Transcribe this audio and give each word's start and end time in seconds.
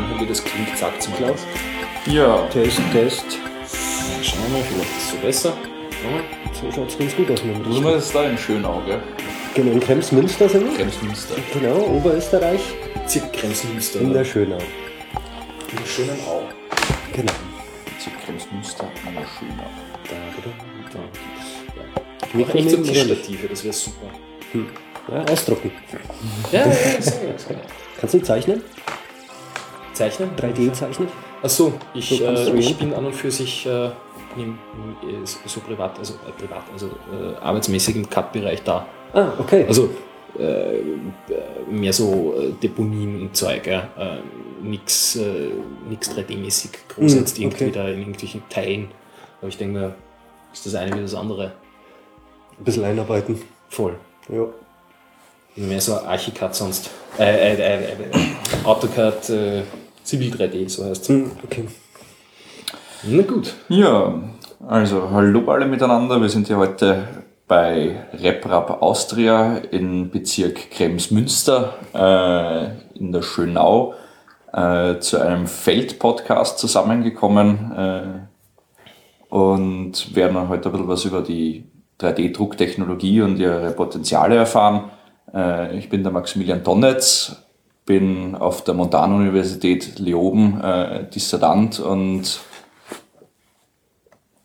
muss 0.00 0.20
mir 0.20 0.26
das 0.26 0.38
ja 0.38 0.44
klingt. 0.44 0.76
Sagt 0.76 1.02
zum 1.02 1.14
Klaus. 1.16 1.46
Ja, 2.06 2.46
Test, 2.48 2.80
Test. 2.92 3.24
Schauen 4.22 4.40
wir 4.42 4.58
mal, 4.58 4.64
vielleicht 4.64 4.90
ist 4.90 5.04
es 5.04 5.10
so 5.10 5.16
besser. 5.18 5.52
So 6.60 6.72
schaut 6.72 6.88
es 6.88 6.98
ganz 6.98 7.16
gut 7.16 7.30
aus. 7.30 7.40
Wo 7.44 7.88
ist 7.90 8.14
da 8.14 8.24
in 8.24 8.38
Schönau, 8.38 8.82
gell? 8.86 9.00
Genau, 9.54 9.72
in 9.72 9.80
Kremsmünster 9.80 10.48
sind 10.48 10.70
wir. 10.70 10.76
Kremsmünster. 10.76 11.34
Genau, 11.52 11.76
Oberösterreich. 11.86 12.60
Bezirk 12.94 13.32
Kremsmünster. 13.32 14.00
In 14.00 14.12
der 14.12 14.24
Schönau. 14.24 14.58
in 14.58 15.78
der 15.78 15.86
schönen 15.86 16.18
Au. 16.26 16.42
Genau. 17.12 17.32
Zu 17.98 18.10
Kremsmünster 18.24 18.88
in 19.06 19.14
der 19.14 19.26
Schönau. 19.38 19.70
Da, 20.08 20.16
da, 20.44 20.98
da, 20.98 21.00
so 22.32 22.38
nehmen 22.38 22.50
oder 22.50 22.76
nicht? 22.78 22.92
Tischstative, 22.92 23.48
das 23.48 23.64
wäre 23.64 23.72
super. 23.72 24.10
Ja, 25.12 25.24
ausdrucken. 25.24 25.72
Ja, 26.52 26.60
ja, 26.60 26.66
ja, 26.66 26.72
ja, 26.72 26.96
ja. 26.98 27.60
Kannst 27.98 28.14
du 28.14 28.22
zeichnen? 28.22 28.62
Zeichnen? 30.00 30.30
3D 30.34 30.72
zeichnen? 30.72 31.08
Achso, 31.42 31.74
ich, 31.92 32.18
So 32.18 32.24
äh, 32.24 32.58
ich 32.58 32.76
bin 32.76 32.94
an 32.94 33.04
und 33.04 33.14
für 33.14 33.30
sich 33.30 33.66
äh, 33.66 33.90
im, 34.36 34.58
äh, 35.02 35.26
so 35.46 35.60
privat, 35.60 35.98
also 35.98 36.14
äh, 36.14 36.32
privat, 36.38 36.62
also 36.72 36.86
äh, 36.86 37.36
arbeitsmäßig 37.42 37.96
im 37.96 38.08
Cut-Bereich 38.08 38.62
da. 38.62 38.86
Ah, 39.12 39.32
okay. 39.38 39.66
Also 39.68 39.90
äh, 40.38 40.78
mehr 41.70 41.92
so 41.92 42.34
Deponien 42.62 43.20
und 43.20 43.36
Zeug, 43.36 43.66
ja. 43.66 43.88
nix, 44.62 45.18
nix 45.88 46.10
3D-mäßig 46.10 46.70
groß 46.88 47.14
Mm, 47.14 47.18
jetzt 47.18 47.38
irgendwie 47.38 47.64
okay. 47.64 47.72
da 47.72 47.88
in 47.88 47.98
irgendwelchen 47.98 48.42
Teilen. 48.48 48.88
Aber 49.40 49.48
ich 49.48 49.58
denke 49.58 49.78
mir, 49.78 49.94
ist 50.52 50.64
das 50.64 50.74
eine 50.76 50.96
wie 50.96 51.02
das 51.02 51.14
andere. 51.14 51.52
Ein 52.58 52.64
bisschen 52.64 52.84
einarbeiten. 52.84 53.40
Voll. 53.68 53.96
Ja. 54.28 54.46
Mehr 55.56 55.80
so 55.80 55.94
Archicad 55.94 56.54
sonst. 56.54 56.90
Äh, 57.18 57.54
äh, 57.54 57.54
äh, 57.54 57.92
äh, 57.92 57.96
AutoCAD 58.64 59.30
äh, 59.30 59.62
Civil 60.04 60.32
3D, 60.32 60.68
so 60.68 60.84
heißt 60.84 61.02
es. 61.02 61.08
Hm, 61.08 61.30
Okay. 61.44 61.64
Na 63.04 63.22
gut. 63.22 63.54
Ja, 63.70 64.12
also 64.68 65.10
hallo 65.10 65.50
alle 65.50 65.64
miteinander. 65.64 66.20
Wir 66.20 66.28
sind 66.28 66.48
hier 66.48 66.58
heute 66.58 67.08
bei 67.48 68.04
RepRap 68.12 68.82
Austria 68.82 69.56
im 69.70 70.10
Bezirk 70.10 70.70
Kremsmünster 70.70 71.74
äh, 71.94 72.98
in 72.98 73.10
der 73.10 73.22
Schönau 73.22 73.94
äh, 74.52 74.98
zu 74.98 75.18
einem 75.18 75.46
Feldpodcast 75.46 76.58
zusammengekommen 76.58 77.72
äh, 77.74 79.34
und 79.34 80.14
werden 80.14 80.48
heute 80.48 80.68
ein 80.68 80.72
bisschen 80.72 80.88
was 80.88 81.04
über 81.06 81.22
die 81.22 81.64
3D-Drucktechnologie 82.00 83.22
und 83.22 83.38
ihre 83.38 83.70
Potenziale 83.70 84.36
erfahren. 84.36 84.90
Äh, 85.32 85.76
ich 85.78 85.88
bin 85.88 86.02
der 86.02 86.12
Maximilian 86.12 86.62
Donnetz, 86.62 87.36
bin 87.86 88.34
auf 88.34 88.62
der 88.64 88.74
Montanuniversität 88.74 89.98
Leoben 89.98 90.60
äh, 90.60 91.08
Dissertant 91.10 91.80
und 91.80 92.40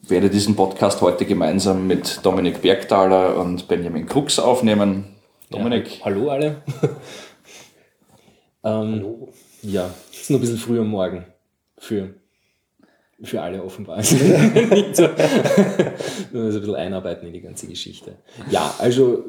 werde 0.09 0.29
diesen 0.29 0.56
Podcast 0.56 1.01
heute 1.01 1.25
gemeinsam 1.25 1.88
mit 1.88 2.19
Dominik 2.23 2.62
Bergthaler 2.62 3.38
und 3.38 3.68
Benjamin 3.68 4.06
Krux 4.06 4.40
aufnehmen. 4.40 5.16
Dominik, 5.50 6.00
Ja, 6.00 6.06
hallo 6.06 6.29
alle. 6.29 6.62
ähm, 8.63 9.28
Ja, 9.62 9.90
es 10.12 10.22
ist 10.22 10.29
noch 10.29 10.38
ein 10.38 10.41
bisschen 10.41 10.57
früh 10.57 10.79
am 10.79 10.88
Morgen. 10.88 11.25
Für, 11.78 12.13
für 13.22 13.41
alle 13.41 13.63
offenbar. 13.63 13.97
Also, 13.97 14.16
so. 14.94 15.03
Nur 16.31 16.52
so 16.52 16.57
ein 16.57 16.62
bisschen 16.62 16.75
einarbeiten 16.75 17.28
in 17.28 17.34
die 17.34 17.41
ganze 17.41 17.67
Geschichte. 17.67 18.17
Ja, 18.50 18.73
also, 18.79 19.23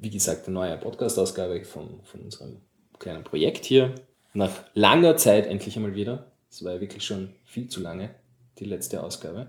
wie 0.00 0.10
gesagt, 0.10 0.46
eine 0.46 0.54
neue 0.54 0.76
Podcast-Ausgabe 0.76 1.64
von, 1.64 2.00
von 2.04 2.20
unserem 2.20 2.62
kleinen 2.98 3.24
Projekt 3.24 3.64
hier. 3.64 3.94
Nach 4.34 4.50
langer 4.74 5.16
Zeit 5.16 5.46
endlich 5.46 5.76
einmal 5.76 5.94
wieder. 5.94 6.30
Es 6.50 6.64
war 6.64 6.74
ja 6.74 6.80
wirklich 6.80 7.04
schon 7.04 7.30
viel 7.44 7.68
zu 7.68 7.80
lange, 7.80 8.10
die 8.58 8.64
letzte 8.64 9.02
Ausgabe. 9.02 9.48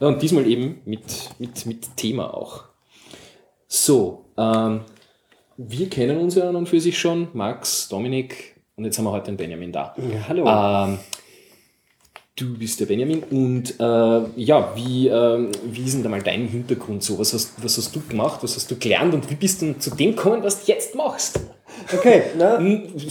Ja, 0.00 0.08
und 0.08 0.20
diesmal 0.22 0.46
eben 0.46 0.80
mit, 0.84 1.30
mit, 1.38 1.66
mit 1.66 1.96
Thema 1.96 2.34
auch. 2.34 2.64
So, 3.68 4.26
ähm, 4.36 4.80
wir 5.56 5.88
kennen 5.88 6.18
uns 6.18 6.34
ja 6.34 6.48
an 6.48 6.56
und 6.56 6.68
für 6.68 6.80
sich 6.80 6.98
schon, 6.98 7.28
Max, 7.32 7.88
Dominik 7.88 8.60
und 8.76 8.84
jetzt 8.84 8.98
haben 8.98 9.04
wir 9.04 9.12
heute 9.12 9.26
den 9.26 9.36
Benjamin 9.36 9.72
da. 9.72 9.94
Ja, 9.96 10.28
hallo. 10.28 10.46
Ähm, 10.46 10.98
du 12.36 12.58
bist 12.58 12.80
der 12.80 12.86
Benjamin 12.86 13.22
und 13.22 13.78
äh, 13.78 14.40
ja, 14.40 14.72
wie, 14.74 15.08
ähm, 15.08 15.52
wie 15.64 15.84
ist 15.84 15.94
denn 15.94 16.02
da 16.02 16.08
mal 16.08 16.22
dein 16.22 16.48
Hintergrund 16.48 17.02
so? 17.02 17.18
Was 17.18 17.32
hast, 17.32 17.62
was 17.62 17.76
hast 17.76 17.94
du 17.94 18.00
gemacht? 18.00 18.42
Was 18.42 18.56
hast 18.56 18.70
du 18.70 18.76
gelernt 18.76 19.14
und 19.14 19.30
wie 19.30 19.34
bist 19.34 19.62
du 19.62 19.78
zu 19.78 19.90
dem 19.90 20.16
gekommen, 20.16 20.42
was 20.42 20.64
du 20.64 20.72
jetzt 20.72 20.94
machst? 20.94 21.40
Okay, 21.92 22.22
na, 22.38 22.60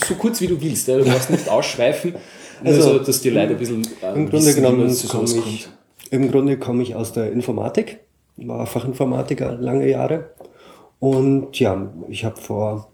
So 0.05 0.15
kurz 0.15 0.41
wie 0.41 0.47
du 0.47 0.61
willst, 0.61 0.87
du 0.87 1.03
musst 1.03 1.29
nicht 1.29 1.49
ausschweifen, 1.49 2.15
Also, 2.63 2.91
also, 2.91 3.03
dass 3.03 3.21
die 3.21 3.29
Leute 3.29 3.53
ein 3.53 3.57
bisschen 3.57 3.87
äh, 4.01 4.13
im 4.13 4.29
Grunde 4.29 4.45
wissen, 4.45 4.55
genommen 4.55 4.97
komme 5.09 5.25
ich, 5.25 5.67
im 6.09 6.31
Grunde 6.31 6.57
komme 6.57 6.83
ich 6.83 6.95
aus 6.95 7.13
der 7.13 7.31
Informatik, 7.31 7.99
war 8.37 8.65
Fachinformatiker 8.65 9.53
lange 9.53 9.89
Jahre. 9.89 10.31
Und 10.99 11.59
ja, 11.59 11.91
ich 12.09 12.25
habe 12.25 12.39
vor 12.39 12.91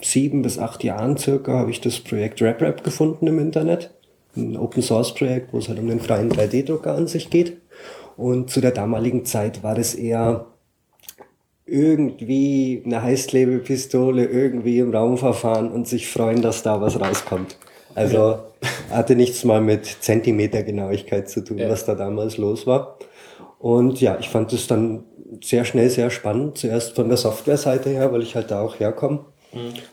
sieben 0.00 0.42
bis 0.42 0.58
acht 0.58 0.82
Jahren 0.82 1.16
circa 1.16 1.52
habe 1.52 1.70
ich 1.70 1.80
das 1.80 2.00
Projekt 2.00 2.42
RapRap 2.42 2.82
gefunden 2.82 3.26
im 3.26 3.38
Internet. 3.38 3.90
Ein 4.36 4.56
Open 4.56 4.82
Source 4.82 5.14
Projekt, 5.14 5.52
wo 5.52 5.58
es 5.58 5.68
halt 5.68 5.78
um 5.78 5.88
den 5.88 6.00
freien 6.00 6.30
3D-Drucker 6.30 6.94
an 6.94 7.06
sich 7.06 7.30
geht. 7.30 7.58
Und 8.16 8.50
zu 8.50 8.60
der 8.60 8.72
damaligen 8.72 9.24
Zeit 9.24 9.62
war 9.62 9.74
das 9.74 9.94
eher 9.94 10.46
irgendwie 11.66 12.82
eine 12.84 13.02
Heißklebepistole 13.02 14.24
irgendwie 14.26 14.78
im 14.78 14.94
Raum 14.94 15.16
verfahren 15.18 15.70
und 15.72 15.88
sich 15.88 16.08
freuen, 16.08 16.42
dass 16.42 16.62
da 16.62 16.80
was 16.80 17.00
rauskommt. 17.00 17.56
Also 17.94 18.38
hatte 18.90 19.14
nichts 19.16 19.44
mal 19.44 19.60
mit 19.60 19.86
Zentimetergenauigkeit 19.86 21.28
zu 21.28 21.42
tun, 21.42 21.58
Ja. 21.58 21.68
was 21.70 21.84
da 21.86 21.94
damals 21.94 22.36
los 22.36 22.66
war. 22.66 22.98
Und 23.58 24.00
ja, 24.00 24.18
ich 24.20 24.28
fand 24.28 24.52
es 24.52 24.66
dann 24.66 25.04
sehr 25.42 25.64
schnell 25.64 25.88
sehr 25.88 26.10
spannend. 26.10 26.58
Zuerst 26.58 26.94
von 26.96 27.08
der 27.08 27.16
Softwareseite 27.16 27.90
her, 27.90 28.12
weil 28.12 28.22
ich 28.22 28.34
halt 28.34 28.50
da 28.50 28.60
auch 28.60 28.78
herkomme. 28.78 29.24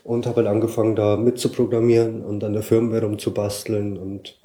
Und 0.02 0.26
habe 0.26 0.38
halt 0.38 0.48
angefangen, 0.48 0.96
da 0.96 1.16
mitzuprogrammieren 1.16 2.24
und 2.24 2.42
an 2.42 2.52
der 2.52 2.64
Firmware 2.64 3.04
rumzubasteln 3.04 3.96
und 3.96 4.40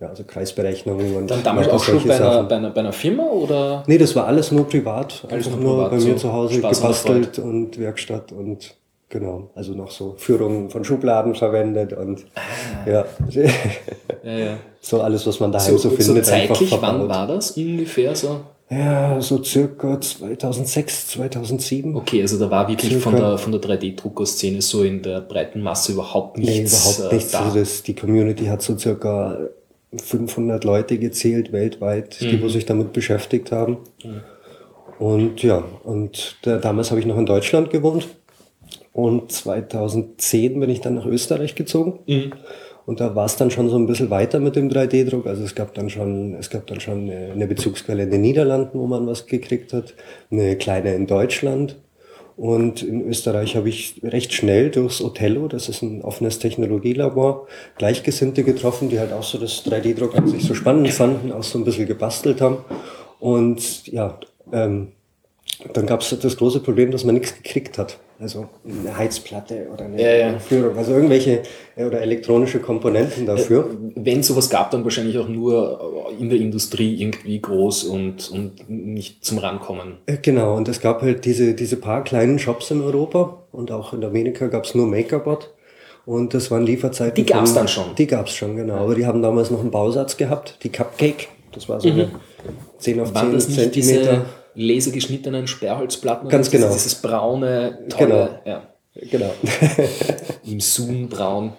ja, 0.00 0.08
also 0.08 0.22
Kreisberechnungen 0.24 1.16
und 1.16 1.30
Dann 1.30 1.42
damals 1.42 1.68
auch 1.68 1.82
schon 1.82 2.02
bei 2.06 2.16
einer, 2.16 2.44
bei, 2.44 2.56
einer, 2.56 2.70
bei 2.70 2.80
einer 2.80 2.92
Firma 2.92 3.24
oder? 3.24 3.82
Nee, 3.86 3.98
das 3.98 4.14
war 4.14 4.26
alles 4.26 4.52
nur 4.52 4.68
privat. 4.68 5.24
Alles 5.30 5.46
Einfach 5.46 5.58
nur 5.60 5.74
privat, 5.76 5.90
bei 5.90 5.96
mir 5.96 6.12
so 6.12 6.14
zu 6.14 6.32
Hause 6.32 6.54
Spaß 6.54 6.80
gebastelt 6.80 7.38
und 7.40 7.78
Werkstatt 7.80 8.30
und 8.32 8.74
genau. 9.08 9.50
Also 9.56 9.72
noch 9.72 9.90
so 9.90 10.14
Führungen 10.16 10.70
von 10.70 10.84
Schubladen 10.84 11.34
verwendet 11.34 11.92
und 11.94 12.26
ja. 12.86 13.04
Ja, 14.24 14.38
ja. 14.38 14.56
so 14.80 15.00
alles, 15.00 15.26
was 15.26 15.40
man 15.40 15.52
daheim 15.52 15.72
so, 15.72 15.78
So, 15.78 15.90
so 15.90 15.96
findet, 15.96 16.26
zeitlich, 16.26 16.60
einfach 16.72 16.82
wann 16.82 17.08
war 17.08 17.26
das 17.26 17.52
ungefähr 17.52 18.14
so? 18.14 18.40
Ja, 18.70 19.18
so 19.20 19.42
circa 19.42 19.98
2006, 19.98 21.08
2007. 21.08 21.96
Okay, 21.96 22.20
also 22.20 22.38
da 22.38 22.50
war 22.50 22.68
wirklich 22.68 22.92
von 22.98 23.14
Circa. 23.14 23.28
der, 23.30 23.38
von 23.38 23.52
der 23.52 23.60
3D-Drucker-Szene 23.62 24.60
so 24.60 24.82
in 24.82 25.00
der 25.02 25.22
breiten 25.22 25.62
Masse 25.62 25.92
überhaupt 25.92 26.36
Nee, 26.36 26.60
nichts 26.60 26.98
überhaupt 26.98 27.12
nichts. 27.14 27.30
äh, 27.30 27.32
da. 27.38 27.44
Also 27.44 27.58
das, 27.58 27.82
die 27.82 27.94
Community 27.94 28.44
hat 28.44 28.60
so 28.60 28.76
circa 28.76 29.38
500 29.96 30.64
Leute 30.64 30.98
gezählt 30.98 31.52
weltweit, 31.52 32.20
die 32.20 32.36
Mhm. 32.36 32.42
wo 32.42 32.48
sich 32.48 32.66
damit 32.66 32.92
beschäftigt 32.92 33.52
haben. 33.52 33.78
Und 34.98 35.42
ja, 35.42 35.64
und 35.84 36.36
da, 36.42 36.58
damals 36.58 36.90
habe 36.90 37.00
ich 37.00 37.06
noch 37.06 37.18
in 37.18 37.26
Deutschland 37.26 37.70
gewohnt. 37.70 38.08
Und 38.92 39.30
2010 39.32 40.58
bin 40.60 40.70
ich 40.70 40.80
dann 40.80 40.96
nach 40.96 41.06
Österreich 41.06 41.54
gezogen. 41.54 42.00
Mhm. 42.06 42.32
Und 42.84 43.00
da 43.00 43.14
war 43.14 43.26
es 43.26 43.36
dann 43.36 43.50
schon 43.50 43.68
so 43.68 43.76
ein 43.76 43.86
bisschen 43.86 44.10
weiter 44.10 44.40
mit 44.40 44.56
dem 44.56 44.70
3D-Druck. 44.70 45.26
Also 45.26 45.44
es 45.44 45.54
gab 45.54 45.74
dann 45.74 45.90
schon, 45.90 46.34
es 46.34 46.48
gab 46.50 46.66
dann 46.66 46.80
schon 46.80 47.10
eine 47.10 47.46
Bezugsquelle 47.46 48.04
in 48.04 48.10
den 48.10 48.22
Niederlanden, 48.22 48.78
wo 48.78 48.86
man 48.86 49.06
was 49.06 49.26
gekriegt 49.26 49.72
hat, 49.72 49.94
eine 50.30 50.56
kleine 50.56 50.94
in 50.94 51.06
Deutschland. 51.06 51.76
Und 52.38 52.84
in 52.84 53.04
Österreich 53.04 53.56
habe 53.56 53.68
ich 53.68 54.00
recht 54.04 54.32
schnell 54.32 54.70
durchs 54.70 55.02
Othello, 55.02 55.48
das 55.48 55.68
ist 55.68 55.82
ein 55.82 56.02
offenes 56.02 56.38
Technologielabor, 56.38 57.48
Gleichgesinnte 57.78 58.44
getroffen, 58.44 58.88
die 58.88 59.00
halt 59.00 59.12
auch 59.12 59.24
so 59.24 59.38
das 59.38 59.66
3D-Druck 59.66 60.14
an 60.16 60.28
sich 60.28 60.44
so 60.44 60.54
spannend 60.54 60.88
fanden, 60.90 61.32
auch 61.32 61.42
so 61.42 61.58
ein 61.58 61.64
bisschen 61.64 61.88
gebastelt 61.88 62.40
haben. 62.40 62.58
Und 63.18 63.88
ja, 63.88 64.20
ähm, 64.52 64.92
dann 65.72 65.86
gab 65.86 66.02
es 66.02 66.16
das 66.16 66.36
große 66.36 66.60
Problem, 66.60 66.92
dass 66.92 67.02
man 67.02 67.16
nichts 67.16 67.34
gekriegt 67.34 67.76
hat. 67.76 67.98
Also 68.20 68.48
eine 68.64 68.96
Heizplatte 68.98 69.68
oder 69.72 69.84
eine 69.84 70.02
Ja, 70.02 70.10
ja. 70.32 70.38
Führung, 70.40 70.76
also 70.76 70.92
irgendwelche 70.92 71.42
äh, 71.76 71.84
oder 71.84 72.00
elektronische 72.00 72.58
Komponenten 72.58 73.26
dafür. 73.26 73.70
Wenn 73.94 74.24
sowas 74.24 74.50
gab, 74.50 74.72
dann 74.72 74.82
wahrscheinlich 74.82 75.16
auch 75.18 75.28
nur 75.28 76.10
in 76.18 76.28
der 76.28 76.38
Industrie 76.40 77.00
irgendwie 77.00 77.40
groß 77.40 77.84
und, 77.84 78.28
und 78.32 78.68
nicht 78.68 79.24
zum 79.24 79.38
Rankommen. 79.38 79.98
Äh, 80.06 80.16
Genau, 80.20 80.56
und 80.56 80.66
es 80.68 80.80
gab 80.80 81.02
halt 81.02 81.24
diese, 81.26 81.54
diese 81.54 81.76
paar 81.76 82.02
kleinen 82.02 82.40
Shops 82.40 82.72
in 82.72 82.80
Europa 82.82 83.44
und 83.52 83.70
auch 83.70 83.92
in 83.92 84.02
Amerika 84.04 84.48
gab 84.48 84.64
es 84.64 84.74
nur 84.74 84.86
MakerBot. 84.88 85.50
Und 86.04 86.34
das 86.34 86.50
waren 86.50 86.64
Lieferzeiten. 86.64 87.14
Die 87.14 87.26
gab's 87.30 87.50
von- 87.50 87.58
dann 87.60 87.68
schon? 87.68 87.94
Die 87.96 88.06
gab's 88.06 88.32
schon, 88.34 88.56
genau. 88.56 88.76
Aber 88.78 88.94
die 88.96 89.06
haben 89.06 89.22
damals 89.22 89.50
noch 89.50 89.60
einen 89.60 89.70
Bausatz 89.70 90.16
gehabt, 90.16 90.58
die 90.64 90.70
Cupcake. 90.70 91.28
Das 91.52 91.68
war 91.68 91.80
so 91.80 91.88
eine 91.88 92.10
10 92.78 92.98
auf 93.00 93.08
10 93.08 93.14
Waren 93.14 93.28
Mhm. 93.28 93.34
das 93.34 93.48
nicht 93.48 93.60
Zentimeter. 93.60 94.24
Lasergeschnittenen 94.58 95.46
Sperrholzplatten? 95.46 96.28
Ganz 96.28 96.50
Dieses- 96.50 96.62
genau. 96.62 96.74
Dieses 96.74 96.94
braune, 96.96 97.78
tolle, 97.88 98.08
Genau. 98.08 98.28
ja, 98.44 98.62
Genau. 99.10 99.30
im 100.46 100.60
Zoom 100.60 101.08
braun. 101.08 101.52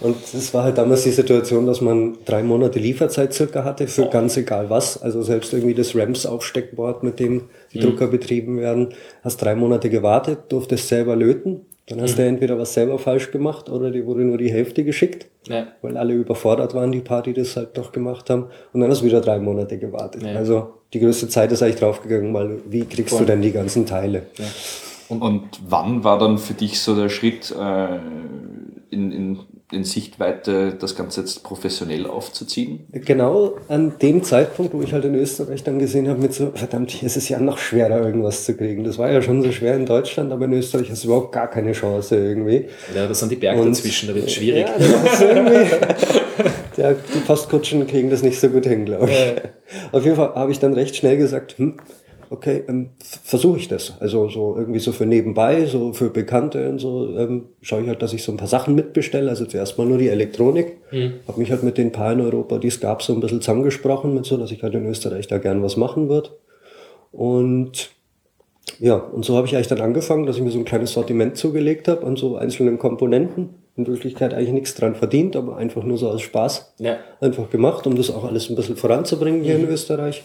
Und 0.00 0.16
es 0.34 0.52
war 0.52 0.64
halt 0.64 0.76
damals 0.76 1.04
die 1.04 1.10
Situation, 1.10 1.66
dass 1.66 1.80
man 1.80 2.18
drei 2.26 2.42
Monate 2.42 2.78
Lieferzeit 2.78 3.32
circa 3.32 3.64
hatte 3.64 3.86
für 3.88 4.06
ganz 4.10 4.36
egal 4.36 4.68
was. 4.68 5.02
Also 5.02 5.22
selbst 5.22 5.52
irgendwie 5.54 5.74
das 5.74 5.94
RAMS-Aufsteckboard, 5.96 7.02
mit 7.02 7.18
dem 7.20 7.44
die 7.72 7.78
Drucker 7.80 8.08
betrieben 8.08 8.58
werden, 8.58 8.88
hast 9.22 9.38
drei 9.38 9.54
Monate 9.54 9.88
gewartet, 9.88 10.40
durftest 10.50 10.88
selber 10.88 11.16
löten. 11.16 11.62
Dann 11.86 12.00
hast 12.00 12.16
du 12.18 12.22
entweder 12.24 12.58
was 12.58 12.72
selber 12.74 12.98
falsch 12.98 13.30
gemacht 13.30 13.68
oder 13.70 13.90
dir 13.90 14.06
wurde 14.06 14.22
nur 14.24 14.38
die 14.38 14.50
Hälfte 14.50 14.84
geschickt, 14.84 15.26
Ja. 15.48 15.68
weil 15.82 15.96
alle 15.98 16.14
überfordert 16.14 16.74
waren, 16.74 16.92
die 16.92 17.00
Party 17.00 17.32
das 17.34 17.56
halt 17.56 17.76
doch 17.76 17.92
gemacht 17.92 18.28
haben. 18.30 18.46
Und 18.72 18.80
dann 18.80 18.90
hast 18.90 19.02
du 19.02 19.06
wieder 19.06 19.20
drei 19.20 19.38
Monate 19.38 19.78
gewartet. 19.78 20.22
Ja. 20.22 20.34
Also 20.34 20.74
die 20.94 21.00
größte 21.00 21.28
Zeit 21.28 21.50
ist 21.52 21.62
eigentlich 21.62 21.80
draufgegangen, 21.80 22.32
weil 22.32 22.60
wie 22.68 22.84
kriegst 22.84 23.10
Voll. 23.10 23.20
du 23.20 23.32
denn 23.32 23.42
die 23.42 23.50
ganzen 23.52 23.84
Teile? 23.84 24.22
Und, 25.08 25.42
wann 25.68 26.02
war 26.02 26.18
dann 26.18 26.38
für 26.38 26.54
dich 26.54 26.80
so 26.80 26.96
der 26.96 27.08
Schritt 27.08 27.54
äh, 27.56 27.86
in, 28.90 29.12
in, 29.12 29.38
in 29.70 29.84
Sichtweite, 29.84 30.74
das 30.74 30.96
Ganze 30.96 31.20
jetzt 31.20 31.42
professionell 31.44 32.06
aufzuziehen? 32.06 32.86
Genau 32.92 33.54
an 33.68 33.94
dem 34.00 34.22
Zeitpunkt, 34.22 34.72
wo 34.72 34.82
ich 34.82 34.92
halt 34.92 35.04
in 35.04 35.14
Österreich 35.14 35.62
dann 35.62 35.78
gesehen 35.78 36.08
habe, 36.08 36.20
mit 36.20 36.32
so, 36.32 36.52
verdammt, 36.54 36.90
hier 36.90 37.06
ist 37.06 37.16
es 37.16 37.28
ja 37.28 37.38
noch 37.38 37.58
schwerer, 37.58 38.04
irgendwas 38.04 38.44
zu 38.44 38.56
kriegen. 38.56 38.84
Das 38.84 38.96
war 38.96 39.10
ja 39.10 39.20
schon 39.20 39.42
so 39.42 39.52
schwer 39.52 39.74
in 39.76 39.84
Deutschland, 39.86 40.32
aber 40.32 40.46
in 40.46 40.52
Österreich 40.54 40.90
hast 40.90 41.04
du 41.04 41.08
überhaupt 41.08 41.32
gar 41.32 41.48
keine 41.48 41.72
Chance 41.72 42.16
irgendwie. 42.16 42.66
Ja, 42.94 43.06
das 43.06 43.18
sind 43.20 43.30
die 43.32 43.36
Berge 43.36 43.60
Und- 43.60 43.68
dazwischen, 43.68 44.08
da 44.08 44.14
wird 44.14 44.26
es 44.26 44.32
schwierig. 44.32 44.66
Ja, 44.66 44.74
das 44.78 45.12
ist 45.14 45.22
irgendwie, 45.22 45.70
ja, 46.76 46.92
die 46.92 47.20
Postkutschen 47.20 47.86
kriegen 47.86 48.10
das 48.10 48.22
nicht 48.22 48.40
so 48.40 48.48
gut 48.48 48.66
hin, 48.66 48.84
glaube 48.84 49.10
ich. 49.10 49.92
Auf 49.92 50.04
jeden 50.04 50.16
Fall 50.16 50.34
habe 50.34 50.52
ich 50.52 50.58
dann 50.58 50.74
recht 50.74 50.96
schnell 50.96 51.16
gesagt, 51.16 51.58
hm, 51.58 51.78
okay, 52.30 52.64
ähm, 52.68 52.90
versuche 52.98 53.58
ich 53.58 53.68
das. 53.68 53.94
Also 54.00 54.28
so 54.28 54.56
irgendwie 54.56 54.80
so 54.80 54.92
für 54.92 55.06
nebenbei, 55.06 55.66
so 55.66 55.92
für 55.92 56.10
Bekannte 56.10 56.68
und 56.68 56.78
so, 56.78 57.16
ähm, 57.16 57.46
schaue 57.62 57.82
ich 57.82 57.88
halt, 57.88 58.02
dass 58.02 58.12
ich 58.12 58.22
so 58.22 58.32
ein 58.32 58.36
paar 58.36 58.48
Sachen 58.48 58.74
mitbestelle. 58.74 59.30
Also 59.30 59.46
zuerst 59.46 59.78
mal 59.78 59.86
nur 59.86 59.98
die 59.98 60.08
Elektronik. 60.08 60.78
Habe 61.26 61.40
mich 61.40 61.50
halt 61.50 61.62
mit 61.62 61.78
den 61.78 61.92
paar 61.92 62.12
in 62.12 62.20
Europa, 62.20 62.58
die 62.58 62.68
es 62.68 62.80
gab, 62.80 63.02
so 63.02 63.14
ein 63.14 63.20
bisschen 63.20 63.40
zusammengesprochen 63.40 64.14
mit 64.14 64.26
so, 64.26 64.36
dass 64.36 64.50
ich 64.50 64.62
halt 64.62 64.74
in 64.74 64.86
Österreich 64.86 65.26
da 65.26 65.38
gern 65.38 65.62
was 65.62 65.76
machen 65.76 66.08
würde. 66.08 66.30
Und 67.12 67.93
ja, 68.78 68.96
und 68.96 69.24
so 69.24 69.36
habe 69.36 69.46
ich 69.46 69.54
eigentlich 69.54 69.68
dann 69.68 69.80
angefangen, 69.80 70.26
dass 70.26 70.36
ich 70.36 70.42
mir 70.42 70.50
so 70.50 70.58
ein 70.58 70.64
kleines 70.64 70.92
Sortiment 70.92 71.36
zugelegt 71.36 71.88
habe 71.88 72.06
an 72.06 72.16
so 72.16 72.36
einzelnen 72.36 72.78
Komponenten. 72.78 73.50
In 73.76 73.86
Wirklichkeit 73.86 74.32
eigentlich 74.34 74.52
nichts 74.52 74.74
dran 74.74 74.94
verdient, 74.94 75.34
aber 75.34 75.56
einfach 75.56 75.82
nur 75.82 75.98
so 75.98 76.08
aus 76.08 76.22
Spaß 76.22 76.74
Ja. 76.78 76.98
einfach 77.20 77.50
gemacht, 77.50 77.86
um 77.86 77.96
das 77.96 78.10
auch 78.10 78.24
alles 78.24 78.48
ein 78.48 78.56
bisschen 78.56 78.76
voranzubringen 78.76 79.42
hier 79.42 79.56
in 79.56 79.68
Österreich. 79.68 80.22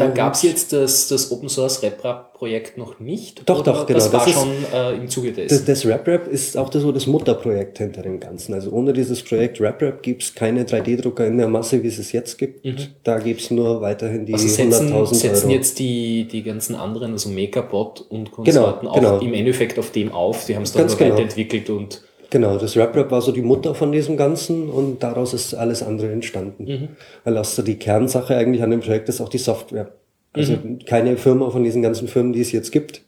Da 0.00 0.08
gab 0.10 0.34
es 0.34 0.42
jetzt 0.42 0.72
das, 0.72 1.08
das 1.08 1.30
Open 1.30 1.48
Source 1.48 1.82
RepRap-Projekt 1.82 2.78
noch 2.78 2.98
nicht? 3.00 3.42
Doch, 3.48 3.62
doch, 3.62 3.86
genau, 3.86 3.98
Das 3.98 4.12
war 4.12 4.20
das 4.20 4.28
ist- 4.34 4.34
schon 4.40 4.48
äh, 4.72 4.92
im 4.96 5.08
Zuge 5.08 5.32
Das, 5.32 5.46
dessen. 5.46 5.66
das 5.66 5.86
RapRap 5.86 6.26
ist 6.28 6.56
auch 6.56 6.68
das, 6.68 6.82
so 6.82 6.90
das 6.92 7.06
Mutterprojekt 7.06 7.78
hinter 7.78 8.02
dem 8.02 8.18
Ganzen. 8.20 8.54
Also 8.54 8.70
ohne 8.70 8.92
dieses 8.92 9.22
Projekt 9.22 9.60
RapRap 9.60 10.02
gibt 10.02 10.22
es 10.22 10.34
keine 10.34 10.64
3D-Drucker 10.64 11.26
in 11.26 11.38
der 11.38 11.48
Masse, 11.48 11.82
wie 11.82 11.88
es 11.88 11.98
es 11.98 12.12
jetzt 12.12 12.38
gibt. 12.38 12.66
Da 13.04 13.18
gibt 13.18 13.40
es 13.40 13.50
nur 13.50 13.80
weiterhin 13.80 14.26
die 14.26 14.32
also 14.34 14.48
setzen, 14.48 14.92
100.000 14.92 15.14
setzen 15.14 15.44
Euro. 15.46 15.54
jetzt 15.56 15.78
die, 15.78 16.26
die 16.26 16.42
ganzen 16.42 16.74
anderen, 16.74 17.12
also 17.12 17.28
MakerBot 17.30 18.00
und 18.08 18.30
Konsorten, 18.32 18.86
Genau, 18.88 18.94
genau. 18.94 19.16
auch 19.16 19.22
im 19.22 19.34
Endeffekt 19.34 19.78
auf 19.78 19.90
dem 19.92 20.12
auf. 20.12 20.46
Die 20.46 20.56
haben 20.56 20.62
es 20.62 20.72
dann 20.72 20.86
genau. 20.88 21.00
weiterentwickelt 21.14 21.70
und 21.70 22.02
Genau, 22.30 22.56
das 22.58 22.76
RapRap 22.76 23.10
war 23.10 23.20
so 23.22 23.32
die 23.32 23.42
Mutter 23.42 23.74
von 23.74 23.90
diesem 23.92 24.16
Ganzen 24.16 24.70
und 24.70 25.02
daraus 25.02 25.34
ist 25.34 25.52
alles 25.54 25.82
andere 25.82 26.12
entstanden. 26.12 26.64
Mhm. 26.64 26.88
Weil 27.24 27.36
auch 27.38 27.44
so 27.44 27.62
die 27.62 27.76
Kernsache 27.76 28.36
eigentlich 28.36 28.62
an 28.62 28.70
dem 28.70 28.80
Projekt 28.80 29.08
ist 29.08 29.20
auch 29.20 29.28
die 29.28 29.38
Software. 29.38 29.92
Also 30.32 30.52
Mhm. 30.52 30.78
keine 30.86 31.16
Firma 31.16 31.50
von 31.50 31.64
diesen 31.64 31.82
ganzen 31.82 32.06
Firmen, 32.06 32.32
die 32.32 32.40
es 32.40 32.52
jetzt 32.52 32.70
gibt, 32.70 33.02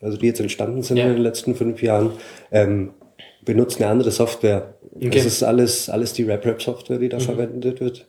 also 0.00 0.16
die 0.16 0.26
jetzt 0.26 0.38
entstanden 0.40 0.82
sind 0.82 0.96
Ja. 0.96 1.06
in 1.06 1.14
den 1.14 1.22
letzten 1.22 1.56
fünf 1.56 1.82
Jahren, 1.82 2.10
ähm, 2.52 2.90
benutzt 3.44 3.80
eine 3.80 3.90
andere 3.90 4.12
Software. 4.12 4.74
Okay. 4.94 5.10
Das 5.10 5.24
ist 5.24 5.42
alles, 5.42 5.88
alles 5.90 6.12
die 6.12 6.22
RapRap-Software, 6.22 6.98
Mhm. 6.98 7.00
die 7.00 7.08
da 7.08 7.18
verwendet 7.18 7.80
wird. 7.80 8.06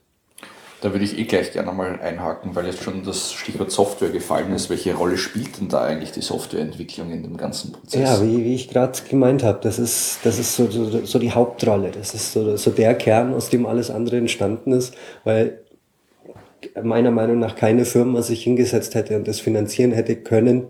Da 0.82 0.94
würde 0.94 1.04
ich 1.04 1.18
eh 1.18 1.26
gleich 1.26 1.52
gerne 1.52 1.74
mal 1.74 2.00
einhaken, 2.00 2.56
weil 2.56 2.66
jetzt 2.66 2.84
schon 2.84 3.04
das 3.04 3.34
Stichwort 3.34 3.70
Software 3.70 4.12
gefallen 4.12 4.54
ist. 4.54 4.70
Welche 4.70 4.96
Rolle 4.96 5.18
spielt 5.18 5.60
denn 5.60 5.68
da 5.68 5.82
eigentlich 5.82 6.12
die 6.12 6.22
Softwareentwicklung 6.22 7.12
in 7.12 7.22
dem 7.24 7.36
ganzen 7.36 7.74
Prozess? 7.74 8.02
Ja, 8.02 8.24
wie, 8.24 8.46
wie 8.46 8.56
ich 8.56 8.70
gerade 8.70 8.98
gemeint 9.10 9.44
habe, 9.44 9.60
das 9.62 9.78
ist, 9.78 10.20
das 10.24 10.40
ist 10.40 10.56
so, 10.56 10.72
so, 10.72 11.06
so 11.06 11.20
die 11.20 11.34
Hauptrolle. 11.34 11.92
Das 11.92 12.14
ist 12.14 12.32
so, 12.32 12.56
so 12.56 12.72
der 12.72 12.96
Kern, 12.96 13.34
aus 13.34 13.50
dem 13.50 13.66
alles 13.66 13.92
andere 13.92 14.18
entstanden 14.18 14.72
ist, 14.72 14.94
weil 15.26 15.60
meiner 16.82 17.12
Meinung 17.12 17.40
nach 17.40 17.56
keine 17.56 17.84
Firma 17.84 18.22
sich 18.22 18.44
hingesetzt 18.44 18.96
hätte 18.96 19.18
und 19.18 19.28
das 19.28 19.40
finanzieren 19.40 19.92
hätte 19.92 20.16
können, 20.16 20.68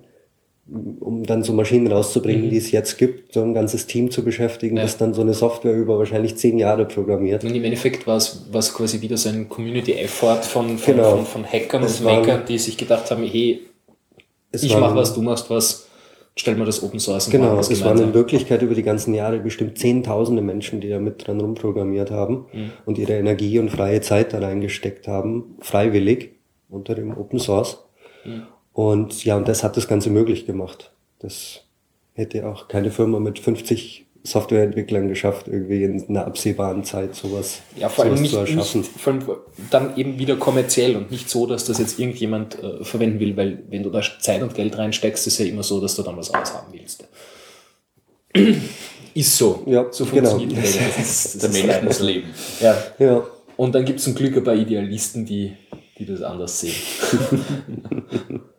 um 1.00 1.24
dann 1.24 1.44
so 1.44 1.54
Maschinen 1.54 1.88
rauszubringen, 1.92 2.50
die 2.50 2.58
es 2.58 2.72
jetzt 2.72 2.98
gibt, 2.98 3.34
so 3.34 3.42
ein 3.42 3.54
ganzes 3.54 3.88
Team 3.88 4.12
zu 4.12 4.24
beschäftigen, 4.24 4.78
Ja. 4.78 4.84
das 4.84 4.98
dann 4.98 5.14
so 5.14 5.22
eine 5.22 5.34
Software 5.34 5.74
über 5.76 5.98
wahrscheinlich 5.98 6.36
zehn 6.38 6.58
Jahre 6.60 6.86
programmiert. 6.86 7.44
Und 7.44 7.56
im 7.56 7.64
Endeffekt 7.64 8.06
war 8.08 8.18
es 8.18 8.74
quasi 8.74 9.02
wieder 9.02 9.18
so 9.18 9.30
ein 9.30 9.50
Community-Effort 9.50 10.44
von, 10.44 10.78
von, 10.78 10.96
Genau. 10.96 11.16
von, 11.18 11.26
von 11.26 11.46
Hackern 11.46 11.84
Es 11.84 12.00
und 12.00 12.06
waren- 12.06 12.20
Makern, 12.22 12.42
die 12.48 12.58
sich 12.58 12.78
gedacht 12.78 13.10
haben, 13.12 13.24
hey, 13.24 13.62
ich 14.52 14.70
waren- 14.74 14.82
mach 14.82 14.96
was, 14.96 15.14
du 15.14 15.22
machst 15.22 15.50
was, 15.50 15.88
stellen 16.36 16.58
wir 16.58 16.66
das 16.66 16.82
Open 16.84 17.00
Source 17.00 17.30
Genau, 17.30 17.58
es 17.60 17.84
waren 17.84 18.00
in. 18.02 18.14
Wirklichkeit 18.14 18.62
über 18.62 18.74
die 18.76 18.84
ganzen 18.84 19.14
Jahre 19.14 19.40
bestimmt 19.40 19.78
zehntausende 19.78 20.42
Menschen, 20.42 20.80
die 20.82 20.90
da 20.90 21.00
mit 21.00 21.28
dran 21.28 21.40
rumprogrammiert 21.42 22.12
haben 22.12 22.46
und 22.86 22.98
ihre 22.98 23.14
Energie 23.14 23.60
und 23.60 23.70
freie 23.70 24.02
Zeit 24.02 24.34
da 24.34 24.40
reingesteckt 24.40 25.08
haben, 25.08 25.56
freiwillig 25.60 26.32
unter 26.70 26.96
dem 26.96 27.18
Open 27.18 27.40
Source. 27.40 27.80
Und 28.80 29.26
ja, 29.26 29.36
und 29.36 29.46
das 29.50 29.62
hat 29.66 29.76
das 29.76 29.90
Ganze 29.90 30.10
möglich 30.10 30.46
gemacht. 30.46 30.92
Das 31.20 31.66
hätte 32.14 32.48
auch 32.48 32.70
keine 32.70 32.92
Firma 32.92 33.20
mit 33.20 33.38
50 33.38 34.06
Softwareentwicklern 34.24 35.10
geschafft, 35.10 35.50
irgendwie 35.50 35.84
in 35.84 36.08
einer 36.08 36.26
absehbaren 36.26 36.86
Zeit 36.86 37.14
sowas, 37.14 37.60
Ja, 37.76 37.90
vor 37.90 38.06
allem 38.06 38.16
sowas 38.16 38.22
nicht, 38.22 38.32
zu 38.32 38.40
erschaffen. 38.40 38.80
nicht 38.80 38.92
vor 38.92 39.12
allem 39.12 39.24
dann 39.70 39.98
eben 39.98 40.18
wieder 40.18 40.38
kommerziell 40.38 40.96
und 40.96 41.12
nicht 41.12 41.30
so, 41.30 41.46
dass 41.46 41.66
das 41.66 41.78
jetzt 41.78 42.00
irgendjemand 42.00 42.64
äh, 42.64 42.86
verwenden 42.86 43.20
will, 43.20 43.36
weil 43.36 43.64
wenn 43.70 43.84
du 43.84 43.90
da 43.90 44.02
Zeit 44.22 44.42
und 44.42 44.56
Geld 44.56 44.78
reinsteckst, 44.78 45.28
ist 45.28 45.40
ja 45.40 45.46
immer 45.48 45.64
so, 45.64 45.82
dass 45.82 45.98
du 45.98 46.02
dann 46.02 46.16
was 46.16 46.34
aushaben 46.34 46.72
willst. 46.72 47.06
Ist 49.14 49.36
so. 49.36 49.62
Ja, 49.66 49.88
so 49.92 50.06
genau. 50.06 50.30
funktioniert 50.30 50.64
Welt. 50.64 50.80
Das 50.98 51.26
ist, 51.36 51.44
das 51.44 51.52
Der 51.52 51.66
Mensch 51.66 51.84
muss 51.84 52.00
leben. 52.00 52.30
Ja. 52.62 52.78
Ja, 52.98 53.28
Und 53.58 53.76
dann 53.76 53.84
gibt 53.84 54.00
es 54.00 54.06
zum 54.06 54.16
Glück 54.16 54.38
ein 54.38 54.44
paar 54.46 54.56
Idealisten, 54.56 55.26
die, 55.26 55.52
die 55.98 56.06
das 56.06 56.22
anders 56.22 56.62
sehen. 56.62 56.76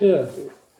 ja. 0.00 0.28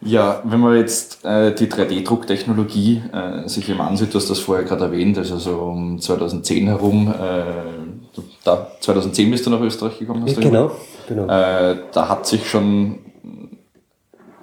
Ja, 0.00 0.42
wenn 0.44 0.60
man 0.60 0.76
jetzt 0.76 1.24
äh, 1.24 1.52
die 1.52 1.66
3D-Drucktechnologie 1.66 3.02
äh, 3.12 3.48
sich 3.48 3.68
eben 3.68 3.80
ansieht, 3.80 4.14
du 4.14 4.18
hast 4.18 4.30
das 4.30 4.38
vorher 4.38 4.64
gerade 4.64 4.84
erwähnt, 4.84 5.18
also 5.18 5.38
so 5.38 5.56
um 5.56 6.00
2010 6.00 6.68
herum, 6.68 7.12
äh, 7.12 8.20
da, 8.44 8.68
2010 8.78 9.28
bist 9.32 9.44
du 9.46 9.50
nach 9.50 9.60
Österreich 9.60 9.98
gekommen, 9.98 10.22
hast 10.24 10.36
du 10.36 10.40
genau, 10.40 10.70
genau. 11.08 11.24
Äh, 11.24 11.78
da 11.92 12.08
hat 12.08 12.26
sich 12.28 12.48
schon 12.48 13.00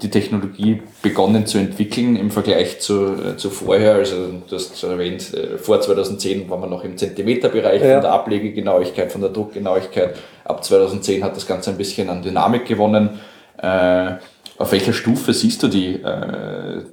die 0.02 0.10
Technologie 0.10 0.82
begonnen 1.02 1.46
zu 1.46 1.58
entwickeln 1.58 2.18
im 2.18 2.32
Vergleich 2.32 2.82
zu, 2.82 3.14
äh, 3.14 3.38
zu 3.38 3.50
vorher. 3.50 3.96
Also 3.96 4.16
du 4.48 4.56
hast 4.56 4.78
schon 4.78 4.90
erwähnt, 4.92 5.34
äh, 5.34 5.58
vor 5.58 5.80
2010 5.80 6.50
war 6.50 6.58
man 6.58 6.70
noch 6.70 6.84
im 6.84 6.98
Zentimeterbereich 6.98 7.82
Ja. 7.82 7.94
von 7.94 8.02
der 8.02 8.12
Ablegegenauigkeit, 8.12 9.12
von 9.12 9.22
der 9.22 9.30
Druckgenauigkeit. 9.30 10.16
Ab 10.44 10.66
2010 10.66 11.24
hat 11.24 11.38
das 11.38 11.48
Ganze 11.48 11.70
ein 11.70 11.78
bisschen 11.78 12.10
an 12.10 12.22
Dynamik 12.22 12.66
gewonnen. 12.66 13.22
Äh, 13.66 14.18
auf 14.58 14.72
welcher 14.72 14.94
Stufe 14.94 15.34
siehst 15.34 15.64
du 15.64 15.68
die, 15.68 15.96
äh, 15.96 16.84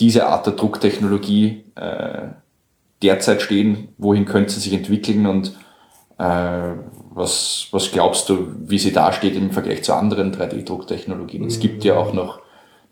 diese 0.00 0.26
Art 0.26 0.46
der 0.46 0.54
Drucktechnologie 0.54 1.64
äh, 1.76 2.28
derzeit 3.02 3.42
stehen? 3.42 3.88
Wohin 3.96 4.24
könnte 4.24 4.52
sie 4.52 4.60
sich 4.60 4.72
entwickeln 4.72 5.26
und 5.26 5.54
äh, 6.18 6.72
was, 7.10 7.68
was 7.70 7.92
glaubst 7.92 8.28
du, 8.28 8.48
wie 8.58 8.78
sie 8.78 8.92
dasteht 8.92 9.36
im 9.36 9.50
Vergleich 9.50 9.84
zu 9.84 9.94
anderen 9.94 10.34
3D-Drucktechnologien? 10.34 11.46
Es 11.46 11.60
gibt 11.60 11.84
ja 11.84 11.96
auch 11.96 12.12
noch 12.12 12.40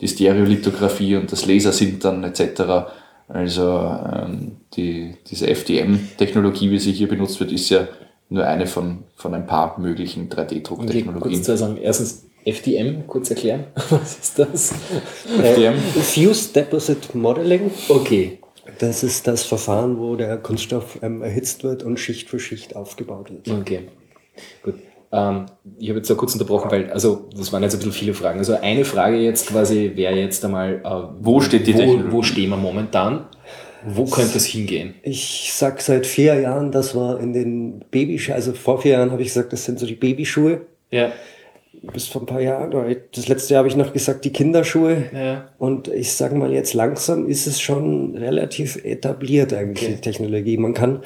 die 0.01 0.09
Stereolithografie 0.09 1.17
und 1.17 1.31
das 1.31 1.47
Lasersintern 1.47 2.25
etc. 2.25 2.89
Also 3.29 3.99
ähm, 4.13 4.59
die, 4.75 5.17
diese 5.29 5.49
FDM-Technologie, 5.49 6.71
wie 6.71 6.79
sie 6.79 6.93
hier 6.93 7.09
benutzt 7.09 7.41
wird, 7.41 7.53
ist 7.53 7.69
ja 7.69 7.89
nur 8.31 8.47
eine 8.47 8.67
von, 8.67 9.05
von 9.17 9.35
ein 9.35 9.47
paar 9.47 9.79
möglichen 9.79 10.25
Okay, 10.33 10.35
kurz 10.37 10.51
3D-Drucktechnologien. 10.53 11.43
zu 11.43 11.57
sagen, 11.57 11.77
erstens 11.77 12.25
FDM, 12.45 13.07
kurz 13.07 13.31
erklären. 13.31 13.65
Was 13.91 14.19
ist 14.19 14.39
das? 14.39 14.75
FDM? 15.43 15.75
Fused 15.79 16.55
Deposit 16.55 17.15
Modeling. 17.15 17.71
Okay. 17.89 18.39
Das 18.79 19.03
ist 19.03 19.27
das 19.27 19.45
Verfahren, 19.45 19.99
wo 19.99 20.17
der 20.17 20.37
Kunststoff 20.39 20.99
ähm, 21.03 21.23
erhitzt 21.23 21.65
wird 21.65 21.83
und 21.83 21.99
Schicht 21.99 22.29
für 22.29 22.39
Schicht 22.41 22.75
aufgebaut 22.75 23.31
wird. 23.31 23.49
Okay, 23.61 23.83
gut. 24.63 24.75
Ähm, 25.13 25.47
ich 25.79 25.89
habe 25.91 25.99
jetzt 25.99 26.11
da 26.11 26.15
kurz 26.15 26.33
unterbrochen, 26.33 26.71
weil, 26.71 26.91
also, 26.91 27.29
das 27.37 27.53
waren 27.53 27.63
jetzt 27.63 27.75
ein 27.75 27.79
bisschen 27.79 27.93
viele 27.93 28.15
Fragen. 28.15 28.39
Also, 28.39 28.55
eine 28.61 28.85
Frage 28.85 29.17
jetzt 29.19 29.49
quasi 29.49 29.93
wäre 29.95 30.15
jetzt 30.15 30.45
einmal, 30.45 30.81
äh, 30.85 31.17
Wo 31.21 31.41
steht 31.41 31.67
die 31.67 31.75
wo, 31.75 31.79
Technologie? 31.79 32.13
wo 32.13 32.23
stehen 32.23 32.51
wir 32.51 32.57
momentan? 32.57 33.27
Wo 33.87 34.07
könnte 34.07 34.39
es 34.39 34.47
hingehen? 34.47 34.95
Ich 35.03 35.53
sag 35.53 35.81
seit 35.83 36.07
vier 36.07 36.41
Jahren, 36.41 36.73
das 36.73 36.97
war 36.97 37.21
in 37.21 37.33
den 37.35 37.85
Babyschuhen, 37.91 38.35
also 38.35 38.55
vor 38.55 38.81
vier 38.81 38.93
Jahren 38.93 39.13
habe 39.13 39.23
ich 39.23 39.29
gesagt, 39.29 39.53
das 39.53 39.65
sind 39.65 39.79
so 39.79 39.87
die 39.87 39.95
Babyschuhe. 39.95 40.63
Ja. 40.91 41.13
Bis 41.93 42.07
vor 42.07 42.23
ein 42.23 42.27
paar 42.27 42.41
Jahren, 42.41 42.71
das 43.15 43.29
letzte 43.29 43.55
Jahr 43.55 43.59
habe 43.59 43.69
ich 43.69 43.77
noch 43.77 43.93
gesagt, 43.93 44.25
die 44.25 44.33
Kinderschuhe. 44.33 45.05
Ja. 45.13 45.49
Und 45.59 45.89
ich 45.89 46.13
sage 46.13 46.35
mal, 46.35 46.53
jetzt 46.53 46.75
langsam 46.75 47.27
ist 47.27 47.47
es 47.47 47.61
schon 47.61 48.17
relativ 48.17 48.83
etabliert 48.85 49.53
eigentlich, 49.53 49.89
die 49.89 50.01
Technologie. 50.01 50.57
Man 50.57 50.75
kann, 50.75 51.03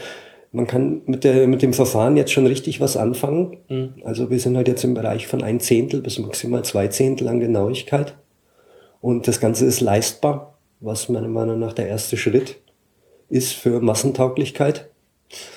man 0.52 0.66
kann 0.66 1.02
mit, 1.06 1.24
der, 1.24 1.46
mit 1.46 1.62
dem 1.62 1.72
Verfahren 1.72 2.16
jetzt 2.16 2.32
schon 2.32 2.46
richtig 2.46 2.80
was 2.80 2.96
anfangen. 2.96 3.58
Also 4.04 4.30
wir 4.30 4.40
sind 4.40 4.56
halt 4.56 4.68
jetzt 4.68 4.84
im 4.84 4.94
Bereich 4.94 5.26
von 5.26 5.42
ein 5.42 5.60
Zehntel 5.60 6.00
bis 6.00 6.18
maximal 6.18 6.64
zwei 6.64 6.88
Zehntel 6.88 7.28
an 7.28 7.40
Genauigkeit. 7.40 8.14
Und 9.00 9.28
das 9.28 9.40
Ganze 9.40 9.66
ist 9.66 9.80
leistbar, 9.80 10.58
was 10.80 11.08
meiner 11.08 11.28
Meinung 11.28 11.58
nach 11.58 11.72
der 11.72 11.88
erste 11.88 12.16
Schritt 12.16 12.56
ist 13.28 13.52
für 13.52 13.80
Massentauglichkeit. 13.80 14.88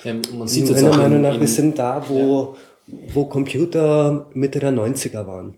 Ja, 0.04 0.14
man 0.38 0.48
sieht 0.48 0.70
Meiner 0.70 0.90
Meinung 0.90 1.18
in, 1.18 1.22
nach, 1.22 1.40
wir 1.40 1.48
sind 1.48 1.80
da, 1.80 2.04
wo, 2.08 2.56
wo 3.14 3.26
Computer 3.26 4.28
Mitte 4.34 4.60
der 4.60 4.72
90er 4.72 5.26
waren. 5.28 5.56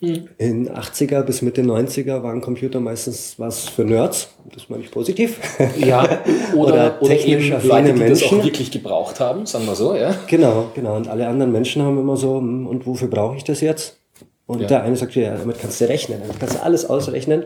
Mhm. 0.00 0.28
In 0.38 0.68
80er 0.70 1.22
bis 1.22 1.40
Mitte 1.42 1.62
90er 1.62 2.22
waren 2.22 2.40
Computer 2.40 2.80
meistens 2.80 3.34
was 3.38 3.68
für 3.68 3.84
Nerds, 3.84 4.28
das 4.52 4.68
meine 4.68 4.82
ich 4.82 4.90
positiv. 4.90 5.38
ja, 5.78 6.02
oder, 6.54 6.56
Oder 6.56 6.96
oder, 7.00 7.08
technisch 7.08 7.46
eben 7.46 7.54
affine 7.56 7.68
Leute, 7.72 7.92
die 7.94 8.00
das 8.10 8.22
auch 8.24 8.32
Menschen. 8.32 8.44
wirklich 8.44 8.70
gebraucht 8.70 9.20
haben, 9.20 9.46
sagen 9.46 9.66
wir 9.66 9.74
so, 9.74 9.94
ja. 9.94 10.14
genau, 10.26 10.66
genau. 10.74 10.96
Und 10.96 11.08
alle 11.08 11.26
anderen 11.28 11.52
Menschen 11.52 11.82
haben 11.82 11.98
immer 11.98 12.16
so, 12.16 12.38
hm, 12.38 12.66
und 12.66 12.86
wofür 12.86 13.08
brauche 13.08 13.36
ich 13.36 13.44
das 13.44 13.60
jetzt? 13.60 13.98
Und 14.46 14.60
Ja. 14.60 14.66
der 14.66 14.82
eine 14.82 14.96
sagt, 14.96 15.14
ja, 15.14 15.36
damit 15.36 15.58
kannst 15.58 15.80
du 15.80 15.88
rechnen, 15.88 16.18
damit 16.20 16.38
kannst 16.38 16.56
du 16.56 16.62
alles 16.62 16.84
ausrechnen. 16.84 17.44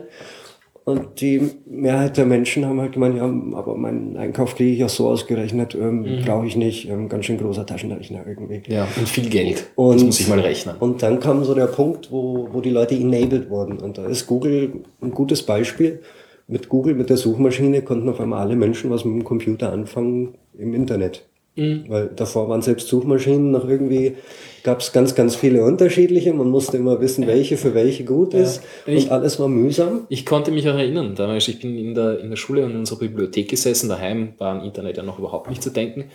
Und 0.89 1.21
die 1.21 1.51
Mehrheit 1.67 2.17
der 2.17 2.25
Menschen 2.25 2.65
haben 2.65 2.81
halt 2.81 2.93
gemeint, 2.93 3.15
ja, 3.15 3.23
aber 3.25 3.77
meinen 3.77 4.17
Einkauf 4.17 4.55
kriege 4.55 4.71
ich 4.71 4.83
auch 4.83 4.89
so 4.89 5.07
ausgerechnet, 5.07 5.75
ähm, 5.75 6.01
Mhm. 6.01 6.25
brauche 6.25 6.47
ich 6.47 6.55
nicht, 6.55 6.89
ähm, 6.89 7.07
ganz 7.09 7.25
schön 7.25 7.37
großer 7.37 7.65
Taschenrechner 7.65 8.21
irgendwie. 8.27 8.61
Ja, 8.67 8.87
und 8.97 9.07
viel 9.07 9.29
Geld. 9.29 9.67
Und, 9.75 9.95
das 9.97 10.03
muss 10.03 10.19
ich 10.19 10.27
mal 10.27 10.39
rechnen. 10.39 10.75
Und 10.79 11.03
dann 11.03 11.19
kam 11.19 11.43
so 11.43 11.53
der 11.53 11.67
Punkt, 11.67 12.11
wo, 12.11 12.49
wo 12.51 12.61
die 12.61 12.71
Leute 12.71 12.95
enabled 12.95 13.49
wurden. 13.49 13.77
Und 13.77 13.97
da 13.99 14.05
ist 14.07 14.25
Google 14.27 14.71
ein 15.01 15.11
gutes 15.11 15.43
Beispiel. 15.43 16.01
Mit 16.47 16.67
Google, 16.69 16.95
mit 16.95 17.11
der 17.11 17.17
Suchmaschine, 17.17 17.83
konnten 17.83 18.09
auf 18.09 18.19
einmal 18.19 18.39
alle 18.41 18.55
Menschen 18.55 18.89
was 18.89 19.05
mit 19.05 19.13
dem 19.13 19.23
Computer 19.23 19.71
anfangen 19.71 20.33
im 20.57 20.73
Internet. 20.73 21.27
Mhm. 21.55 21.83
Weil 21.87 22.09
davor 22.15 22.49
waren 22.49 22.63
selbst 22.63 22.87
Suchmaschinen 22.87 23.51
noch 23.51 23.69
irgendwie, 23.69 24.15
gab 24.63 24.79
es 24.81 24.91
ganz, 24.91 25.15
ganz 25.15 25.35
viele 25.35 25.63
unterschiedliche. 25.63 26.33
Man 26.33 26.49
musste 26.49 26.77
immer 26.77 26.99
wissen, 27.01 27.27
welche 27.27 27.57
für 27.57 27.73
welche 27.73 28.05
gut 28.05 28.33
ist. 28.33 28.61
Ich- 28.85 29.05
und 29.05 29.11
alles 29.11 29.39
war 29.39 29.47
mühsam. 29.47 30.05
Ich 30.09 30.25
konnte 30.25 30.51
mich 30.51 30.67
auch 30.69 30.75
erinnern, 30.75 31.15
damals, 31.15 31.47
ich 31.47 31.59
bin 31.59 31.77
in 31.77 31.95
der, 31.95 32.19
in 32.19 32.29
der 32.29 32.37
Schule 32.37 32.65
und 32.65 32.71
in 32.71 32.77
unserer 32.77 32.99
Bibliothek 32.99 33.49
gesessen, 33.49 33.89
daheim 33.89 34.33
war 34.37 34.59
am 34.59 34.63
Internet 34.63 34.97
ja 34.97 35.03
noch 35.03 35.19
überhaupt 35.19 35.49
nicht 35.49 35.63
zu 35.63 35.69
denken. 35.69 36.05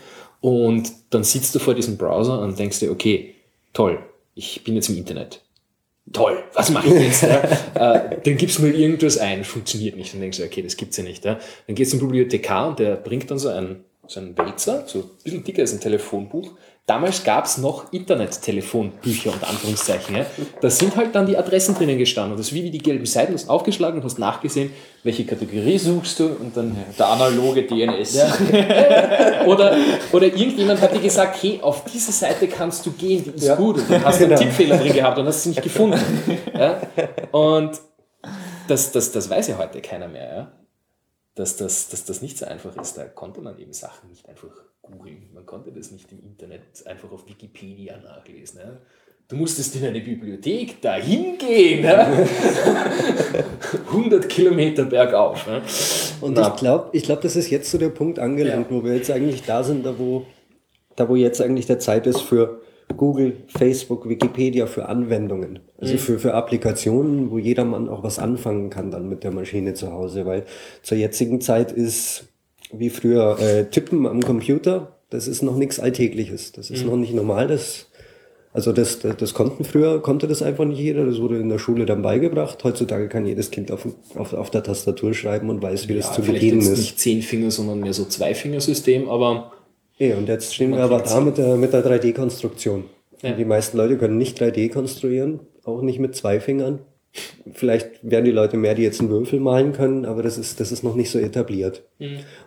Und 0.40 0.92
dann 1.10 1.24
sitzt 1.24 1.54
du 1.54 1.58
vor 1.58 1.74
diesem 1.74 1.96
Browser 1.96 2.40
und 2.40 2.58
denkst 2.58 2.80
dir, 2.80 2.90
okay, 2.90 3.34
toll, 3.72 3.98
ich 4.34 4.62
bin 4.64 4.74
jetzt 4.74 4.88
im 4.88 4.96
Internet. 4.98 5.40
Toll, 6.12 6.42
was 6.52 6.70
mache 6.70 6.88
ich 6.88 7.02
jetzt? 7.02 7.22
ja? 7.74 7.94
äh, 7.94 8.20
dann 8.22 8.36
gibst 8.36 8.58
du 8.58 8.62
mal 8.62 8.74
irgendwas 8.74 9.16
ein, 9.16 9.42
funktioniert 9.44 9.96
nicht. 9.96 10.12
Dann 10.12 10.20
denkst 10.20 10.38
du, 10.38 10.44
okay, 10.44 10.62
das 10.62 10.76
gibt's 10.76 10.96
ja 10.96 11.04
nicht. 11.04 11.24
Ja? 11.24 11.38
Dann 11.66 11.74
gehst 11.74 11.92
du 11.92 11.98
zum 11.98 12.08
Bibliothekar 12.08 12.68
und 12.68 12.78
der 12.78 12.96
bringt 12.96 13.30
dann 13.30 13.38
so 13.38 13.48
einen, 13.48 13.84
so 14.06 14.20
einen 14.20 14.36
Wälzer, 14.36 14.84
so 14.86 14.98
ein 14.98 15.04
bisschen 15.22 15.44
dicker 15.44 15.62
als 15.62 15.72
ein 15.72 15.80
Telefonbuch. 15.80 16.52
Damals 16.86 17.24
gab's 17.24 17.56
noch 17.56 17.90
Internet-Telefonbücher 17.94 19.32
und 19.32 19.42
Anführungszeichen. 19.42 20.16
Ja? 20.16 20.26
Da 20.60 20.68
sind 20.68 20.94
halt 20.96 21.14
dann 21.14 21.24
die 21.24 21.34
Adressen 21.38 21.74
drinnen 21.74 21.96
gestanden. 21.96 22.36
Das 22.36 22.48
ist 22.48 22.52
wie, 22.52 22.62
wie 22.62 22.70
die 22.70 22.76
gelben 22.78 23.06
Seiten, 23.06 23.32
du 23.32 23.38
hast 23.38 23.48
aufgeschlagen 23.48 23.98
und 24.00 24.04
hast 24.04 24.18
nachgesehen, 24.18 24.70
welche 25.02 25.24
Kategorie 25.24 25.78
suchst 25.78 26.20
du 26.20 26.26
und 26.26 26.54
dann 26.54 26.76
Der 26.98 27.06
analoge 27.08 27.62
DNS. 27.66 28.18
oder, 29.46 29.76
oder 30.12 30.26
irgendjemand 30.26 30.80
hat 30.82 30.94
dir 30.94 31.00
gesagt, 31.00 31.42
hey, 31.42 31.58
auf 31.62 31.84
diese 31.84 32.12
Seite 32.12 32.48
kannst 32.48 32.84
du 32.84 32.92
gehen, 32.92 33.24
die 33.24 33.30
ist 33.30 33.44
Ja. 33.44 33.54
gut. 33.54 33.78
Und 33.78 33.90
dann 33.90 34.04
hast 34.04 34.20
du 34.20 34.24
einen 34.24 34.34
Genau. 34.34 34.42
Tippfehler 34.42 34.76
drin 34.76 34.92
gehabt 34.92 35.18
und 35.18 35.26
hast 35.26 35.42
sie 35.42 35.48
nicht 35.50 35.62
gefunden. 35.62 35.98
Ja? 36.52 36.82
Und 37.32 37.80
das, 38.68 38.92
das, 38.92 39.10
das 39.12 39.30
weiß 39.30 39.48
ja 39.48 39.56
heute 39.58 39.80
keiner 39.80 40.08
mehr. 40.08 40.34
Ja? 40.34 40.52
Dass, 41.34 41.56
das, 41.56 41.88
dass 41.88 42.04
das 42.04 42.20
nicht 42.20 42.36
so 42.36 42.44
einfach 42.46 42.76
ist. 42.76 42.98
Da 42.98 43.04
konnte 43.04 43.40
man 43.40 43.58
eben 43.58 43.72
Sachen 43.72 44.10
nicht 44.10 44.28
einfach 44.28 44.50
googeln. 44.90 45.28
Man 45.34 45.46
konnte 45.46 45.72
das 45.72 45.90
nicht 45.90 46.10
im 46.12 46.20
Internet 46.20 46.62
einfach 46.86 47.10
auf 47.12 47.28
Wikipedia 47.28 47.96
nachlesen. 47.98 48.60
Ja? 48.60 48.78
Du 49.28 49.36
musstest 49.36 49.74
in 49.76 49.84
eine 49.84 50.00
Bibliothek 50.00 50.80
dahin 50.80 51.38
gehen. 51.38 51.84
Ja? 51.84 52.06
100 53.88 54.28
Kilometer 54.28 54.84
bergauf. 54.84 55.46
Ja? 55.46 55.62
Und 56.20 56.34
Na. 56.34 56.48
ich 56.48 56.56
glaube, 56.56 56.90
ich 56.92 57.02
glaub, 57.04 57.20
das 57.20 57.36
ist 57.36 57.50
jetzt 57.50 57.70
so 57.70 57.78
der 57.78 57.88
Punkt 57.88 58.18
angelangt, 58.18 58.66
wo 58.70 58.84
wir 58.84 58.94
jetzt 58.94 59.10
eigentlich 59.10 59.42
da 59.42 59.62
sind, 59.62 59.86
da 59.86 59.98
wo, 59.98 60.26
da 60.96 61.08
wo 61.08 61.16
jetzt 61.16 61.40
eigentlich 61.40 61.66
der 61.66 61.78
Zeit 61.78 62.06
ist 62.06 62.20
für 62.20 62.60
Google, 62.96 63.36
Facebook, 63.48 64.08
Wikipedia 64.08 64.66
für 64.66 64.88
Anwendungen. 64.88 65.60
Also 65.78 65.96
für, 65.96 66.18
für 66.18 66.34
Applikationen, 66.34 67.30
wo 67.30 67.38
jedermann 67.38 67.88
auch 67.88 68.02
was 68.02 68.18
anfangen 68.18 68.70
kann 68.70 68.90
dann 68.90 69.08
mit 69.08 69.24
der 69.24 69.32
Maschine 69.32 69.74
zu 69.74 69.90
Hause. 69.90 70.26
Weil 70.26 70.44
zur 70.82 70.98
jetzigen 70.98 71.40
Zeit 71.40 71.72
ist 71.72 72.26
wie 72.78 72.90
früher 72.90 73.38
äh, 73.40 73.64
Tippen 73.64 74.06
am 74.06 74.22
Computer, 74.22 74.96
das 75.10 75.28
ist 75.28 75.42
noch 75.42 75.56
nichts 75.56 75.78
Alltägliches. 75.78 76.52
Das 76.52 76.70
ist 76.70 76.84
noch 76.84 76.96
nicht 76.96 77.14
normal. 77.14 77.46
Das, 77.46 77.86
also 78.52 78.72
das, 78.72 78.98
das, 79.00 79.16
das 79.16 79.34
konnten 79.34 79.64
früher, 79.64 80.02
konnte 80.02 80.26
das 80.26 80.42
einfach 80.42 80.64
nicht 80.64 80.78
jeder. 80.80 81.04
Das 81.06 81.20
wurde 81.20 81.38
in 81.38 81.48
der 81.48 81.58
Schule 81.58 81.86
dann 81.86 82.02
beigebracht. 82.02 82.62
Heutzutage 82.64 83.08
kann 83.08 83.26
jedes 83.26 83.50
Kind 83.50 83.70
auf, 83.70 83.86
auf, 84.16 84.32
auf 84.32 84.50
der 84.50 84.62
Tastatur 84.62 85.14
schreiben 85.14 85.50
und 85.50 85.62
weiß, 85.62 85.88
wie 85.88 85.94
das 85.94 86.12
zu 86.12 86.22
bedienen 86.22 86.60
ist. 86.60 86.76
nicht 86.76 86.98
zehn 86.98 87.22
Finger, 87.22 87.50
sondern 87.50 87.80
mehr 87.80 87.92
so 87.92 88.04
zwei 88.06 88.34
Fingersystem, 88.34 89.08
aber 89.08 89.52
Ja, 89.98 90.16
und 90.16 90.28
jetzt 90.28 90.54
stehen 90.54 90.72
wir 90.72 90.78
aber 90.78 91.00
da 91.00 91.20
mit 91.20 91.38
der, 91.38 91.56
mit 91.56 91.72
der 91.72 91.84
3D-Konstruktion. 91.84 92.84
Ja. 93.22 93.32
Die 93.32 93.44
meisten 93.44 93.76
Leute 93.76 93.96
können 93.96 94.18
nicht 94.18 94.40
3D 94.40 94.70
konstruieren, 94.72 95.40
auch 95.64 95.80
nicht 95.80 95.98
mit 95.98 96.14
zwei 96.14 96.40
Fingern. 96.40 96.80
Vielleicht 97.52 97.90
werden 98.02 98.24
die 98.24 98.30
Leute 98.32 98.56
mehr, 98.56 98.74
die 98.74 98.82
jetzt 98.82 99.00
einen 99.00 99.10
Würfel 99.10 99.38
malen 99.40 99.72
können, 99.72 100.04
aber 100.04 100.22
das 100.22 100.38
ist, 100.38 100.58
das 100.60 100.72
ist 100.72 100.82
noch 100.82 100.94
nicht 100.96 101.10
so 101.10 101.18
etabliert. 101.18 101.84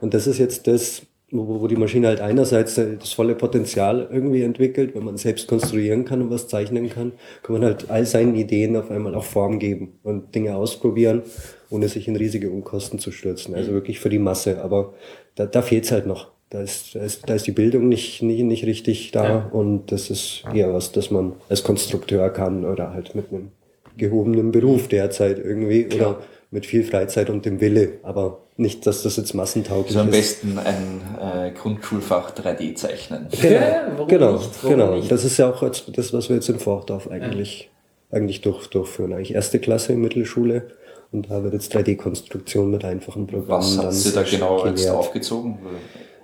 Und 0.02 0.14
das 0.14 0.28
ist 0.28 0.40
jetzt 0.40 0.68
das, 0.68 1.04
wo, 1.32 1.62
wo 1.62 1.68
die 1.68 1.76
Maschine 1.76 2.08
halt 2.08 2.20
einerseits 2.22 2.76
das 2.76 3.12
volle 3.14 3.36
Potenzial 3.36 4.08
irgendwie 4.12 4.42
entwickelt, 4.42 4.96
wenn 4.96 5.04
man 5.04 5.18
selbst 5.18 5.48
konstruieren 5.48 6.04
kann 6.06 6.22
und 6.22 6.30
was 6.32 6.48
zeichnen 6.48 6.90
kann, 6.90 7.14
kann 7.44 7.54
man 7.54 7.64
halt 7.66 7.90
all 7.90 8.06
seinen 8.06 8.36
Ideen 8.36 8.76
auf 8.76 8.92
einmal 8.92 9.16
auch 9.16 9.24
Form 9.24 9.60
geben 9.60 10.00
und 10.04 10.34
Dinge 10.36 10.56
ausprobieren, 10.56 11.22
ohne 11.70 11.88
sich 11.90 12.08
in 12.08 12.16
riesige 12.16 12.50
Unkosten 12.50 13.00
zu 13.00 13.12
stürzen. 13.12 13.56
Also 13.56 13.72
wirklich 13.72 14.00
für 14.00 14.10
die 14.10 14.20
Masse. 14.20 14.62
Aber 14.62 14.94
da, 15.36 15.46
da 15.46 15.62
fehlt's 15.62 15.92
halt 15.92 16.08
noch. 16.08 16.32
Da 16.50 16.62
ist, 16.62 16.96
da 16.96 17.02
ist, 17.02 17.28
da 17.30 17.36
ist 17.36 17.46
die 17.46 17.52
Bildung 17.52 17.90
nicht, 17.90 18.22
nicht, 18.22 18.42
nicht 18.44 18.66
richtig 18.66 19.12
da 19.12 19.24
Ja. 19.26 19.50
und 19.52 19.92
das 19.92 20.10
ist 20.10 20.46
eher 20.54 20.74
was, 20.74 20.94
das 20.94 21.12
man 21.12 21.34
als 21.50 21.62
Konstrukteur 21.64 22.30
kann 22.30 22.64
oder 22.64 22.94
halt 22.94 23.16
mit 23.16 23.34
einem 23.34 23.50
gehobenen 23.98 24.52
Beruf 24.52 24.88
derzeit 24.88 25.40
irgendwie 25.40 25.86
Klar. 25.86 26.10
oder 26.12 26.20
mit 26.50 26.66
viel 26.66 26.84
Freizeit 26.84 27.30
und 27.30 27.46
dem 27.46 27.60
Wille, 27.60 27.94
aber 28.04 28.40
nicht, 28.56 28.88
dass 28.88 29.04
das 29.04 29.18
jetzt 29.18 29.34
massentauglich 29.34 29.96
Also 29.96 30.00
am 30.00 30.10
ist. 30.10 30.42
besten 30.42 30.58
ein 30.58 31.02
äh, 31.22 31.52
Grundschulfach 31.52 32.32
3D 32.34 32.76
zeichnen. 32.76 33.28
Ja, 33.42 33.88
warum 33.96 34.08
genau, 34.08 34.34
nicht? 34.34 34.50
Warum 34.64 34.78
genau. 34.78 34.96
nicht? 34.96 35.12
Das 35.12 35.26
ist 35.26 35.38
ja 35.38 35.50
auch 35.52 35.62
das, 35.62 36.14
was 36.14 36.30
wir 36.30 36.38
jetzt 36.38 36.50
in 36.50 36.60
Forchdorf 36.60 37.10
eigentlich, 37.12 37.70
eigentlich 38.12 38.42
durch, 38.42 38.68
durchführen. 38.68 39.14
Eigentlich 39.14 39.36
erste 39.36 39.60
Klasse 39.60 39.94
in 39.94 40.02
Mittelschule 40.02 40.68
und 41.12 41.30
da 41.30 41.44
wird 41.44 41.54
jetzt 41.54 41.76
3D-Konstruktion 41.76 42.72
mit 42.72 42.84
einfachen 42.86 43.28
Programmen 43.28 43.62
Was 43.62 43.78
hat 43.78 43.94
sie 43.94 44.14
da 44.14 44.24
genau 44.24 44.66
jetzt 44.66 44.78
gelehrt. 44.78 44.96
aufgezogen? 44.96 45.60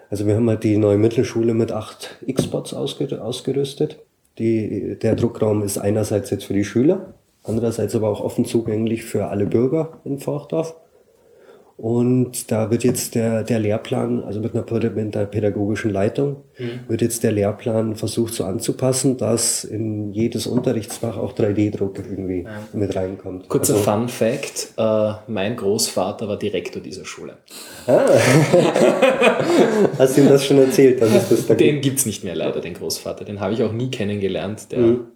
Also 0.10 0.25
wir 0.25 0.36
haben 0.36 0.50
halt 0.50 0.63
die 0.63 0.77
neue 0.77 0.98
Mittelschule 0.98 1.53
mit 1.53 1.72
acht 1.72 2.18
X-Bots 2.25 2.74
ausge 2.74 3.22
ausgerüstet. 3.22 4.00
Die, 4.38 4.98
der 5.01 5.15
Druckraum 5.15 5.63
ist 5.63 5.77
einerseits 5.77 6.30
jetzt 6.32 6.46
für 6.46 6.53
die 6.53 6.63
Schüler, 6.63 7.13
andererseits 7.44 7.96
aber 7.96 8.10
auch 8.10 8.22
offen 8.22 8.46
zugänglich 8.46 9.04
für 9.04 9.28
alle 9.28 9.46
Bürger 9.46 10.00
in 10.06 10.20
Forchdorf. 10.20 10.76
Und 11.76 12.52
da 12.52 12.70
wird 12.70 12.84
jetzt 12.84 13.16
der, 13.16 13.44
der 13.44 13.58
Lehrplan, 13.58 14.24
also 14.24 14.40
mit 14.40 14.54
einer, 14.54 14.64
mit 14.92 15.18
einer 15.18 15.26
pädagogischen 15.26 15.92
Leitung, 15.92 16.44
wird 16.88 17.02
jetzt 17.02 17.24
der 17.24 17.32
Lehrplan 17.32 17.96
versucht 17.96 18.36
so 18.36 18.44
anzupassen, 18.44 19.18
dass 19.18 19.64
in 19.64 20.12
jedes 20.14 20.46
Unterrichtsfach 20.46 21.18
auch 21.18 21.34
3D-Druck 21.34 21.98
irgendwie 21.98 22.46
mit 22.74 22.96
reinkommt. 22.96 23.50
Kurzer 23.50 23.74
also, 23.74 23.84
Fun 23.92 24.08
Fact: 24.08 24.74
äh, 24.78 25.14
Mein 25.28 25.56
Großvater 25.56 26.28
war 26.28 26.38
Direktor 26.38 26.80
dieser 26.80 27.06
Schule. 27.06 27.38
Hast 29.98 30.16
du 30.16 30.22
ihm 30.22 30.30
das 30.30 30.46
schon 30.46 30.60
erzählt? 30.60 31.02
Dass 31.02 31.12
es 31.12 31.30
das 31.30 31.48
da 31.48 31.56
Den 31.56 31.74
gibt? 31.76 31.86
gibt's 31.86 32.06
nicht 32.06 32.24
mehr 32.24 32.36
leider, 32.36 32.62
den 32.62 32.76
Großvater. 32.76 33.26
Den 33.26 33.40
habe 33.40 33.54
ich 33.54 33.64
auch 33.64 33.74
nie 33.74 33.90
kennengelernt. 33.90 34.72
Der 34.72 34.80
Mhm. 34.80 35.08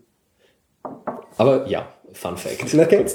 Aber 1.37 1.67
ja, 1.67 1.87
Fun 2.13 2.37
Fact. 2.37 2.73
Okay. 2.73 3.05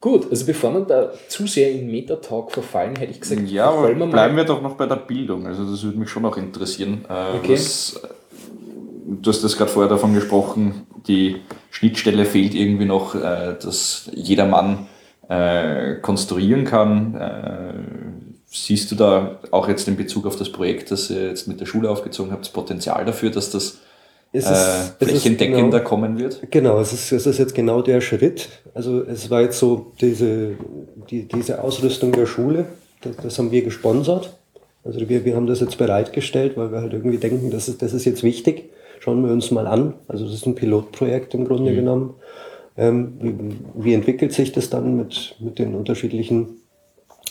Gut, 0.00 0.28
also 0.30 0.44
bevor 0.46 0.72
wir 0.74 0.80
da 0.80 1.12
zu 1.28 1.46
sehr 1.46 1.70
in 1.70 1.88
Metatalk 1.88 2.50
verfallen, 2.50 2.96
hätte 2.96 3.12
ich 3.12 3.20
gesagt, 3.20 3.48
Ja, 3.48 3.70
aber 3.70 3.96
wir 3.96 4.06
bleiben 4.06 4.36
wir 4.36 4.44
doch 4.44 4.60
noch 4.60 4.74
bei 4.74 4.86
der 4.86 4.96
Bildung. 4.96 5.46
Also 5.46 5.64
das 5.70 5.84
würde 5.84 5.96
mich 5.98 6.10
schon 6.10 6.24
noch 6.24 6.36
interessieren. 6.36 7.04
Äh, 7.08 7.36
Okay. 7.38 7.52
was, 7.52 8.00
äh, 8.02 8.08
du 9.22 9.30
hast 9.30 9.44
das 9.44 9.56
gerade 9.56 9.70
vorher 9.70 9.88
davon 9.88 10.12
gesprochen, 10.12 10.86
die 11.06 11.36
Schnittstelle 11.70 12.24
fehlt 12.24 12.54
irgendwie 12.54 12.84
noch, 12.84 13.14
äh, 13.14 13.54
dass 13.62 14.10
jeder 14.12 14.46
Mann 14.46 14.88
äh, 15.28 15.94
konstruieren 16.02 16.64
kann. 16.64 17.14
Äh, 17.14 17.72
siehst 18.46 18.90
du 18.90 18.96
da 18.96 19.38
auch 19.52 19.68
jetzt 19.68 19.86
in 19.86 19.96
Bezug 19.96 20.26
auf 20.26 20.34
das 20.36 20.50
Projekt, 20.50 20.90
das 20.90 21.10
ihr 21.10 21.28
jetzt 21.28 21.46
mit 21.46 21.60
der 21.60 21.66
Schule 21.66 21.88
aufgezogen 21.88 22.32
habt, 22.32 22.44
das 22.44 22.52
Potenzial 22.52 23.04
dafür, 23.04 23.30
dass 23.30 23.50
das 23.50 23.78
Es 24.34 24.46
äh, 24.46 24.52
ist- 24.52 24.96
es 25.00 25.08
ist 25.08 25.22
flächendeckender 25.22 25.78
genau- 25.78 25.88
kommen 25.88 26.18
wird. 26.18 26.40
Genau, 26.50 26.80
es 26.80 26.92
ist, 26.92 27.12
es 27.12 27.26
ist 27.26 27.38
jetzt 27.38 27.54
genau 27.54 27.82
der 27.82 28.00
Schritt. 28.00 28.48
Also 28.74 29.02
es 29.02 29.28
war 29.30 29.42
jetzt 29.42 29.58
so 29.58 29.92
diese, 30.00 30.52
die, 31.10 31.28
diese 31.28 31.62
Ausrüstung 31.62 32.12
der 32.12 32.26
Schule, 32.26 32.64
das, 33.02 33.16
das 33.16 33.38
haben 33.38 33.50
wir 33.50 33.62
gesponsert. 33.62 34.32
Also 34.84 35.06
wir, 35.08 35.24
wir 35.24 35.36
haben 35.36 35.46
das 35.46 35.60
jetzt 35.60 35.76
bereitgestellt, 35.78 36.56
weil 36.56 36.72
wir 36.72 36.80
halt 36.80 36.92
irgendwie 36.92 37.18
denken, 37.18 37.50
das 37.50 37.68
ist, 37.68 37.82
das 37.82 37.92
ist 37.92 38.04
jetzt 38.04 38.22
wichtig. 38.22 38.70
Schauen 39.00 39.24
wir 39.24 39.32
uns 39.32 39.50
mal 39.50 39.66
an. 39.66 39.94
Also 40.08 40.24
das 40.24 40.34
ist 40.34 40.46
ein 40.46 40.54
Pilotprojekt 40.54 41.34
im 41.34 41.44
Grunde 41.44 41.74
genommen. 41.74 42.14
Ähm, 42.76 43.12
wie, 43.20 43.34
wie 43.84 43.94
entwickelt 43.94 44.32
sich 44.32 44.52
das 44.52 44.70
dann 44.70 44.96
mit, 44.96 45.34
mit 45.40 45.58
den 45.58 45.74
unterschiedlichen 45.74 46.56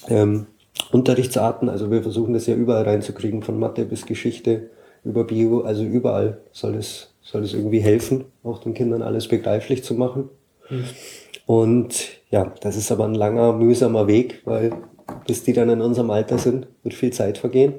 ähm, 0.08 0.46
Unterrichtsarten? 0.92 1.68
Also 1.68 1.90
wir 1.90 2.04
versuchen 2.04 2.34
das 2.34 2.46
ja 2.48 2.54
überall 2.56 2.84
reinzukriegen, 2.84 3.42
von 3.42 3.58
Mathe 3.60 3.86
bis 3.86 4.06
Geschichte 4.06 4.70
über 5.04 5.24
Bio, 5.24 5.62
also 5.62 5.84
überall 5.84 6.40
soll 6.52 6.76
es, 6.76 7.14
soll 7.22 7.44
es 7.44 7.54
irgendwie 7.54 7.80
helfen, 7.80 8.26
auch 8.44 8.60
den 8.60 8.74
Kindern 8.74 9.02
alles 9.02 9.28
begreiflich 9.28 9.84
zu 9.84 9.96
machen. 9.96 10.30
Und 11.46 12.10
ja, 12.30 12.54
das 12.62 12.78
ist 12.78 12.92
aber 12.92 13.06
ein 13.06 13.16
langer, 13.16 13.54
mühsamer 13.54 14.08
Weg, 14.08 14.42
weil 14.46 14.72
bis 15.28 15.44
die 15.44 15.54
dann 15.54 15.70
in 15.70 15.82
unserem 15.82 16.10
Alter 16.10 16.38
sind, 16.38 16.68
wird 16.84 16.96
viel 16.96 17.12
Zeit 17.12 17.38
vergehen. 17.38 17.74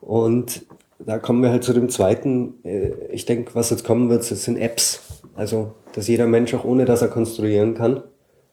Und 0.00 0.66
da 0.98 1.18
kommen 1.18 1.42
wir 1.42 1.50
halt 1.50 1.64
zu 1.64 1.72
dem 1.72 1.88
zweiten, 1.88 2.54
äh, 2.64 2.90
ich 3.10 3.24
denke, 3.24 3.54
was 3.54 3.70
jetzt 3.70 3.84
kommen 3.84 4.10
wird, 4.10 4.28
das 4.30 4.44
sind 4.44 4.56
Apps. 4.56 5.22
Also, 5.34 5.74
dass 5.94 6.08
jeder 6.08 6.26
Mensch 6.26 6.54
auch 6.54 6.64
ohne 6.64 6.84
dass 6.84 7.02
er 7.02 7.08
konstruieren 7.08 7.74
kann, 7.74 8.02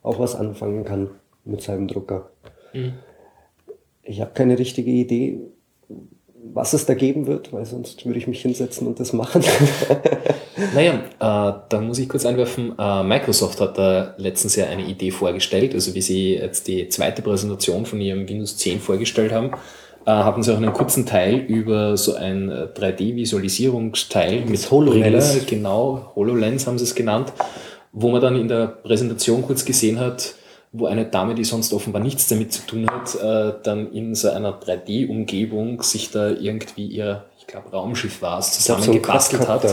auch 0.03 0.19
was 0.19 0.35
anfangen 0.35 0.83
kann 0.85 1.09
mit 1.43 1.61
seinem 1.61 1.87
Drucker. 1.87 2.29
Ich 4.03 4.21
habe 4.21 4.31
keine 4.33 4.59
richtige 4.59 4.91
Idee, 4.91 5.39
was 6.53 6.73
es 6.73 6.85
da 6.85 6.93
geben 6.93 7.27
wird, 7.27 7.51
weil 7.53 7.65
sonst 7.65 8.05
würde 8.05 8.19
ich 8.19 8.27
mich 8.27 8.41
hinsetzen 8.41 8.87
und 8.87 8.99
das 8.99 9.13
machen. 9.13 9.43
Naja, 10.73 10.93
äh, 10.93 11.59
da 11.69 11.81
muss 11.81 11.99
ich 11.99 12.07
kurz 12.07 12.25
einwerfen, 12.25 12.73
äh, 12.79 13.03
Microsoft 13.03 13.59
hat 13.59 13.77
da 13.77 14.13
letztens 14.17 14.55
ja 14.55 14.67
eine 14.67 14.85
Idee 14.85 15.11
vorgestellt, 15.11 15.73
also 15.73 15.93
wie 15.95 16.01
sie 16.01 16.35
jetzt 16.35 16.67
die 16.67 16.87
zweite 16.87 17.21
Präsentation 17.21 17.85
von 17.85 17.99
ihrem 17.99 18.27
Windows 18.27 18.55
10 18.57 18.79
vorgestellt 18.79 19.33
haben, 19.33 19.51
äh, 20.05 20.11
hatten 20.11 20.43
sie 20.43 20.53
auch 20.53 20.57
einen 20.57 20.71
kurzen 20.71 21.05
Teil 21.05 21.39
über 21.39 21.97
so 21.97 22.15
ein 22.15 22.49
äh, 22.49 22.67
3D-Visualisierungsteil 22.73 24.45
mit 24.45 24.71
HoloLens. 24.71 25.33
Brille, 25.33 25.45
genau, 25.45 26.11
HoloLens 26.15 26.67
haben 26.67 26.77
sie 26.77 26.85
es 26.85 26.95
genannt, 26.95 27.33
wo 27.91 28.09
man 28.09 28.21
dann 28.21 28.37
in 28.37 28.47
der 28.47 28.67
Präsentation 28.67 29.41
kurz 29.41 29.65
gesehen 29.65 29.99
hat, 29.99 30.35
wo 30.77 30.87
eine 30.87 31.05
Dame, 31.05 31.35
die 31.35 31.43
sonst 31.43 31.73
offenbar 31.73 32.01
nichts 32.01 32.27
damit 32.27 32.51
zu 32.51 32.65
tun 32.65 32.87
hat, 32.89 33.15
äh, 33.15 33.53
dann 33.63 33.91
in 33.93 34.13
so 34.15 34.29
einer 34.29 34.59
3D-Umgebung 34.59 35.81
sich 35.81 36.11
da 36.11 36.29
irgendwie 36.29 36.85
ihr, 36.87 37.25
ich 37.39 37.47
glaube 37.47 37.69
Raumschiff 37.69 38.21
war 38.21 38.39
es, 38.39 38.65
glaub, 38.65 38.79
so 38.79 38.83
zusammengebastelt 38.83 39.47
hat. 39.47 39.65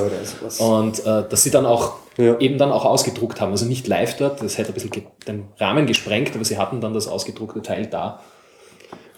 Und 0.60 1.00
äh, 1.00 1.28
dass 1.28 1.42
sie 1.42 1.50
dann 1.50 1.66
auch 1.66 1.94
Ja. 2.18 2.38
eben 2.38 2.58
dann 2.58 2.70
auch 2.70 2.84
ausgedruckt 2.84 3.40
haben. 3.40 3.50
Also 3.52 3.64
nicht 3.66 3.86
live 3.88 4.16
dort, 4.18 4.42
das 4.42 4.58
hätte 4.58 4.70
ein 4.70 4.74
bisschen 4.74 4.92
den 5.26 5.44
Rahmen 5.58 5.86
gesprengt, 5.86 6.34
aber 6.34 6.44
sie 6.44 6.58
hatten 6.58 6.80
dann 6.80 6.94
das 6.94 7.08
ausgedruckte 7.08 7.62
Teil 7.62 7.86
da. 7.86 8.20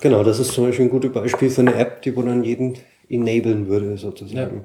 genau, 0.00 0.22
das 0.22 0.38
ist 0.38 0.52
zum 0.52 0.64
Beispiel 0.66 0.86
ein 0.86 0.90
gutes 0.90 1.12
Beispiel 1.12 1.50
für 1.50 1.60
eine 1.62 1.74
App, 1.74 2.02
die 2.02 2.16
wo 2.16 2.22
dann 2.22 2.44
jeden 2.44 2.78
enablen 3.08 3.68
würde, 3.68 3.98
sozusagen. 3.98 4.64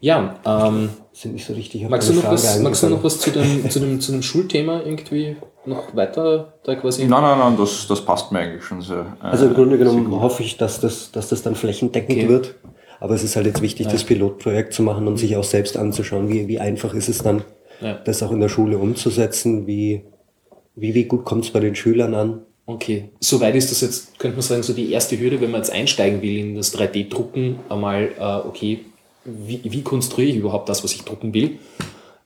Ja, 0.00 0.36
ähm, 0.44 0.90
Sind 1.18 1.32
nicht 1.32 1.46
so 1.46 1.54
richtig 1.54 1.82
auf 1.82 1.90
magst, 1.90 2.10
du 2.10 2.12
noch 2.12 2.30
was, 2.30 2.60
magst 2.60 2.82
du 2.82 2.90
noch 2.90 3.02
was 3.02 3.18
zu 3.18 3.30
dem, 3.30 3.70
zu, 3.70 3.80
dem, 3.80 4.00
zu 4.02 4.12
dem 4.12 4.20
Schulthema 4.20 4.82
irgendwie 4.84 5.36
noch 5.64 5.96
weiter 5.96 6.52
da 6.62 6.74
quasi? 6.74 7.06
Nein, 7.06 7.22
nein, 7.22 7.38
nein, 7.38 7.56
das, 7.56 7.86
das 7.88 8.02
passt 8.04 8.32
mir 8.32 8.40
eigentlich 8.40 8.62
schon 8.62 8.82
sehr. 8.82 9.16
äh, 9.22 9.28
Also 9.28 9.46
im 9.46 9.54
Grunde 9.54 9.78
genommen 9.78 10.10
hoffe 10.20 10.42
ich, 10.42 10.58
dass 10.58 10.78
das, 10.78 11.10
dass 11.12 11.30
das 11.30 11.40
dann 11.42 11.54
flächendeckend 11.54 12.18
Okay. 12.18 12.28
wird. 12.28 12.56
Aber 13.00 13.14
es 13.14 13.24
ist 13.24 13.34
halt 13.34 13.46
jetzt 13.46 13.62
wichtig, 13.62 13.86
das 13.86 14.04
Pilotprojekt 14.04 14.74
zu 14.74 14.82
machen 14.82 15.08
und 15.08 15.16
sich 15.16 15.36
auch 15.38 15.44
selbst 15.44 15.78
anzuschauen, 15.78 16.28
wie, 16.28 16.48
wie 16.48 16.58
einfach 16.60 16.92
ist 16.92 17.08
es 17.08 17.18
dann, 17.22 17.44
Ja. 17.80 17.94
das 18.04 18.22
auch 18.22 18.30
in 18.30 18.40
der 18.40 18.50
Schule 18.50 18.76
umzusetzen, 18.76 19.66
wie, 19.66 20.02
wie, 20.74 20.94
wie 20.94 21.04
gut 21.04 21.24
kommt 21.24 21.46
es 21.46 21.50
bei 21.50 21.60
den 21.60 21.74
Schülern 21.74 22.14
an. 22.14 22.42
Okay, 22.66 23.08
soweit 23.20 23.54
ist 23.54 23.70
das 23.70 23.80
jetzt, 23.80 24.18
könnte 24.18 24.36
man 24.36 24.42
sagen, 24.42 24.62
so 24.62 24.74
die 24.74 24.92
erste 24.92 25.18
Hürde, 25.18 25.40
wenn 25.40 25.50
man 25.50 25.60
jetzt 25.62 25.72
einsteigen 25.72 26.20
will 26.20 26.36
in 26.36 26.56
das 26.56 26.76
3D-Drucken, 26.76 27.60
einmal, 27.70 28.10
äh, 28.18 28.46
okay, 28.46 28.80
wie, 29.26 29.60
wie 29.64 29.82
konstruiere 29.82 30.30
ich 30.30 30.36
überhaupt 30.36 30.68
das, 30.68 30.84
was 30.84 30.92
ich 30.94 31.02
drucken 31.02 31.34
will, 31.34 31.58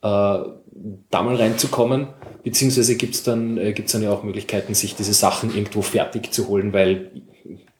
äh, 0.03 0.39
da 1.11 1.23
mal 1.23 1.37
reinzukommen, 1.37 2.09
beziehungsweise 2.43 2.97
gibt 2.97 3.15
es 3.15 3.23
dann, 3.23 3.59
äh, 3.59 3.73
gibt's 3.73 3.93
dann 3.93 4.03
ja 4.03 4.13
auch 4.13 4.23
Möglichkeiten, 4.23 4.75
sich 4.75 4.95
diese 4.95 5.13
Sachen 5.13 5.55
irgendwo 5.55 5.83
fertig 5.83 6.33
zu 6.33 6.49
holen, 6.49 6.73
weil 6.73 7.11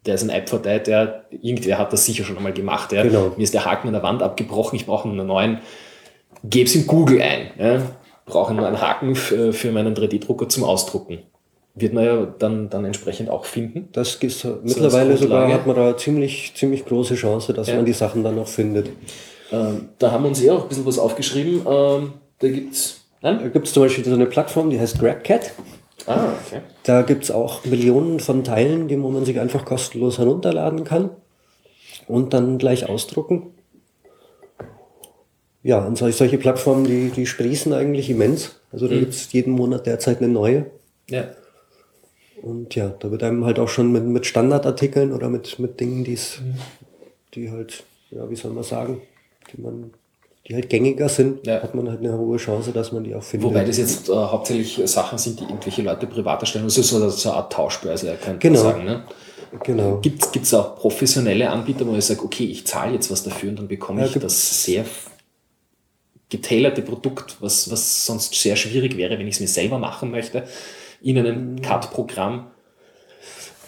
der 0.07 0.15
ist 0.15 0.23
ein 0.23 0.31
iPod, 0.31 0.65
der, 0.65 1.25
irgendwer 1.31 1.79
hat 1.79 1.93
das 1.93 2.07
sicher 2.07 2.25
schon 2.25 2.37
einmal 2.37 2.53
gemacht. 2.53 2.93
Ja. 2.93 3.03
Genau. 3.03 3.33
Mir 3.37 3.43
ist 3.43 3.55
der 3.55 3.65
Haken 3.65 3.89
an 3.89 3.95
der 3.95 4.03
Wand 4.03 4.23
abgebrochen, 4.23 4.77
ich 4.77 4.87
brauche 4.87 5.09
einen 5.09 5.27
neuen. 5.27 5.59
Geb's 6.43 6.75
in 6.75 6.87
Google 6.87 7.21
ein. 7.21 7.51
Ja. 7.59 7.83
Brauche 8.25 8.51
einen 8.51 8.81
Haken 8.81 9.15
für, 9.15 9.53
für 9.53 9.73
meinen 9.73 9.95
3D-Drucker 9.95 10.49
zum 10.49 10.65
Ausdrucken. 10.65 11.19
Wird 11.81 11.93
man 11.95 12.05
ja 12.05 12.27
dann, 12.39 12.69
dann 12.69 12.85
entsprechend 12.85 13.31
auch 13.31 13.45
finden. 13.45 13.89
Das 13.93 14.17
ist 14.17 14.45
mittlerweile 14.63 15.17
sogar 15.17 15.53
hat 15.53 15.67
man 15.67 15.77
da 15.77 15.97
ziemlich, 15.97 16.53
ziemlich 16.55 16.85
große 16.85 17.15
Chance, 17.15 17.53
dass 17.55 17.69
Ja. 17.69 17.77
man 17.77 17.85
die 17.87 17.93
Sachen 17.93 18.23
dann 18.23 18.39
auch 18.39 18.49
findet. 18.49 18.91
Ähm, 19.53 19.89
da 19.99 20.13
haben 20.13 20.25
wir 20.25 20.29
uns 20.29 20.43
ja 20.43 20.53
auch 20.53 20.63
ein 20.63 20.69
bisschen 20.69 20.87
was 20.87 20.99
aufgeschrieben. 20.99 21.63
Ähm, 21.67 22.13
da 22.39 22.49
gibt's. 22.49 23.01
Da 23.23 23.33
Nein? 23.33 23.53
gibt 23.53 23.67
es 23.67 23.73
zum 23.73 23.83
Beispiel 23.83 24.05
so 24.05 24.15
eine 24.15 24.27
Plattform, 24.27 24.71
die 24.71 24.79
heißt 24.81 24.99
GrabCat. 24.99 25.53
Ah, 26.07 26.29
okay. 26.47 26.61
Da 26.85 27.03
gibt 27.03 27.25
es 27.25 27.31
auch 27.31 27.65
Millionen 27.65 28.21
von 28.21 28.45
Teilen, 28.45 28.89
die 28.89 28.97
man 28.97 29.25
sich 29.25 29.39
einfach 29.39 29.65
kostenlos 29.65 30.19
herunterladen 30.19 30.85
kann 30.85 31.11
und 32.09 32.33
dann 32.33 32.57
gleich 32.59 32.89
ausdrucken. 32.89 33.49
Ja, 35.63 35.85
und 35.85 35.99
solche, 35.99 36.17
solche 36.17 36.39
Plattformen, 36.39 36.85
die, 36.85 37.11
die 37.11 37.27
sprießen 37.27 37.73
eigentlich 37.75 38.09
immens. 38.09 38.57
Also 38.73 38.89
da 38.89 38.97
gibt 38.97 39.13
es 39.13 39.31
jeden 39.33 39.53
Monat 39.53 39.85
derzeit 39.87 40.19
eine 40.19 40.29
neue. 40.29 40.67
Ja. 41.11 41.25
Und 42.43 42.75
ja, 42.75 42.89
da 42.99 43.11
wird 43.11 43.23
einem 43.23 43.45
halt 43.45 43.59
auch 43.59 43.69
schon 43.69 43.93
mit, 43.93 44.05
mit 44.05 44.25
Standardartikeln 44.27 45.13
oder 45.13 45.29
mit, 45.29 45.59
mit 45.59 45.79
Dingen, 45.81 46.05
die's, 46.05 46.41
die 47.35 47.51
halt, 47.51 47.85
ja, 48.11 48.29
wie 48.31 48.37
soll 48.37 48.53
man 48.53 48.65
sagen, 48.65 49.03
die 49.53 49.61
man, 49.61 49.93
die 50.49 50.55
halt 50.55 50.71
gängiger 50.71 51.09
sind, 51.09 51.47
Ja. 51.47 51.63
hat 51.63 51.75
man 51.75 51.89
halt 51.89 52.01
eine 52.01 52.17
hohe 52.17 52.39
Chance, 52.39 52.73
dass 52.73 52.93
man 52.93 53.05
die 53.05 53.15
auch 53.15 53.23
findet. 53.23 53.49
Wobei 53.51 53.65
das 53.65 53.77
jetzt 53.77 54.09
äh, 54.09 54.13
hauptsächlich 54.13 54.81
Sachen 54.91 55.19
sind, 55.19 55.41
die 55.41 55.45
irgendwelche 55.45 55.83
Leute 55.83 56.07
privat 56.07 56.41
erstellen. 56.41 56.65
Also 56.65 56.81
so, 56.83 57.09
so 57.11 57.29
eine 57.29 57.37
Art 57.39 57.53
Tauschbörse, 57.53 58.17
könnte 58.23 58.39
Genau. 58.49 58.63
man 58.65 58.73
sagen. 58.73 58.85
Ne? 58.85 59.05
Genau. 59.65 59.97
Gibt 60.01 60.37
es 60.37 60.55
auch 60.55 60.77
professionelle 60.77 61.51
Anbieter, 61.51 61.87
wo 61.87 61.95
ich 61.97 62.05
sage, 62.05 62.23
okay, 62.25 62.45
ich 62.45 62.67
zahle 62.67 62.95
jetzt 62.95 63.11
was 63.11 63.23
dafür 63.25 63.51
und 63.51 63.59
dann 63.59 63.69
bekomme 63.69 64.01
Ja, 64.01 64.07
ich 64.07 64.15
das 64.15 64.65
sehr 64.65 64.85
getailerte 66.29 66.83
Produkt, 66.83 67.37
was, 67.41 67.71
was 67.71 68.07
sonst 68.07 68.35
sehr 68.35 68.55
schwierig 68.57 68.97
wäre, 68.97 69.19
wenn 69.19 69.27
ich 69.27 69.35
es 69.35 69.41
mir 69.41 69.49
selber 69.49 69.79
machen 69.79 70.11
möchte, 70.13 70.45
in 71.03 71.19
einem 71.19 71.53
Mhm. 71.55 71.63
CAD-Programm. 71.63 72.47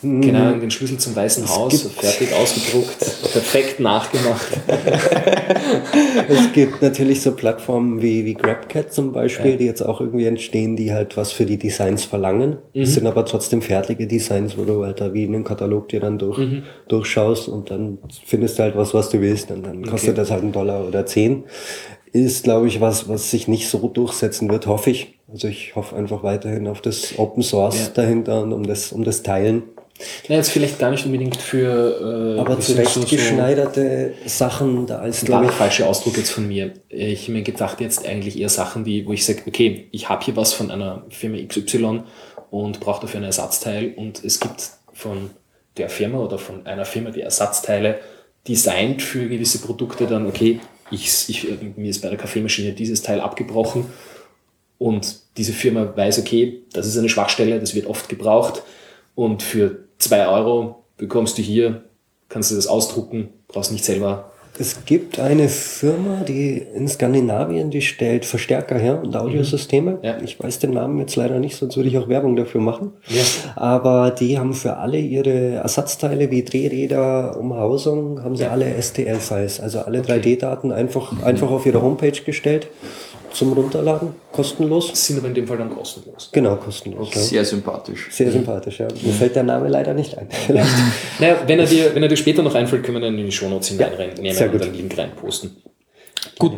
Keine 0.03 0.41
Ahnung, 0.43 0.59
den 0.61 0.73
Schlüssel 0.73 0.99
zum 0.99 1.15
Weißen 1.15 1.49
Haus, 1.49 1.81
gibt- 1.85 1.95
fertig 2.01 2.33
ausgedruckt, 2.35 2.99
perfekt 2.99 3.79
nachgemacht. 3.79 4.49
Es 6.29 6.53
gibt 6.53 6.83
natürlich 6.83 7.23
so 7.23 7.33
Plattformen 7.33 8.03
wie, 8.03 8.25
wie 8.25 8.35
GrabCat 8.35 8.93
zum 8.93 9.13
Beispiel, 9.13 9.53
Ja. 9.53 9.57
die 9.59 9.65
jetzt 9.67 9.83
auch 9.83 10.01
irgendwie 10.01 10.27
entstehen, 10.27 10.75
die 10.77 10.93
halt 10.93 11.17
was 11.17 11.31
für 11.33 11.47
die 11.47 11.57
Designs 11.57 12.05
verlangen. 12.05 12.59
Mhm. 12.75 12.83
Es 12.83 12.95
sind 12.95 13.07
aber 13.07 13.25
trotzdem 13.25 13.63
fertige 13.63 14.07
Designs, 14.09 14.57
wo 14.59 14.65
du 14.65 14.85
halt 14.85 15.01
da 15.01 15.13
wie 15.15 15.25
in 15.25 15.35
einem 15.35 15.45
Katalog 15.45 15.89
dir 15.89 16.01
dann 16.01 16.19
durch, 16.19 16.39
Mhm. 16.39 16.63
durchschaust 16.89 17.49
und 17.49 17.71
dann 17.71 17.99
findest 18.25 18.59
du 18.59 18.65
halt 18.65 18.77
was, 18.77 18.95
was 18.95 19.09
du 19.11 19.21
willst 19.21 19.51
und 19.51 19.65
dann 19.65 19.85
kostet 19.85 20.19
das 20.19 20.31
halt 20.31 20.43
einen 20.43 20.53
Dollar 20.53 20.87
oder 20.87 21.07
zehn. 21.07 21.45
Ist, 22.13 22.45
glaube 22.45 22.67
ich, 22.69 22.81
was, 22.81 23.09
was 23.09 23.31
sich 23.31 23.49
nicht 23.49 23.69
so 23.69 23.89
durchsetzen 23.89 24.51
wird, 24.51 24.67
hoffe 24.67 24.91
ich. 24.91 25.19
Also 25.33 25.49
ich 25.49 25.75
hoffe 25.75 25.97
einfach 25.97 26.23
weiterhin 26.23 26.69
auf 26.69 26.81
das 26.83 27.19
Open 27.19 27.43
Source 27.43 27.79
Ja. 27.79 27.89
dahinter 27.95 28.43
und 28.43 28.53
um 28.53 28.67
das, 28.67 28.93
um 28.93 29.03
das 29.03 29.23
Teilen. 29.23 29.63
Na, 30.29 30.37
jetzt 30.37 30.51
vielleicht 30.51 30.79
gar 30.79 30.91
nicht 30.91 31.07
unbedingt 31.07 31.37
für. 31.37 32.37
Äh, 32.37 32.41
Aber 32.41 32.57
für 32.57 32.63
so- 32.63 32.73
zurechtgeschneiderte 32.75 34.15
Sachen, 34.27 34.87
da 34.87 35.03
War 35.03 35.11
glaube 35.11 35.47
ich, 35.47 35.53
falsche 35.53 35.87
Ausdruck 35.87 36.17
jetzt 36.17 36.31
von 36.31 36.47
mir. 36.49 36.73
Ich 36.89 37.23
habe 37.25 37.33
mir 37.33 37.43
gedacht, 37.43 37.81
jetzt 37.81 38.05
eigentlich 38.07 38.39
eher 38.39 38.49
Sachen, 38.49 38.85
die, 38.85 39.07
wo 39.07 39.13
ich 39.13 39.25
sage, 39.25 39.43
okay, 39.47 39.87
ich 39.93 40.09
habe 40.09 40.25
hier 40.25 40.37
was 40.37 40.53
von 40.53 40.71
einer 40.71 41.05
Firma 41.11 41.39
XY 41.39 42.03
und 42.51 42.81
brauche 42.81 43.03
dafür 43.03 43.21
ein 43.21 43.25
Ersatzteil 43.25 43.93
und 43.97 44.25
es 44.25 44.41
gibt 44.41 44.71
von 44.93 45.31
der 45.77 45.89
Firma 45.89 46.19
oder 46.19 46.39
von 46.39 46.67
einer 46.67 46.85
Firma 46.85 47.11
die 47.11 47.21
Ersatzteile 47.23 47.99
designt 48.49 49.01
für 49.03 49.29
gewisse 49.29 49.59
Produkte 49.61 50.07
dann, 50.07 50.27
okay, 50.27 50.61
ich, 50.91 51.29
ich, 51.29 51.47
mir 51.77 51.89
ist 51.89 52.03
bei 52.03 52.09
der 52.09 52.19
Kaffeemaschine 52.19 52.73
dieses 52.73 53.01
Teil 53.03 53.21
abgebrochen 53.21 53.87
und 54.83 55.21
diese 55.37 55.53
Firma 55.53 55.93
weiß, 55.97 56.19
okay, 56.19 56.63
das 56.73 56.87
ist 56.87 56.99
eine 56.99 57.09
Schwachstelle, 57.09 57.61
das 57.61 57.75
wird 57.75 57.87
oft 57.87 58.09
gebraucht 58.09 58.63
und 59.15 59.43
für 59.43 59.85
zwei 59.99 60.27
Euro 60.27 60.85
bekommst 60.97 61.39
du 61.39 61.43
hier, 61.43 61.85
kannst 62.29 62.51
du 62.51 62.57
das 62.57 62.67
ausdrucken, 62.67 63.29
brauchst 63.47 63.71
nicht 63.71 63.85
selber 63.85 64.33
Es 64.59 64.85
gibt 64.85 65.21
eine 65.21 65.49
Firma, 65.49 66.25
die 66.27 66.59
in 66.75 66.89
Skandinavien, 66.89 67.71
die 67.71 67.81
stellt 67.81 68.25
Verstärker 68.25 68.77
her 68.77 69.01
und 69.03 69.15
Audiosysteme. 69.15 70.01
Ja. 70.03 70.21
Ich 70.21 70.43
weiß 70.43 70.59
den 70.59 70.73
Namen 70.73 70.99
jetzt 70.99 71.15
leider 71.15 71.39
nicht, 71.39 71.57
sonst 71.57 71.77
würde 71.77 71.89
ich 71.89 71.97
auch 71.97 72.09
Werbung 72.09 72.35
dafür 72.35 72.61
machen. 72.61 72.93
Ja. 73.09 73.23
Aber 73.55 74.11
die 74.11 74.37
haben 74.37 74.53
für 74.53 74.79
alle 74.79 74.99
ihre 74.99 75.55
Ersatzteile 75.55 76.31
wie 76.33 76.43
Drehräder, 76.43 77.39
Umhausung, 77.39 78.23
haben 78.25 78.35
sie 78.35 78.47
alle 78.47 78.83
STL-Files, 78.83 79.61
also 79.61 79.81
alle 79.81 80.01
3D-Daten 80.01 80.73
einfach, 80.73 81.23
einfach 81.23 81.51
auf 81.51 81.67
ihre 81.67 81.81
Homepage 81.81 82.21
gestellt 82.21 82.67
zum 83.33 83.53
Runterladen, 83.53 84.15
kostenlos. 84.31 84.91
Sind 84.95 85.19
aber 85.19 85.29
in 85.29 85.35
dem 85.35 85.47
Fall 85.47 85.59
dann 85.59 85.71
kostenlos. 85.71 86.31
Genau, 86.33 86.57
kostenlos. 86.57 87.15
Ja. 87.15 87.21
Sehr 87.21 87.45
sympathisch. 87.45 88.09
Sehr 88.11 88.31
sympathisch, 88.31 88.81
ja. 88.81 88.89
Mir 89.03 89.13
fällt 89.13 89.37
der 89.37 89.43
Name 89.43 89.69
leider 89.69 89.95
nicht 89.95 90.17
ein. 90.17 90.29
Naja, 91.19 91.37
wenn 91.47 91.59
er 91.59 91.67
dir, 91.67 91.95
wenn 91.95 92.03
er 92.03 92.09
dir 92.09 92.17
später 92.17 92.43
noch 92.43 92.55
einfällt, 92.55 92.83
können 92.85 92.97
wir 92.97 93.03
dann 93.03 93.19
in 93.19 93.27
die 93.27 93.33
Shownotes 93.33 93.77
Ja, 93.79 93.89
hineinnehmen 93.89 94.35
sehr 94.35 94.53
und 94.53 94.63
einen 94.63 94.75
Link 94.75 94.97
reinposten. 94.97 95.57
Gut. 96.39 96.53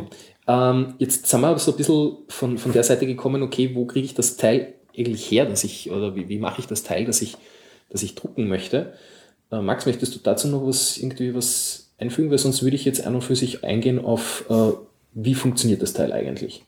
Ähm, 0.46 0.94
jetzt 0.98 1.26
sind 1.26 1.40
wir 1.40 1.48
aber 1.48 1.58
so 1.58 1.72
ein 1.72 1.76
bisschen 1.76 2.18
von, 2.28 2.58
von 2.58 2.72
der 2.72 2.82
Seite 2.82 3.06
gekommen, 3.06 3.42
okay, 3.42 3.70
wo 3.74 3.86
kriege 3.86 4.04
ich 4.04 4.14
das 4.14 4.36
Teil 4.36 4.74
eigentlich 4.96 5.30
her, 5.30 5.46
dass 5.46 5.64
ich, 5.64 5.90
oder 5.90 6.14
wie, 6.14 6.28
wie 6.28 6.38
mache 6.38 6.60
ich 6.60 6.66
das 6.66 6.82
Teil, 6.82 7.04
das 7.04 7.22
ich, 7.22 7.36
das 7.90 8.02
ich 8.02 8.14
drucken 8.14 8.48
möchte? 8.48 8.92
Äh, 9.50 9.60
Max, 9.60 9.86
möchtest 9.86 10.14
du 10.14 10.20
dazu 10.22 10.48
noch 10.48 10.66
was 10.66 10.98
irgendwie 10.98 11.34
was 11.34 11.92
einfügen? 11.98 12.30
Weil 12.30 12.38
sonst 12.38 12.62
würde 12.62 12.76
ich 12.76 12.84
jetzt 12.84 13.06
an 13.06 13.14
und 13.14 13.22
für 13.22 13.36
sich 13.36 13.64
eingehen 13.64 14.04
auf, 14.04 14.44
äh, 14.50 14.72
wie 15.14 15.34
funktioniert 15.34 15.80
das 15.80 15.92
Teil 15.92 16.12
eigentlich? 16.12 16.64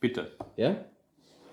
Bitte. 0.00 0.30
Ja? 0.56 0.76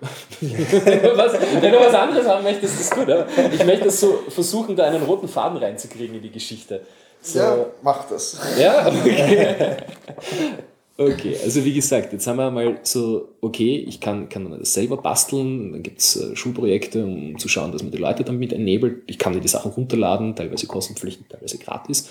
was, 0.00 0.40
wenn 0.40 1.72
du 1.72 1.78
was 1.78 1.94
anderes 1.94 2.26
haben 2.26 2.42
möchtest, 2.42 2.80
ist 2.80 2.94
gut. 2.94 3.10
Aber 3.10 3.26
ich 3.52 3.64
möchte 3.64 3.90
so 3.90 4.24
versuchen, 4.28 4.74
da 4.74 4.86
einen 4.86 5.02
roten 5.02 5.28
Faden 5.28 5.58
reinzukriegen 5.58 6.16
in 6.16 6.22
die 6.22 6.30
Geschichte. 6.30 6.86
So, 7.20 7.72
mach 7.82 8.08
das. 8.08 8.40
ja, 8.58 8.86
okay. 8.86 9.76
Okay, 11.00 11.34
also 11.42 11.64
wie 11.64 11.72
gesagt, 11.72 12.12
jetzt 12.12 12.26
haben 12.26 12.36
wir 12.36 12.50
mal 12.50 12.78
so, 12.82 13.30
okay, 13.40 13.82
ich 13.88 14.02
kann, 14.02 14.28
kann 14.28 14.50
das 14.50 14.74
selber 14.74 14.98
basteln, 14.98 15.72
dann 15.72 15.82
gibt 15.82 16.00
es 16.00 16.30
Schulprojekte, 16.34 17.02
um 17.02 17.38
zu 17.38 17.48
schauen, 17.48 17.72
dass 17.72 17.82
man 17.82 17.90
die 17.90 17.96
Leute 17.96 18.22
damit 18.22 18.52
ennabelt. 18.52 19.04
Ich 19.06 19.18
kann 19.18 19.32
mir 19.32 19.40
die 19.40 19.48
Sachen 19.48 19.70
runterladen, 19.70 20.36
teilweise 20.36 20.66
kostenpflichtig, 20.66 21.26
teilweise 21.30 21.56
gratis. 21.56 22.10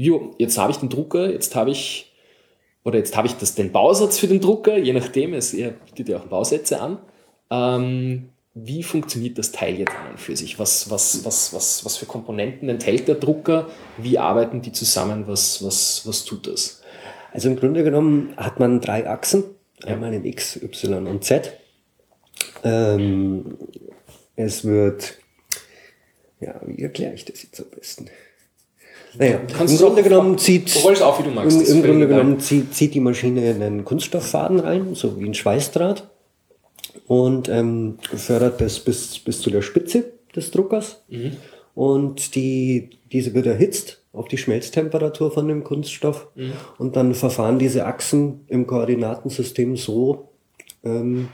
Jo, 0.00 0.32
jetzt 0.38 0.56
habe 0.58 0.70
ich 0.70 0.76
den 0.76 0.90
Drucker, 0.90 1.28
jetzt 1.28 1.56
habe 1.56 1.72
ich, 1.72 2.12
oder 2.84 2.98
jetzt 2.98 3.16
habe 3.16 3.26
ich 3.26 3.34
das, 3.34 3.56
den 3.56 3.72
Bausatz 3.72 4.16
für 4.16 4.28
den 4.28 4.40
Drucker, 4.40 4.78
je 4.78 4.92
nachdem, 4.92 5.34
es 5.34 5.52
er 5.52 5.72
bietet 5.72 6.08
ja 6.08 6.18
auch 6.18 6.26
Bausätze 6.26 6.80
an. 6.80 6.98
Ähm, 7.50 8.28
wie 8.54 8.84
funktioniert 8.84 9.38
das 9.38 9.50
Teil 9.50 9.76
jetzt 9.76 9.90
an 9.90 10.12
und 10.12 10.20
für 10.20 10.36
sich? 10.36 10.56
Was, 10.60 10.88
was, 10.88 11.24
was, 11.24 11.52
was, 11.52 11.84
was 11.84 11.96
für 11.96 12.06
Komponenten 12.06 12.68
enthält 12.68 13.08
der 13.08 13.16
Drucker? 13.16 13.66
Wie 13.96 14.18
arbeiten 14.18 14.62
die 14.62 14.70
zusammen? 14.70 15.26
Was, 15.26 15.64
was, 15.64 16.06
was 16.06 16.24
tut 16.24 16.46
das? 16.46 16.80
Also 17.32 17.48
im 17.48 17.56
Grunde 17.56 17.82
genommen 17.82 18.34
hat 18.36 18.60
man 18.60 18.80
drei 18.80 19.08
Achsen, 19.08 19.42
einmal 19.84 20.14
in 20.14 20.24
X, 20.24 20.62
Y 20.62 21.08
und 21.08 21.24
Z. 21.24 21.54
Ähm, 22.62 23.58
es 24.36 24.64
wird, 24.64 25.18
ja, 26.38 26.60
wie 26.64 26.84
erkläre 26.84 27.14
ich 27.14 27.24
das 27.24 27.42
jetzt 27.42 27.58
am 27.58 27.70
besten? 27.70 28.08
Naja, 29.16 29.40
Kannst 29.56 29.74
im 29.74 29.86
Grunde 29.86 30.02
genommen 30.02 30.38
zieht, 30.38 30.70
magst. 31.30 31.68
im, 31.68 31.76
im 31.76 31.82
Grunde 31.82 32.08
genommen 32.08 32.40
zieht, 32.40 32.74
zieht 32.74 32.94
die 32.94 33.00
Maschine 33.00 33.42
einen 33.50 33.84
Kunststofffaden 33.84 34.60
rein, 34.60 34.94
so 34.94 35.18
wie 35.18 35.24
ein 35.24 35.34
Schweißdraht, 35.34 36.08
und 37.06 37.48
ähm, 37.48 37.98
fördert 38.14 38.60
das 38.60 38.80
bis, 38.80 39.18
bis 39.18 39.40
zu 39.40 39.50
der 39.50 39.62
Spitze 39.62 40.12
des 40.34 40.50
Druckers. 40.50 41.02
Mhm. 41.08 41.36
Und 41.74 42.34
die, 42.34 42.90
diese 43.12 43.34
wird 43.34 43.46
erhitzt 43.46 44.02
auf 44.12 44.28
die 44.28 44.38
Schmelztemperatur 44.38 45.30
von 45.30 45.48
dem 45.48 45.64
Kunststoff. 45.64 46.28
Mhm. 46.34 46.52
Und 46.78 46.96
dann 46.96 47.14
verfahren 47.14 47.58
diese 47.58 47.86
Achsen 47.86 48.40
im 48.48 48.66
Koordinatensystem 48.66 49.76
so, 49.76 50.28
ähm, 50.84 51.28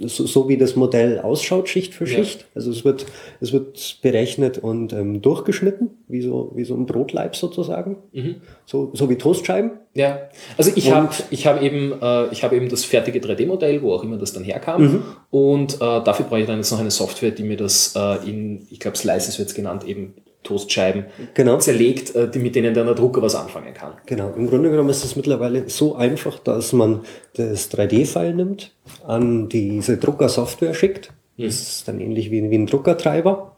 so, 0.00 0.26
so 0.26 0.48
wie 0.48 0.56
das 0.56 0.76
Modell 0.76 1.20
ausschaut, 1.20 1.68
Schicht 1.68 1.94
für 1.94 2.04
Ja. 2.04 2.16
Schicht. 2.16 2.46
Also 2.54 2.70
es 2.70 2.84
wird, 2.84 3.06
es 3.40 3.52
wird 3.52 3.98
berechnet 4.02 4.58
und 4.58 4.92
ähm, 4.92 5.22
durchgeschnitten, 5.22 5.90
wie 6.08 6.22
so, 6.22 6.52
wie 6.54 6.64
so 6.64 6.74
ein 6.74 6.86
Brotleib 6.86 7.36
sozusagen. 7.36 7.96
Mhm. 8.12 8.36
So, 8.66 8.90
so 8.94 9.08
wie 9.10 9.16
Toastscheiben. 9.16 9.72
Ja, 9.94 10.28
also 10.58 10.72
ich 10.74 10.90
habe 10.90 11.14
ich 11.30 11.46
hab 11.46 11.62
eben, 11.62 11.92
äh, 12.02 12.26
ich 12.32 12.42
hab 12.42 12.52
eben 12.52 12.68
das 12.68 12.84
fertige 12.84 13.20
3D-Modell, 13.20 13.80
wo 13.82 13.92
auch 13.92 14.02
immer 14.02 14.16
das 14.16 14.32
dann 14.32 14.42
herkam. 14.42 14.82
Mhm. 14.82 15.02
Und 15.30 15.74
äh, 15.74 15.78
dafür 15.78 16.26
brauche 16.26 16.40
ich 16.40 16.46
dann 16.46 16.56
jetzt 16.58 16.72
noch 16.72 16.80
eine 16.80 16.90
Software, 16.90 17.30
die 17.30 17.44
mir 17.44 17.56
das 17.56 17.94
äh, 17.96 18.28
in, 18.28 18.66
ich 18.70 18.80
glaube, 18.80 18.96
Slices 18.96 19.38
wird 19.38 19.48
es 19.48 19.54
genannt, 19.54 19.84
eben 19.86 20.14
Toastscheiben 20.44 21.06
Genau. 21.34 21.58
zerlegt, 21.58 22.14
äh, 22.14 22.30
die, 22.30 22.38
mit 22.38 22.54
denen 22.54 22.72
dann 22.74 22.86
der 22.86 22.94
Drucker 22.94 23.20
was 23.22 23.34
anfangen 23.34 23.74
kann. 23.74 23.94
Genau, 24.06 24.32
im 24.36 24.46
Grunde 24.48 24.70
genommen 24.70 24.90
ist 24.90 25.04
es 25.04 25.16
mittlerweile 25.16 25.68
so 25.68 25.96
einfach, 25.96 26.38
dass 26.38 26.72
man 26.72 27.00
das 27.36 27.70
3D-File 27.72 28.34
nimmt, 28.34 28.70
an 29.06 29.48
diese 29.48 29.96
Druckersoftware 29.96 30.74
schickt. 30.74 31.10
Das 31.36 31.54
ist 31.78 31.88
dann 31.88 31.98
ähnlich 31.98 32.30
wie, 32.30 32.48
wie 32.48 32.54
ein 32.54 32.66
Druckertreiber. 32.66 33.56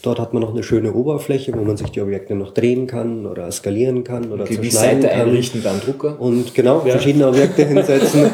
Dort 0.00 0.18
hat 0.18 0.32
man 0.32 0.40
noch 0.42 0.54
eine 0.54 0.62
schöne 0.62 0.94
Oberfläche, 0.94 1.52
wo 1.52 1.60
man 1.62 1.76
sich 1.76 1.90
die 1.90 2.00
Objekte 2.00 2.34
noch 2.34 2.54
drehen 2.54 2.86
kann 2.86 3.26
oder 3.26 3.52
skalieren 3.52 4.04
kann 4.04 4.32
oder 4.32 4.44
Die 4.46 4.54
zerschneiden 4.54 5.02
Seite 5.02 5.08
kann. 5.14 5.28
einrichten 5.28 5.62
beim 5.62 5.80
Drucker. 5.82 6.18
Und 6.18 6.54
genau, 6.54 6.78
Ja. 6.86 6.92
verschiedene 6.92 7.28
Objekte 7.28 7.66
hinsetzen. 7.68 8.30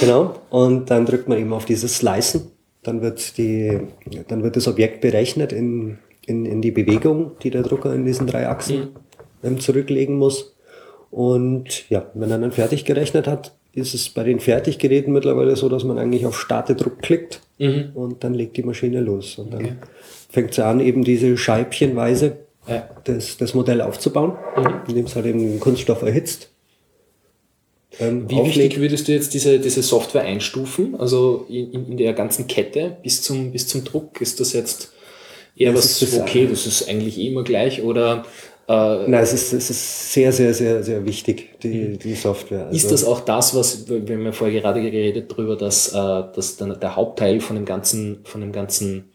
genau. 0.00 0.34
Und 0.50 0.90
dann 0.90 1.06
drückt 1.06 1.28
man 1.28 1.38
eben 1.38 1.52
auf 1.52 1.64
dieses 1.64 1.96
Slicen. 1.98 2.50
Dann 2.82 3.00
wird, 3.02 3.38
die, 3.38 3.78
dann 4.26 4.42
wird 4.42 4.56
das 4.56 4.66
Objekt 4.66 5.00
berechnet 5.00 5.52
in, 5.52 5.98
in, 6.26 6.46
in 6.46 6.62
die 6.62 6.70
Bewegung, 6.70 7.32
die 7.42 7.50
der 7.50 7.62
Drucker 7.62 7.92
in 7.94 8.04
diesen 8.04 8.26
drei 8.26 8.48
Achsen 8.48 8.88
ähm, 9.42 9.58
zurücklegen 9.60 10.16
muss. 10.18 10.54
Und 11.10 11.88
ja, 11.90 12.10
wenn 12.14 12.30
er 12.30 12.38
dann 12.38 12.52
fertig 12.52 12.84
gerechnet 12.84 13.26
hat, 13.26 13.52
ist 13.74 13.94
es 13.94 14.08
bei 14.10 14.22
den 14.24 14.38
Fertiggeräten 14.40 15.12
mittlerweile 15.12 15.56
so, 15.56 15.68
dass 15.68 15.84
man 15.84 15.98
eigentlich 15.98 16.26
auf 16.26 16.38
Starte 16.38 16.74
Druck 16.74 17.00
klickt 17.00 17.40
und 17.94 18.22
dann 18.24 18.34
legt 18.34 18.56
die 18.56 18.62
Maschine 18.62 19.00
los. 19.00 19.38
Und 19.38 19.52
dann 19.52 19.62
Okay. 19.64 19.72
fängt 20.30 20.54
sie 20.54 20.64
an, 20.64 20.80
eben 20.80 21.04
diese 21.04 21.36
scheibchenweise 21.36 22.38
Ja. 22.68 22.88
das, 23.04 23.36
das 23.38 23.54
Modell 23.54 23.80
aufzubauen, 23.80 24.32
indem 24.88 25.06
es 25.06 25.14
halt 25.16 25.26
eben 25.26 25.38
den 25.38 25.60
Kunststoff 25.60 26.02
erhitzt. 26.02 26.48
Ähm, 28.00 28.28
Wie 28.28 28.36
auflegt. 28.36 28.56
wichtig 28.56 28.80
würdest 28.80 29.08
du 29.08 29.12
jetzt 29.12 29.34
diese, 29.34 29.58
diese 29.58 29.82
Software 29.82 30.22
einstufen? 30.22 30.94
Also 30.98 31.46
in, 31.48 31.72
in, 31.72 31.88
in 31.92 31.96
der 31.98 32.14
ganzen 32.14 32.46
Kette 32.46 32.96
bis 33.02 33.20
zum, 33.22 33.52
bis 33.52 33.68
zum 33.68 33.84
Druck? 33.84 34.20
Ist 34.20 34.40
das 34.40 34.52
jetzt 34.54 34.91
eher 35.56 35.72
Das 35.72 35.84
was, 35.84 36.02
ist 36.02 36.12
das- 36.14 36.20
okay, 36.20 36.46
das 36.48 36.66
ist 36.66 36.88
eigentlich 36.88 37.18
eh 37.18 37.28
immer 37.28 37.42
gleich? 37.44 37.82
Oder 37.82 38.24
äh, 38.68 38.72
Nein, 39.08 39.14
es 39.22 39.32
ist, 39.32 39.52
es 39.52 39.70
ist 39.70 40.12
sehr, 40.12 40.32
sehr, 40.32 40.54
sehr, 40.54 40.82
sehr 40.82 41.04
wichtig, 41.04 41.58
die, 41.62 41.98
die 41.98 42.14
Software. 42.14 42.66
Also, 42.66 42.76
Ist 42.76 42.90
das 42.92 43.04
auch 43.04 43.20
das, 43.20 43.54
was, 43.54 43.88
wir 43.88 43.98
haben 44.14 44.24
ja 44.24 44.32
vorher 44.32 44.60
gerade 44.60 44.80
geredet 44.80 45.30
darüber, 45.32 45.56
dass, 45.56 45.88
äh, 45.88 45.92
dass 46.34 46.56
dann 46.56 46.78
der 46.78 46.96
Hauptteil 46.96 47.40
von 47.40 47.56
dem 47.56 47.64
ganzen, 47.64 48.20
von 48.24 48.40
dem 48.40 48.52
ganzen 48.52 49.10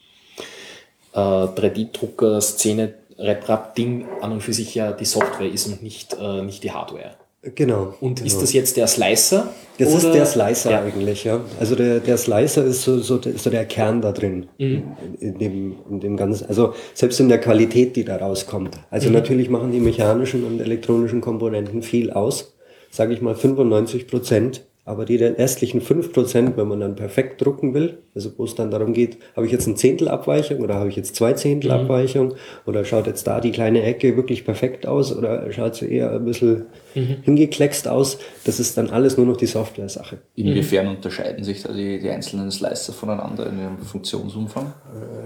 äh, 1.14 1.18
3D-Drucker, 1.20 2.42
Szene, 2.42 2.94
RepRap-Ding 3.18 4.06
an 4.22 4.34
und 4.34 4.42
für 4.44 4.54
sich 4.54 4.76
ja 4.76 4.92
die 4.92 5.06
Software 5.06 5.52
ist 5.52 5.66
und 5.68 5.82
nicht, 5.82 6.16
äh, 6.22 6.42
nicht 6.44 6.64
die 6.64 6.72
Hardware. 6.72 7.16
Genau. 7.56 7.94
Und 8.02 8.16
genau. 8.16 8.28
ist 8.28 8.42
das 8.42 8.52
jetzt 8.54 8.78
der 8.78 8.88
Slicer? 8.88 9.54
Das 9.78 9.94
ist 9.94 10.04
oder- 10.06 10.14
der 10.16 10.26
Slicer 10.26 10.72
Ja. 10.72 10.82
eigentlich, 10.82 11.24
ja. 11.24 11.40
Also 11.60 11.76
der, 11.76 12.00
der 12.00 12.18
Slicer 12.18 12.64
ist 12.66 12.82
so, 12.82 12.98
so, 13.00 13.18
der- 13.18 13.38
so 13.38 13.50
der 13.50 13.64
Kern 13.66 14.02
da 14.02 14.12
drin. 14.12 14.48
Mhm. 14.58 14.84
In, 15.20 15.38
dem, 15.38 15.76
in 15.90 16.00
dem 16.00 16.18
ganzen, 16.18 16.48
also 16.50 16.74
selbst 16.94 17.20
in 17.20 17.30
der 17.30 17.38
Qualität, 17.40 17.96
die 17.96 18.04
da 18.04 18.18
rauskommt. 18.18 18.76
Mhm. 18.76 18.82
Also 18.90 19.10
natürlich 19.12 19.50
machen 19.50 19.72
die 19.72 19.80
mechanischen 19.80 20.44
und 20.46 20.60
elektronischen 20.60 21.22
Komponenten 21.22 21.84
viel 21.84 22.12
aus. 22.12 22.56
Sage 22.90 23.14
ich 23.14 23.22
mal 23.22 23.36
95 23.36 24.08
Prozent. 24.08 24.64
Aber 24.88 25.04
die 25.04 25.18
restlichen 25.18 25.82
5 25.82 26.14
Prozent, 26.14 26.56
wenn 26.56 26.70
man 26.70 26.80
dann 26.80 26.96
perfekt 26.96 27.44
drucken 27.46 27.74
will, 27.74 27.98
also 28.16 28.32
wo 28.38 28.46
es 28.46 28.56
dann 28.56 28.72
darum 28.72 28.94
geht, 28.94 29.18
habe 29.36 29.46
ich 29.46 29.52
jetzt 29.52 29.68
ein 29.68 29.76
Zehntel 29.76 30.08
Abweichung 30.08 30.62
oder 30.62 30.76
habe 30.76 30.88
ich 30.88 30.96
jetzt 30.96 31.14
zwei 31.18 31.34
Zehntel 31.34 31.70
Mhm. 31.72 31.78
Abweichung 31.82 32.36
oder 32.66 32.86
schaut 32.86 33.06
jetzt 33.06 33.28
da 33.28 33.42
die 33.42 33.52
kleine 33.52 33.84
Ecke 33.84 34.16
wirklich 34.16 34.46
perfekt 34.46 34.88
aus 34.88 35.14
oder 35.14 35.52
schaut 35.52 35.76
sie 35.76 35.92
eher 35.92 36.14
ein 36.14 36.24
bisschen 36.24 36.68
Mhm. 36.96 37.18
hingekleckst 37.24 37.86
aus, 37.90 38.18
das 38.46 38.62
ist 38.62 38.78
dann 38.78 38.90
alles 38.90 39.18
nur 39.18 39.26
noch 39.26 39.36
die 39.36 39.46
Software-Sache. 39.46 40.20
Inwiefern 40.36 40.88
unterscheiden 40.88 41.44
sich 41.44 41.64
da 41.64 41.74
die, 41.74 42.00
die 42.00 42.10
einzelnen 42.10 42.50
Slicer 42.50 42.94
voneinander 42.94 43.46
in 43.48 43.60
ihrem 43.60 43.78
Funktionsumfang? 43.80 44.72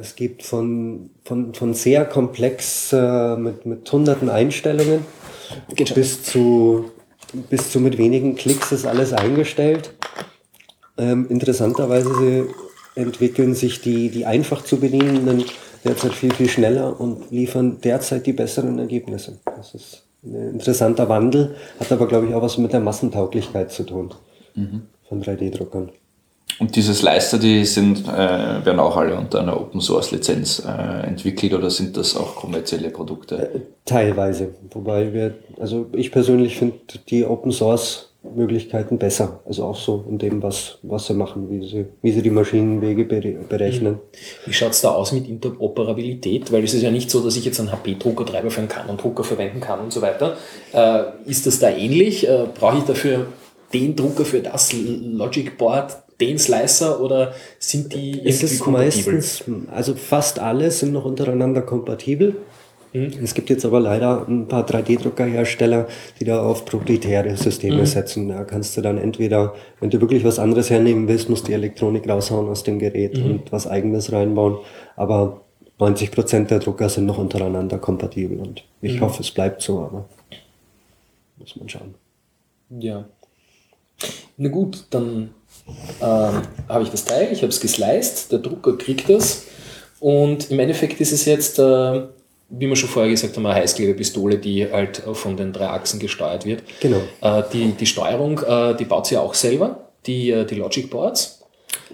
Es 0.01 0.15
gibt 0.15 0.41
von, 0.41 1.11
von, 1.23 1.53
von 1.53 1.75
sehr 1.75 2.05
komplex 2.05 2.91
äh, 2.93 3.35
mit, 3.37 3.67
mit 3.67 3.91
hunderten 3.91 4.29
Einstellungen 4.29 5.05
bis 5.93 6.23
zu, 6.23 6.85
bis 7.33 7.71
zu 7.71 7.79
mit 7.79 7.97
wenigen 7.97 8.35
Klicks 8.35 8.71
ist 8.71 8.85
alles 8.85 9.13
eingestellt. 9.13 9.93
Ähm, 10.97 11.27
interessanterweise 11.29 12.47
entwickeln 12.95 13.55
sich 13.55 13.81
die, 13.81 14.09
die 14.09 14.25
einfach 14.25 14.63
zu 14.63 14.79
bedienenden 14.79 15.45
derzeit 15.83 16.13
viel, 16.13 16.33
viel 16.33 16.49
schneller 16.49 16.99
und 16.99 17.31
liefern 17.31 17.79
derzeit 17.81 18.25
die 18.25 18.33
besseren 18.33 18.79
Ergebnisse. 18.79 19.39
Das 19.45 19.73
ist 19.73 20.03
ein 20.23 20.51
interessanter 20.51 21.09
Wandel, 21.09 21.55
hat 21.79 21.91
aber, 21.91 22.07
glaube 22.07 22.27
ich, 22.27 22.33
auch 22.33 22.41
was 22.41 22.57
mit 22.57 22.73
der 22.73 22.79
Massentauglichkeit 22.79 23.71
zu 23.71 23.83
tun 23.83 24.13
von 25.07 25.23
3D-Druckern. 25.23 25.89
Und 26.61 26.75
diese 26.75 26.93
Slicer, 26.93 27.39
die 27.39 27.65
sind, 27.65 28.07
äh, 28.07 28.63
werden 28.63 28.79
auch 28.79 28.95
alle 28.95 29.15
unter 29.15 29.39
einer 29.39 29.59
Open 29.59 29.81
Source 29.81 30.11
Lizenz 30.11 30.59
äh, 30.63 31.07
entwickelt 31.07 31.55
oder 31.55 31.71
sind 31.71 31.97
das 31.97 32.15
auch 32.15 32.35
kommerzielle 32.35 32.91
Produkte? 32.91 33.63
Teilweise. 33.83 34.53
Wobei 34.69 35.11
wir, 35.11 35.33
also 35.59 35.87
ich 35.93 36.11
persönlich 36.11 36.57
finde 36.57 36.77
die 37.09 37.25
Open 37.25 37.51
Source 37.51 38.11
Möglichkeiten 38.21 38.99
besser. 38.99 39.39
Also 39.47 39.63
auch 39.63 39.75
so 39.75 40.05
in 40.07 40.19
dem, 40.19 40.43
was, 40.43 40.77
was 40.83 41.07
sie 41.07 41.15
machen, 41.15 41.49
wie 41.49 41.67
sie, 41.67 41.85
wie 42.03 42.11
sie 42.11 42.21
die 42.21 42.29
Maschinenwege 42.29 43.05
berechnen. 43.05 43.97
Wie 44.45 44.53
schaut 44.53 44.73
es 44.73 44.81
da 44.81 44.91
aus 44.91 45.13
mit 45.13 45.27
Interoperabilität? 45.27 46.51
Weil 46.51 46.63
es 46.63 46.75
ist 46.75 46.83
ja 46.83 46.91
nicht 46.91 47.09
so, 47.09 47.23
dass 47.23 47.37
ich 47.37 47.45
jetzt 47.45 47.59
einen 47.59 47.71
HP-Druckertreiber 47.71 48.51
für 48.51 48.59
einen 48.59 48.69
Canon-Drucker 48.69 49.23
verwenden 49.23 49.61
kann 49.61 49.79
und 49.79 49.91
so 49.91 50.03
weiter. 50.03 50.37
Äh, 50.73 51.05
ist 51.25 51.47
das 51.47 51.57
da 51.57 51.71
ähnlich? 51.71 52.27
Äh, 52.27 52.45
Brauche 52.53 52.77
ich 52.77 52.83
dafür 52.83 53.25
den 53.73 53.95
Drucker 53.95 54.25
für 54.25 54.41
das 54.41 54.71
Logic 54.73 55.57
Board, 55.57 55.97
den 56.21 56.37
Slicer 56.37 57.01
oder 57.01 57.33
sind 57.59 57.93
die 57.93 58.11
irgendwie 58.11 58.29
es 58.29 58.43
ist 58.43 58.59
kompatibel? 58.61 59.13
Meistens, 59.15 59.43
also 59.71 59.95
fast 59.95 60.39
alle 60.39 60.71
sind 60.71 60.93
noch 60.93 61.05
untereinander 61.05 61.61
kompatibel. 61.61 62.35
Mhm. 62.93 63.13
Es 63.23 63.33
gibt 63.33 63.49
jetzt 63.49 63.65
aber 63.65 63.79
leider 63.79 64.27
ein 64.27 64.47
paar 64.47 64.65
3D-Druckerhersteller, 64.65 65.87
die 66.19 66.25
da 66.25 66.43
auf 66.43 66.65
proprietäre 66.65 67.35
Systeme 67.37 67.77
mhm. 67.77 67.85
setzen. 67.85 68.29
Da 68.29 68.43
kannst 68.43 68.75
du 68.75 68.81
dann 68.81 68.97
entweder, 68.97 69.55
wenn 69.79 69.89
du 69.89 69.99
wirklich 70.01 70.23
was 70.23 70.39
anderes 70.39 70.69
hernehmen 70.69 71.07
willst, 71.07 71.29
musst 71.29 71.43
du 71.43 71.47
die 71.47 71.53
Elektronik 71.53 72.07
raushauen 72.07 72.49
aus 72.49 72.63
dem 72.63 72.79
Gerät 72.79 73.17
mhm. 73.17 73.25
und 73.25 73.51
was 73.51 73.67
eigenes 73.67 74.11
reinbauen. 74.11 74.57
Aber 74.95 75.41
90 75.79 76.11
Prozent 76.11 76.51
der 76.51 76.59
Drucker 76.59 76.89
sind 76.89 77.05
noch 77.05 77.17
untereinander 77.17 77.79
kompatibel 77.79 78.39
und 78.39 78.63
ich 78.81 78.95
mhm. 78.95 79.01
hoffe, 79.01 79.21
es 79.23 79.31
bleibt 79.31 79.61
so, 79.61 79.79
aber 79.79 80.05
muss 81.37 81.55
man 81.55 81.69
schauen. 81.69 81.95
Ja. 82.69 83.05
Na 84.37 84.49
gut, 84.49 84.85
dann 84.91 85.31
ähm, 86.01 86.41
habe 86.67 86.83
ich 86.83 86.89
das 86.89 87.05
Teil, 87.05 87.29
ich 87.31 87.41
habe 87.41 87.49
es 87.49 87.59
gesliced, 87.59 88.31
der 88.31 88.39
Drucker 88.39 88.77
kriegt 88.77 89.09
das 89.09 89.43
und 89.99 90.51
im 90.51 90.59
Endeffekt 90.59 90.99
ist 91.01 91.11
es 91.11 91.25
jetzt 91.25 91.59
äh, 91.59 92.01
wie 92.51 92.67
wir 92.67 92.75
schon 92.75 92.89
vorher 92.89 93.09
gesagt 93.09 93.35
haben, 93.37 93.45
eine 93.45 93.55
Heißklebepistole, 93.55 94.37
die 94.37 94.69
halt 94.69 95.01
von 95.13 95.37
den 95.37 95.53
drei 95.53 95.67
Achsen 95.67 95.99
gesteuert 95.99 96.45
wird. 96.45 96.63
Genau. 96.81 97.01
Äh, 97.21 97.43
die, 97.53 97.71
die 97.71 97.85
Steuerung, 97.85 98.39
äh, 98.39 98.75
die 98.75 98.85
baut 98.85 99.07
sie 99.07 99.17
auch 99.17 99.33
selber, 99.33 99.87
die, 100.05 100.31
äh, 100.31 100.45
die 100.45 100.55
Logic 100.55 100.89
Boards. 100.89 101.43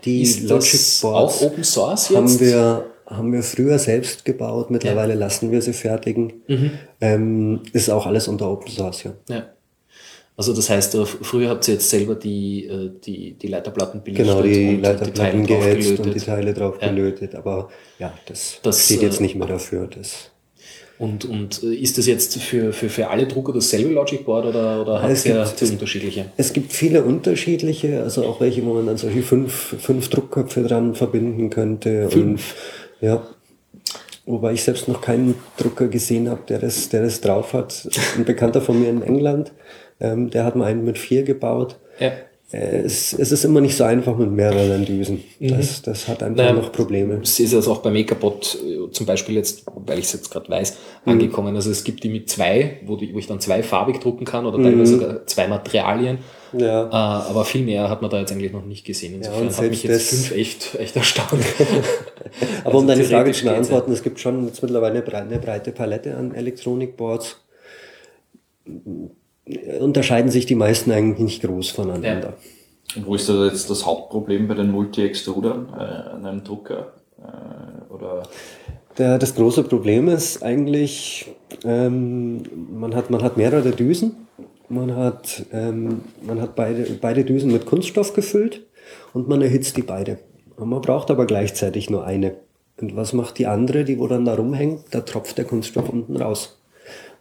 Die 0.04 0.24
Ist 0.24 0.44
Logic 0.50 1.02
Boards 1.02 1.42
auch 1.42 1.42
Open 1.44 1.64
Source 1.64 2.10
jetzt? 2.10 2.18
Haben 2.18 2.40
wir, 2.40 2.86
haben 3.06 3.34
wir 3.34 3.44
früher 3.44 3.78
selbst 3.78 4.26
gebaut, 4.26 4.72
mittlerweile 4.72 5.14
ja. 5.14 5.20
lassen 5.20 5.52
wir 5.52 5.62
sie 5.62 5.74
fertigen. 5.74 6.42
Mhm. 6.48 6.72
Ähm, 7.02 7.62
ist 7.74 7.90
auch 7.90 8.08
alles 8.08 8.28
unter 8.28 8.50
Open 8.50 8.72
Source, 8.72 9.04
ja. 9.04 9.14
ja. 9.30 9.46
Also 10.38 10.54
das 10.54 10.70
heißt, 10.70 10.96
früher 11.24 11.50
habt 11.50 11.68
ihr 11.68 11.74
jetzt 11.74 11.90
selber 11.90 12.14
die, 12.14 12.70
die, 13.04 13.34
die 13.34 13.48
Leiterplatten 13.48 14.04
belichtet 14.04 14.28
genau, 14.28 14.42
die 14.44 14.76
und 14.76 14.82
Leiterplatten 14.84 15.42
die 15.42 15.54
Teile 15.54 15.76
geätzt 15.76 16.00
und 16.00 16.16
die 16.16 16.20
Teile 16.20 16.54
drauf 16.54 16.78
ja. 16.80 16.90
gelötet, 16.90 17.34
aber 17.34 17.70
ja, 17.98 18.14
das, 18.28 18.60
das 18.62 18.86
steht 18.86 19.02
jetzt 19.02 19.20
nicht 19.20 19.36
mehr 19.36 19.48
dafür. 19.48 19.88
Das 19.88 20.30
und, 21.00 21.26
und 21.26 21.62
äh, 21.64 21.76
ist 21.76 21.98
das 21.98 22.08
jetzt 22.08 22.38
für, 22.40 22.74
für, 22.74 22.90
für 22.90 23.10
alle 23.10 23.28
Drucker 23.28 23.54
dasselbe 23.54 23.94
Logic 23.94 24.26
Board 24.26 24.48
oder, 24.48 24.82
oder 24.82 25.02
hat 25.02 25.12
es 25.12 25.24
ja 25.26 25.44
unterschiedliche? 25.44 26.32
Es 26.38 26.54
gibt 26.54 26.74
viele 26.74 27.04
unterschiedliche, 27.04 28.02
also 28.02 28.26
auch 28.26 28.42
welche, 28.42 28.66
wo 28.66 28.74
man 28.74 28.88
dann 28.88 28.98
solche 28.98 29.22
fünf, 29.22 29.76
fünf 29.80 30.10
Druckköpfe 30.10 30.64
dran 30.64 30.96
verbinden 30.96 31.50
könnte. 31.50 32.10
Fünf? 32.10 32.56
Und, 33.02 33.08
ja. 33.08 33.28
Wobei 34.26 34.54
ich 34.54 34.64
selbst 34.64 34.88
noch 34.88 35.00
keinen 35.00 35.36
Drucker 35.58 35.88
gesehen 35.88 36.30
habe, 36.30 36.42
der 36.50 36.60
das, 36.60 36.90
der 36.90 37.04
das 37.04 37.22
drauf 37.22 37.54
hat. 37.54 37.88
Ein 38.18 38.26
Bekannter 38.26 38.60
von 38.60 38.82
mir 38.82 38.90
in 38.90 39.02
England, 39.02 39.54
ähm, 40.00 40.30
der 40.30 40.44
hat 40.44 40.56
mal 40.56 40.66
einen 40.66 40.84
mit 40.84 40.98
vier 40.98 41.24
gebaut. 41.24 41.78
Ja. 42.00 42.12
Äh, 42.52 42.84
es, 42.84 43.12
es, 43.12 43.34
ist 43.34 43.44
immer 43.44 43.60
nicht 43.60 43.76
so 43.76 43.84
einfach 43.84 44.16
mit 44.16 44.32
mehreren 44.32 44.86
Düsen. 44.86 45.22
Mhm. 45.40 45.50
Das, 45.50 45.82
das 45.82 46.08
hat 46.08 46.24
einfach 46.24 46.38
naja, 46.38 46.54
noch 46.54 46.72
Probleme. 46.72 47.20
Es 47.22 47.38
ist 47.42 47.54
also 47.54 47.74
auch 47.74 47.80
bei 47.80 47.92
Megabot 47.92 48.58
äh, 48.64 48.90
zum 48.92 49.06
Beispiel 49.06 49.36
jetzt, 49.36 49.66
weil 49.76 50.00
ich 50.00 50.06
es 50.06 50.14
jetzt 50.14 50.32
gerade 50.32 50.48
weiß, 50.48 50.78
mhm. 51.04 51.14
angekommen. 51.14 51.56
Also 51.58 51.72
es 51.72 51.84
gibt 51.84 52.06
die 52.06 52.10
mit 52.10 52.30
zwei, 52.30 52.78
wo, 52.86 52.96
die, 52.96 53.14
wo 53.14 53.20
ich 53.20 53.28
dann 53.28 53.42
zwei 53.42 53.64
farbig 53.64 54.00
drucken 54.00 54.24
kann 54.24 54.46
oder 54.46 54.64
teilweise 54.64 54.96
mhm. 54.96 55.00
sogar 55.00 55.26
zwei 55.26 55.48
Materialien. 55.50 56.20
Ja. 56.58 56.86
Äh, 56.86 56.90
aber 57.30 57.44
viel 57.44 57.66
mehr 57.66 57.90
hat 57.90 58.02
man 58.02 58.10
da 58.10 58.20
jetzt 58.20 58.32
eigentlich 58.32 58.54
noch 58.54 58.66
nicht 58.66 58.86
gesehen. 58.86 59.16
Insofern 59.16 59.50
ja, 59.50 59.58
hat 59.58 59.70
mich 59.70 59.84
jetzt 59.84 60.10
fünf 60.10 60.32
echt, 60.32 60.76
echt 60.76 60.96
erstaunt. 60.96 61.32
aber 62.64 62.66
also 62.66 62.78
um 62.78 62.88
deine 62.88 63.04
Frage 63.04 63.34
zu 63.34 63.44
beantworten, 63.44 63.92
es 63.92 64.04
gibt 64.04 64.22
schon 64.22 64.46
jetzt 64.48 64.62
mittlerweile 64.62 65.04
eine 65.04 65.40
breite 65.40 65.74
Palette 65.74 66.16
an 66.16 66.34
Elektronikboards 66.34 67.42
unterscheiden 69.80 70.32
sich 70.32 70.46
die 70.46 70.56
meisten 70.56 70.92
eigentlich 70.92 71.20
nicht 71.20 71.42
groß 71.42 71.70
voneinander. 71.70 72.30
Ja. 72.30 72.34
Und 72.96 73.06
wo 73.06 73.16
ist 73.16 73.30
da 73.30 73.46
jetzt 73.46 73.70
das 73.70 73.86
Hauptproblem 73.86 74.48
bei 74.48 74.54
den 74.54 74.72
Multi-Extrudern 74.72 75.70
äh, 75.74 76.16
an 76.16 76.26
einem 76.26 76.44
Drucker? 76.44 76.94
Äh, 77.20 77.94
oder? 77.94 78.24
Der, 78.98 79.18
das 79.18 79.36
große 79.36 79.64
Problem 79.64 80.08
ist 80.08 80.42
eigentlich, 80.42 81.28
ähm, 81.64 82.44
man, 82.72 82.96
hat, 82.96 83.10
man 83.10 83.22
hat 83.24 83.38
mehrere 83.38 83.72
Düsen. 83.72 84.28
Man 84.70 84.96
hat, 84.96 85.46
ähm, 85.54 86.02
man 86.22 86.42
hat 86.42 86.56
beide, 86.56 86.84
beide 87.00 87.24
Düsen 87.24 87.52
mit 87.52 87.66
Kunststoff 87.66 88.14
gefüllt 88.14 88.66
und 89.14 89.30
man 89.30 89.42
erhitzt 89.42 89.78
die 89.78 89.82
beide. 89.82 90.20
Und 90.58 90.70
man 90.70 90.82
braucht 90.82 91.12
aber 91.12 91.26
gleichzeitig 91.26 91.90
nur 91.90 92.06
eine. 92.06 92.36
Und 92.80 92.96
was 92.96 93.14
macht 93.14 93.38
die 93.38 93.48
andere, 93.48 93.86
die 93.86 93.98
wo 94.00 94.08
dann 94.08 94.26
da 94.26 94.36
rumhängt? 94.36 94.86
Da 94.92 95.02
tropft 95.02 95.38
der 95.38 95.46
Kunststoff 95.46 95.90
unten 95.90 96.18
raus. 96.18 96.60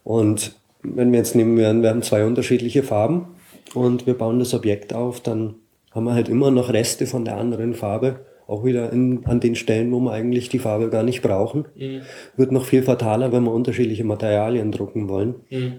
Und 0.03 0.57
wenn 0.95 1.13
wir 1.13 1.19
jetzt 1.19 1.35
nehmen, 1.35 1.57
wir 1.57 1.69
haben 1.69 2.03
zwei 2.03 2.25
unterschiedliche 2.25 2.83
Farben 2.83 3.27
und 3.75 4.07
wir 4.07 4.15
bauen 4.15 4.39
das 4.39 4.55
Objekt 4.55 4.95
auf, 4.95 5.21
dann 5.21 5.55
haben 5.93 6.05
wir 6.05 6.15
halt 6.15 6.29
immer 6.29 6.51
noch 6.51 6.73
Reste 6.73 7.07
von 7.07 7.25
der 7.25 7.37
anderen 7.37 7.75
Farbe, 7.75 8.21
auch 8.47 8.65
wieder 8.65 8.93
in, 8.93 9.25
an 9.25 9.41
den 9.41 9.57
Stellen, 9.57 9.91
wo 9.93 9.99
wir 10.01 10.13
eigentlich 10.13 10.49
die 10.49 10.59
Farbe 10.59 10.91
gar 10.91 11.03
nicht 11.03 11.23
brauchen. 11.23 11.65
Mhm. 11.75 12.03
Wird 12.37 12.53
noch 12.53 12.65
viel 12.65 12.83
fataler, 12.83 13.33
wenn 13.33 13.45
wir 13.45 13.53
unterschiedliche 13.53 14.05
Materialien 14.05 14.71
drucken 14.71 15.09
wollen. 15.09 15.37
Mhm. 15.51 15.73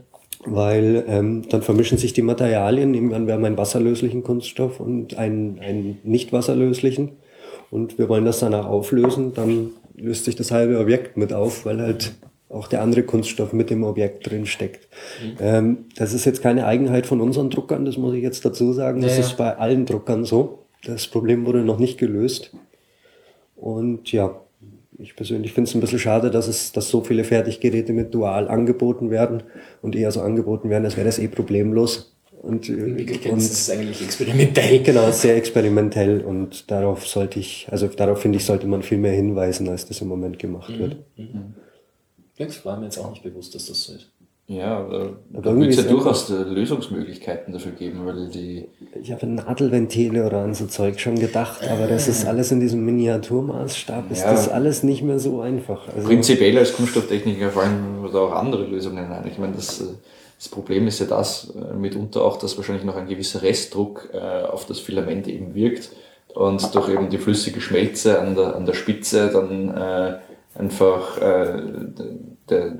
Weil 0.45 1.03
ähm, 1.07 1.43
dann 1.49 1.61
vermischen 1.61 1.97
sich 1.97 2.13
die 2.13 2.21
Materialien, 2.21 2.93
irgendwann 2.93 3.27
wir 3.27 3.33
haben 3.33 3.45
einen 3.45 3.57
wasserlöslichen 3.57 4.23
Kunststoff 4.23 4.79
und 4.79 5.17
einen, 5.17 5.59
einen 5.59 5.99
nicht 6.03 6.33
wasserlöslichen. 6.33 7.11
Und 7.71 7.97
wir 7.97 8.07
wollen 8.09 8.25
das 8.25 8.39
danach 8.39 8.65
auflösen, 8.65 9.33
dann 9.33 9.71
löst 9.95 10.25
sich 10.25 10.35
das 10.35 10.51
halbe 10.51 10.79
Objekt 10.79 11.17
mit 11.17 11.33
auf, 11.33 11.65
weil 11.65 11.81
halt 11.81 12.13
auch 12.49 12.67
der 12.67 12.81
andere 12.81 13.03
Kunststoff 13.03 13.53
mit 13.53 13.69
dem 13.69 13.83
Objekt 13.83 14.29
drin 14.29 14.45
steckt. 14.45 14.87
Mhm. 15.21 15.37
Ähm, 15.39 15.77
das 15.95 16.13
ist 16.13 16.25
jetzt 16.25 16.41
keine 16.41 16.65
Eigenheit 16.65 17.05
von 17.05 17.21
unseren 17.21 17.49
Druckern, 17.49 17.85
das 17.85 17.97
muss 17.97 18.13
ich 18.13 18.23
jetzt 18.23 18.45
dazu 18.45 18.71
sagen. 18.73 19.01
Das 19.01 19.17
ja, 19.17 19.23
ist 19.23 19.37
bei 19.37 19.57
allen 19.57 19.85
Druckern 19.85 20.23
so. 20.23 20.59
Das 20.85 21.07
Problem 21.07 21.45
wurde 21.45 21.59
noch 21.59 21.79
nicht 21.79 21.97
gelöst. 21.97 22.51
Und 23.55 24.11
ja, 24.11 24.39
ich 24.97 25.15
persönlich 25.15 25.53
finde 25.53 25.69
es 25.69 25.75
ein 25.75 25.81
bisschen 25.81 25.99
schade, 25.99 26.31
dass 26.31 26.47
es, 26.47 26.71
dass 26.71 26.89
so 26.89 27.01
viele 27.01 27.23
Fertiggeräte 27.23 27.93
mit 27.93 28.13
Dual 28.13 28.47
angeboten 28.47 29.11
werden 29.11 29.43
und 29.81 29.95
eher 29.95 30.11
so 30.11 30.21
angeboten 30.21 30.69
werden, 30.69 30.85
als 30.85 30.95
wäre 30.95 31.05
das 31.05 31.19
eh 31.19 31.27
problemlos. 31.27 32.13
Und, 32.41 32.69
In 32.69 32.97
Wirklichkeit 32.97 33.31
und, 33.33 33.39
ist 33.39 33.51
es 33.51 33.69
eigentlich 33.69 34.01
experimentell. 34.01 34.79
Genau, 34.83 35.11
sehr 35.11 35.35
experimentell 35.35 36.21
und 36.21 36.69
darauf 36.71 37.07
sollte 37.07 37.39
ich, 37.39 37.67
also 37.69 37.87
darauf 37.87 38.21
finde 38.21 38.37
ich, 38.37 38.45
sollte 38.45 38.67
man 38.67 38.83
viel 38.83 38.99
mehr 38.99 39.11
hinweisen, 39.11 39.67
als 39.67 39.85
das 39.87 40.01
im 40.01 40.07
Moment 40.07 40.39
gemacht 40.39 40.69
mhm. 40.69 40.79
wird. 40.79 40.97
Mhm. 41.17 41.53
Das 42.37 42.65
war 42.65 42.77
mir 42.77 42.85
jetzt 42.85 42.97
auch 42.97 43.09
nicht 43.09 43.23
bewusst, 43.23 43.55
dass 43.55 43.65
das 43.65 43.83
so 43.83 43.93
ist. 43.93 44.07
Ja, 44.49 44.77
aber 44.77 45.17
da 45.29 45.53
wird 45.57 45.71
es 45.71 45.75
ja 45.75 45.83
durchaus 45.83 46.29
Lösungsmöglichkeiten 46.29 47.51
dafür 47.51 47.73
geben, 47.73 48.05
weil 48.05 48.29
die. 48.29 48.69
Ich 49.01 49.11
habe 49.11 49.27
Nadelventile 49.27 50.25
oder 50.25 50.39
an 50.39 50.53
so 50.53 50.67
Zeug 50.67 51.01
schon 51.01 51.19
gedacht, 51.19 51.67
aber 51.69 51.87
das 51.87 52.07
ist 52.07 52.25
alles 52.27 52.49
in 52.53 52.61
diesem 52.61 52.85
Miniaturmaßstab, 52.85 54.09
ist 54.09 54.21
ja, 54.21 54.31
das 54.31 54.47
alles 54.47 54.83
nicht 54.83 55.01
mehr 55.01 55.19
so 55.19 55.41
einfach. 55.41 55.89
Also 55.93 56.07
prinzipiell 56.07 56.57
als 56.57 56.73
Kunststofftechniker 56.73 57.49
fallen 57.49 58.09
da 58.13 58.19
auch 58.19 58.31
andere 58.31 58.63
Lösungen 58.63 59.11
ein. 59.11 59.27
Ich 59.27 59.37
meine, 59.37 59.53
das, 59.53 59.83
das 60.37 60.47
Problem 60.47 60.87
ist 60.87 60.99
ja 60.99 61.07
das 61.07 61.53
äh, 61.53 61.75
mitunter 61.75 62.23
auch, 62.23 62.37
dass 62.37 62.55
wahrscheinlich 62.55 62.85
noch 62.85 62.95
ein 62.95 63.07
gewisser 63.07 63.41
Restdruck 63.41 64.11
äh, 64.13 64.17
auf 64.17 64.65
das 64.65 64.79
Filament 64.79 65.27
eben 65.27 65.55
wirkt 65.55 65.89
und 66.33 66.73
durch 66.73 66.87
eben 66.87 67.09
die 67.09 67.17
flüssige 67.17 67.59
Schmelze 67.59 68.21
an 68.21 68.35
der, 68.35 68.55
an 68.55 68.65
der 68.65 68.73
Spitze 68.73 69.29
dann 69.29 69.75
äh, 69.75 70.19
einfach 70.57 71.17
äh, 71.17 71.61
der, 72.49 72.77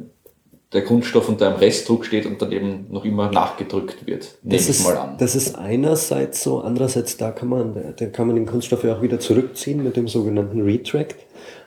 der 0.73 0.83
Kunststoff 0.83 1.29
unter 1.29 1.47
einem 1.47 1.57
Restdruck 1.57 2.05
steht 2.05 2.25
und 2.25 2.41
dann 2.41 2.51
eben 2.51 2.87
noch 2.89 3.05
immer 3.05 3.31
nachgedrückt 3.31 4.05
wird. 4.05 4.37
Nehme 4.43 4.57
das 4.57 4.69
ich 4.69 4.83
mal 4.83 4.97
an. 4.97 5.15
Das 5.17 5.35
ist 5.35 5.55
einerseits 5.55 6.43
so, 6.43 6.59
andererseits 6.59 7.15
da 7.15 7.31
kann 7.31 7.47
man, 7.47 7.93
da 7.97 8.05
kann 8.07 8.27
man 8.27 8.35
den 8.35 8.45
Kunststoff 8.45 8.83
ja 8.83 8.97
auch 8.97 9.01
wieder 9.01 9.19
zurückziehen 9.19 9.81
mit 9.83 9.95
dem 9.95 10.07
sogenannten 10.07 10.61
Retract. 10.61 11.15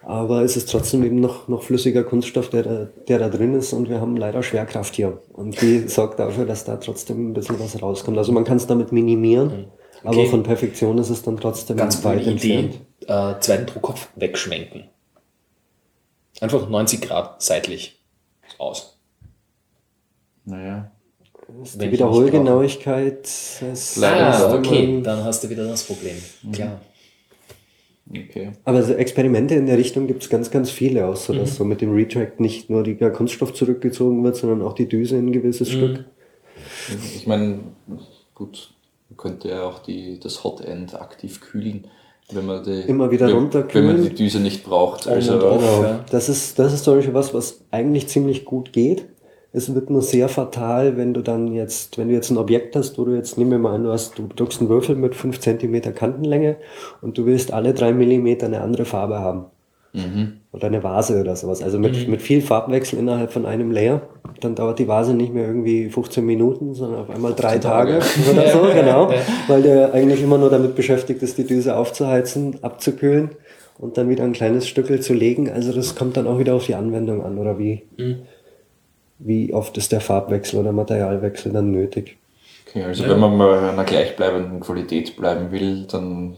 Aber 0.03 0.43
es 0.43 0.57
ist 0.57 0.71
trotzdem 0.71 1.05
eben 1.05 1.21
noch, 1.21 1.49
noch 1.49 1.63
flüssiger 1.63 2.05
Kunststoff, 2.05 2.51
der 2.51 2.63
da, 2.63 2.89
der 3.09 3.19
da 3.19 3.29
drin 3.29 3.55
ist 3.55 3.73
und 3.73 3.89
wir 3.89 4.01
haben 4.01 4.17
leider 4.17 4.43
Schwerkraft 4.43 4.95
hier. 4.95 5.19
Und 5.33 5.61
die 5.63 5.79
sorgt 5.89 6.19
dafür, 6.19 6.45
dass 6.45 6.65
da 6.65 6.77
trotzdem 6.77 7.31
ein 7.31 7.33
bisschen 7.33 7.59
was 7.59 7.81
rauskommt. 7.81 8.19
Also 8.19 8.33
man 8.33 8.45
kann 8.45 8.59
es 8.59 8.67
damit 8.67 8.93
minimieren, 8.93 9.47
mhm. 9.47 9.65
okay. 10.05 10.21
aber 10.21 10.27
von 10.27 10.43
Perfektion 10.43 10.99
ist 10.99 11.11
es 11.11 11.23
dann 11.23 11.39
trotzdem 11.39 11.79
Ganz 11.79 12.05
weit 12.05 12.27
entfernt. 12.27 12.81
Idee, 13.01 13.13
äh, 13.13 13.41
zweiten 13.41 13.67
Druckkopf 13.67 14.09
wegschwenken. 14.17 14.85
Einfach 16.41 16.69
90 16.69 17.03
Grad 17.03 17.43
seitlich 17.43 18.01
aus. 18.59 18.99
Naja. 20.45 20.91
Die 21.75 21.91
Wiederholgenauigkeit 21.91 23.25
ist. 23.25 24.03
Ah, 24.03 24.55
okay, 24.55 25.01
dann 25.03 25.25
hast 25.25 25.45
du 25.45 25.51
wieder 25.51 25.67
das 25.67 25.85
Problem. 25.85 26.17
Mhm. 26.43 26.53
Klar. 26.53 26.81
Okay. 28.09 28.53
Aber 28.65 28.83
so 28.83 28.95
Experimente 28.95 29.55
in 29.55 29.67
der 29.67 29.79
Richtung 29.79 30.07
gibt 30.07 30.23
es 30.23 30.31
ganz, 30.31 30.51
ganz 30.51 30.71
viele, 30.71 31.07
auch 31.07 31.17
so, 31.17 31.33
dass 31.33 31.57
so 31.57 31.65
mit 31.65 31.81
dem 31.81 31.93
Retract 31.95 32.39
nicht 32.39 32.69
nur 32.69 32.83
der 32.83 33.13
Kunststoff 33.13 33.55
zurückgezogen 33.55 34.25
wird, 34.25 34.37
sondern 34.37 34.63
auch 34.63 34.73
die 34.73 34.89
Düse 34.89 35.17
in 35.17 35.27
ein 35.27 35.33
gewisses 35.33 35.71
Stück. 35.71 36.05
Ich 37.15 37.27
meine, 37.27 37.61
gut, 38.35 38.75
man 39.09 39.17
könnte 39.17 39.49
ja 39.49 39.63
auch 39.63 39.79
die, 39.81 40.19
das 40.19 40.43
Hot 40.43 40.61
End 40.61 41.01
aktiv 41.01 41.41
kühlen, 41.41 41.87
wenn 42.35 42.47
man 42.47 42.65
die, 42.65 42.81
Immer 42.83 43.11
wieder 43.11 43.27
wenn, 43.29 43.35
runterkühlen. 43.35 43.89
Wenn 43.89 43.97
man 44.01 44.09
die 44.09 44.15
Düse 44.15 44.41
nicht 44.41 44.65
braucht. 44.65 45.07
Also. 45.07 45.39
Genau. 45.39 45.61
Ja. 45.61 46.05
Das 46.11 46.29
ist, 46.29 46.59
das 46.59 46.73
ist 46.73 46.85
zum 46.85 46.97
Beispiel 46.97 47.15
was, 47.15 47.35
was 47.35 47.61
eigentlich 47.71 48.09
ziemlich 48.09 48.45
gut 48.45 48.73
geht. 48.73 49.07
Es 49.53 49.75
wird 49.75 49.91
nur 49.91 50.03
sehr 50.03 50.29
fatal, 50.29 50.97
wenn 50.97 51.13
du 51.13 51.23
dann 51.23 51.53
jetzt, 51.53 51.99
wenn 51.99 52.09
du 52.09 52.15
jetzt 52.15 52.31
ein 52.31 52.39
Objekt 52.39 52.77
hast, 52.77 52.99
wo 52.99 53.05
du 53.05 53.15
jetzt, 53.15 53.37
nehmen 53.37 53.51
wir 53.51 53.59
mal 53.59 53.75
an, 53.75 53.83
du 53.83 53.91
hast, 53.91 54.17
du 54.17 54.29
druckst 54.29 54.61
einen 54.61 54.71
Würfel 54.71 54.95
mit 54.95 55.17
5 55.17 55.41
cm 55.41 55.95
Kantenlänge 55.95 56.57
und 57.03 57.19
du 57.19 57.27
willst 57.27 57.53
alle 57.53 57.75
3 57.75 57.93
mm 57.93 58.45
eine 58.45 58.61
andere 58.61 58.85
Farbe 58.85 59.19
haben. 59.19 59.47
Oder 60.53 60.69
eine 60.69 60.83
Vase 60.83 61.21
oder 61.21 61.35
sowas. 61.35 61.63
Also 61.63 61.79
mit, 61.79 62.09
mit 62.09 62.23
viel 62.23 62.43
Farbwechsel 62.43 62.99
innerhalb 62.99 63.33
von 63.33 63.45
einem 63.45 63.73
Layer. 63.73 64.03
Dann 64.41 64.55
dauert 64.55 64.79
die 64.79 64.87
Vase 64.87 65.15
nicht 65.15 65.35
mehr 65.35 65.47
irgendwie 65.47 65.91
15 65.91 66.25
Minuten, 66.25 66.75
sondern 66.75 67.01
auf 67.01 67.11
einmal 67.11 67.35
drei 67.35 67.59
Tage 67.59 68.01
oder 68.31 68.49
so, 68.53 68.61
genau. 68.73 69.11
Weil 69.49 69.63
der 69.63 69.93
eigentlich 69.93 70.23
immer 70.23 70.39
nur 70.39 70.51
damit 70.51 70.77
beschäftigt 70.77 71.23
ist, 71.23 71.39
die 71.39 71.47
Düse 71.47 71.77
aufzuheizen, 71.77 72.63
abzukühlen 72.63 73.31
und 73.79 73.99
dann 73.99 74.09
wieder 74.09 74.25
ein 74.25 74.33
kleines 74.33 74.69
Stückel 74.69 75.01
zu 75.01 75.13
legen. 75.13 75.51
Also 75.51 75.73
das 75.73 75.97
kommt 75.97 76.17
dann 76.17 76.27
auch 76.27 76.39
wieder 76.39 76.55
auf 76.55 76.67
die 76.67 76.75
Anwendung 76.75 77.25
an 77.25 77.39
oder 77.39 77.59
wie, 77.59 77.83
wie 79.19 79.53
oft 79.53 79.77
ist 79.77 79.91
der 79.91 80.01
Farbwechsel 80.01 80.61
oder 80.61 80.73
Materialwechsel 80.73 81.53
dann 81.53 81.73
nötig. 81.73 82.17
okay, 82.69 82.85
also 82.85 83.09
wenn 83.09 83.19
man 83.19 83.37
mal 83.37 83.71
einer 83.71 83.85
gleichbleibenden 83.85 84.61
Qualität 84.61 85.17
bleiben 85.17 85.51
will, 85.51 85.87
dann 85.91 86.37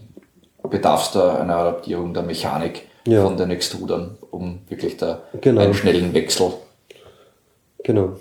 bedarf 0.68 1.06
es 1.06 1.12
da 1.12 1.36
einer 1.36 1.56
Adaptierung 1.56 2.14
der 2.14 2.22
Mechanik 2.22 2.86
Ja. 3.06 3.24
von 3.24 3.36
den 3.36 3.50
Extrudern, 3.50 4.16
um 4.30 4.60
wirklich 4.68 4.96
da 4.96 5.22
Genau. 5.40 5.60
einen 5.62 5.74
schnellen 5.74 6.14
Wechsel 6.14 6.52
Genau. 7.84 8.16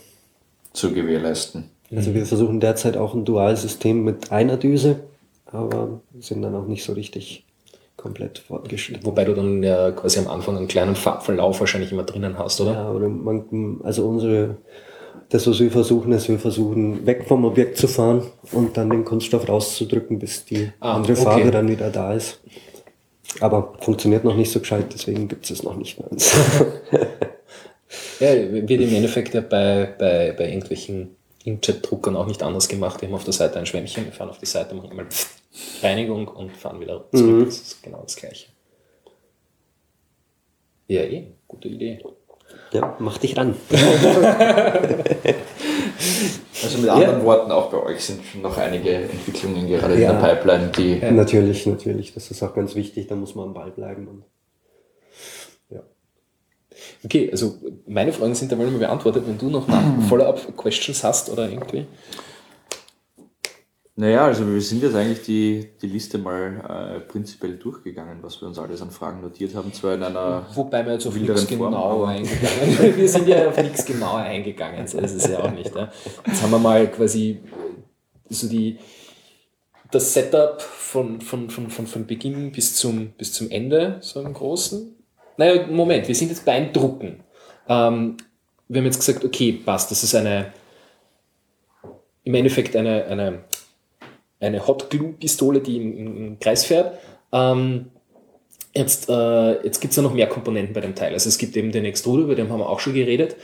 zu 0.74 0.92
gewährleisten. 0.94 1.66
Also 1.96 2.14
wir 2.14 2.26
versuchen 2.26 2.60
derzeit 2.60 2.98
auch 2.98 3.14
ein 3.14 3.26
Dualsystem 3.26 4.04
mit 4.04 4.32
einer 4.32 4.58
Düse, 4.58 5.02
aber 5.46 6.00
sind 6.20 6.42
dann 6.42 6.56
auch 6.56 6.66
nicht 6.66 6.84
so 6.84 6.94
richtig 6.94 7.46
komplett 7.98 8.40
fortgeschritten. 8.40 9.06
Wobei 9.06 9.26
du 9.26 9.34
dann 9.36 9.62
ja 9.62 9.92
quasi 9.92 10.20
am 10.20 10.28
Anfang 10.28 10.58
einen 10.58 10.68
kleinen 10.68 10.96
Farbverlauf 10.96 11.60
wahrscheinlich 11.60 11.92
immer 11.92 12.04
drinnen 12.04 12.38
hast, 12.40 12.60
oder? 12.62 12.72
Ja, 12.74 12.92
oder 12.92 13.10
man, 13.10 13.80
also 13.84 14.08
unsere, 14.08 14.58
das, 15.30 15.46
was 15.46 15.60
wir 15.60 15.70
versuchen, 15.70 16.12
ist, 16.14 16.28
wir 16.30 16.40
versuchen 16.40 17.06
weg 17.06 17.26
vom 17.28 17.46
Objekt 17.46 17.78
zu 17.78 17.88
fahren 17.88 18.24
und 18.54 18.78
dann 18.78 18.90
den 18.90 19.06
Kunststoff 19.06 19.48
rauszudrücken, 19.48 20.18
bis 20.18 20.46
die 20.46 20.72
Ah, 20.80 20.94
andere 20.94 21.14
okay. 21.14 21.22
Farbe 21.22 21.52
dann 21.52 21.68
wieder 21.68 21.90
da 21.92 22.14
ist. 22.14 22.40
Aber 23.40 23.76
funktioniert 23.80 24.24
noch 24.24 24.36
nicht 24.36 24.52
so 24.52 24.60
gescheit, 24.60 24.88
deswegen 24.94 25.28
gibt 25.28 25.46
es 25.46 25.52
es 25.52 25.64
noch 25.64 25.76
nicht 25.76 25.98
uns. 25.98 26.34
Ja, 28.20 28.34
wird 28.36 28.70
im 28.70 28.94
Endeffekt 28.94 29.34
ja 29.34 29.42
bei, 29.42 29.94
bei, 29.98 30.32
bei 30.32 30.48
irgendwelchen 30.48 31.16
Inkjet-Druckern 31.44 32.16
auch 32.16 32.28
nicht 32.28 32.44
anders 32.44 32.68
gemacht. 32.68 33.02
Die 33.02 33.08
haben 33.08 33.16
auf 33.16 33.24
der 33.24 33.34
Seite 33.34 33.60
ein 33.60 33.66
Schwämmchen, 33.66 34.06
wir 34.06 34.12
fahren 34.12 34.30
auf 34.30 34.38
die 34.38 34.46
Seite, 34.46 34.76
machen 34.76 34.92
einmal 34.92 35.08
Reinigung 35.82 36.28
und 36.28 36.56
fahren 36.56 36.80
wieder 36.80 37.06
zurück. 37.12 37.48
Das 37.48 37.58
ist 37.58 37.84
genau 37.84 38.02
das 38.04 38.16
Gleiche. 38.16 38.48
Ja, 40.88 41.02
eh, 41.02 41.32
gute 41.48 41.68
Idee. 41.68 42.04
Ja, 42.72 42.96
mach 43.00 43.18
dich 43.18 43.38
ran. 43.38 43.56
Also 46.64 46.78
mit 46.78 46.90
anderen 46.90 47.24
Worten, 47.24 47.52
auch 47.52 47.72
bei 47.72 47.82
euch 47.82 48.04
sind 48.04 48.24
schon 48.24 48.42
noch 48.42 48.58
einige 48.58 48.94
Entwicklungen 48.94 49.68
gerade 49.68 50.00
Ja. 50.00 50.12
in 50.12 50.22
der 50.22 50.28
Pipeline, 50.36 50.68
die 50.78 51.00
Natürlich, 51.12 51.66
natürlich. 51.66 52.14
Das 52.14 52.30
ist 52.30 52.44
auch 52.44 52.54
ganz 52.54 52.76
wichtig, 52.76 53.08
da 53.08 53.16
muss 53.16 53.34
man 53.36 53.48
am 53.48 53.54
Ball 53.54 53.72
bleiben. 53.72 54.08
Und, 54.08 54.24
ja. 55.70 55.82
Okay, 57.04 57.30
also 57.32 57.56
meine 57.88 58.14
Fragen 58.14 58.36
sind 58.36 58.52
da 58.52 58.56
mal 58.56 58.68
beantwortet. 58.68 59.24
Wenn 59.28 59.38
du 59.40 59.50
noch 59.50 59.68
Follow-up-Questions 60.10 61.04
hast 61.04 61.30
oder 61.32 61.50
irgendwie. 61.50 61.88
Naja, 64.02 64.26
also 64.26 64.52
wir 64.52 64.60
sind 64.62 64.82
jetzt 64.82 64.96
eigentlich 64.96 65.22
die, 65.22 65.70
die 65.80 65.86
Liste 65.86 66.18
mal 66.18 66.98
äh, 66.98 67.00
prinzipiell 67.02 67.58
durchgegangen, 67.58 68.18
was 68.24 68.42
wir 68.42 68.48
uns 68.48 68.58
alles 68.58 68.82
an 68.82 68.90
Fragen 68.90 69.22
notiert 69.22 69.54
haben, 69.54 69.72
zwar 69.74 69.94
in 69.94 70.02
einer 70.02 70.44
Wobei 70.56 70.84
wir 70.84 70.94
jetzt 70.94 71.06
auf 71.06 71.14
nichts 71.14 71.44
Form, 71.44 71.60
genau 71.60 72.02
aber- 72.02 72.08
eingegangen 72.08 72.98
Wir 72.98 73.08
sind 73.08 73.28
ja 73.28 73.48
auf 73.48 73.62
nichts 73.62 73.86
genauer 73.86 74.22
eingegangen, 74.22 74.88
so 74.88 74.98
ist 74.98 75.12
es 75.14 75.28
ja 75.28 75.44
auch 75.44 75.52
nicht. 75.52 75.76
Ja. 75.76 75.92
Jetzt 76.26 76.42
haben 76.42 76.50
wir 76.50 76.58
mal 76.58 76.88
quasi 76.88 77.42
so 78.28 78.48
die, 78.48 78.80
das 79.92 80.12
Setup 80.12 80.60
von, 80.60 81.22
von, 81.22 81.52
von, 81.52 81.70
von, 81.70 81.86
von 81.86 82.08
Beginn 82.08 82.52
bis 82.52 82.74
zum, 82.74 83.12
bis 83.12 83.34
zum 83.34 83.52
Ende, 83.52 83.98
so 84.00 84.20
im 84.22 84.34
Großen. 84.34 84.96
Naja, 85.38 85.68
Moment, 85.68 86.08
wir 86.08 86.16
sind 86.16 86.30
jetzt 86.30 86.44
beim 86.44 86.74
Drucken. 86.74 87.20
Ähm, 87.68 88.18
wir 88.68 88.82
haben 88.82 88.86
jetzt 88.86 89.00
gesagt, 89.00 89.24
okay, 89.24 89.62
passt, 89.64 89.92
das 89.92 90.04
ist 90.04 90.16
eine, 90.16 90.54
im 92.24 92.34
Endeffekt 92.34 92.76
eine, 92.76 93.06
eine, 93.06 93.44
eine 94.42 94.68
Hot 94.68 94.90
Glue 94.90 95.14
Pistole, 95.14 95.62
die 95.62 95.78
im, 95.78 96.18
im, 96.18 96.40
Kreis 96.40 96.66
fährt. 96.66 96.98
Ähm, 97.32 97.88
Jetzt, 98.74 99.10
äh, 99.10 99.64
jetzt 99.66 99.82
gibt 99.82 99.92
es 99.92 99.98
ja 99.98 100.04
noch 100.04 100.14
mehr 100.14 100.28
Komponenten 100.28 100.74
bei 100.74 100.80
dem 100.80 100.96
Teil. 100.96 101.12
Also 101.14 101.28
es 101.28 101.38
gibt 101.38 101.58
eben 101.58 101.72
den 101.72 101.84
Extruder, 101.84 102.24
über 102.24 102.36
den 102.36 102.50
haben 102.50 102.60
wir 102.60 102.70
auch 102.70 102.80
schon 102.80 102.94
geredet. 102.94 103.36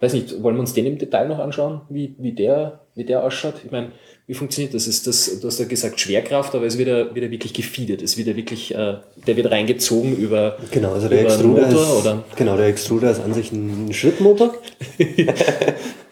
Weiß 0.00 0.12
nicht, 0.12 0.42
wollen 0.42 0.56
wir 0.56 0.60
uns 0.60 0.74
den 0.74 0.84
im 0.84 0.98
Detail 0.98 1.28
noch 1.28 1.38
anschauen, 1.38 1.82
wie, 1.88 2.14
wie, 2.18 2.32
der, 2.32 2.80
wie 2.94 3.04
der 3.04 3.24
ausschaut? 3.24 3.54
Ich 3.64 3.70
meine, 3.70 3.92
wie 4.26 4.34
funktioniert 4.34 4.74
das? 4.74 4.86
Ist 4.86 5.06
das, 5.06 5.40
du 5.40 5.46
hast 5.46 5.58
ja 5.58 5.64
gesagt 5.64 5.98
Schwerkraft, 5.98 6.54
aber 6.54 6.66
es 6.66 6.76
wird 6.76 6.88
ja, 6.88 7.14
wird 7.14 7.24
ja 7.24 7.30
wirklich 7.30 7.54
gefeedet. 7.54 8.02
Es 8.02 8.18
wird 8.18 8.28
ja 8.28 8.36
wirklich, 8.36 8.74
äh, 8.74 8.96
der 9.26 9.36
wird 9.36 9.50
reingezogen 9.50 10.14
über, 10.16 10.58
Genau, 10.70 10.92
also 10.92 11.08
der 11.08 11.22
über 11.22 11.32
einen 11.32 11.40
Extruder, 11.40 11.66
Motor 11.66 11.82
ist, 11.82 12.04
oder? 12.04 12.24
genau, 12.36 12.56
der 12.58 12.66
Extruder 12.66 13.10
ist 13.10 13.20
an 13.20 13.32
sich 13.32 13.52
ein 13.52 13.92
Schrittmotor. 13.92 14.54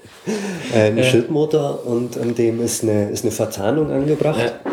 Äh, 0.75 0.91
ein 0.91 1.05
Schrittmotor 1.05 1.85
und 1.87 2.17
an 2.17 2.35
dem 2.35 2.63
ist 2.63 2.83
eine, 2.83 3.11
ist 3.11 3.25
eine 3.25 3.33
Verzahnung 3.33 3.91
angebracht. 3.91 4.55
Ja. 4.65 4.73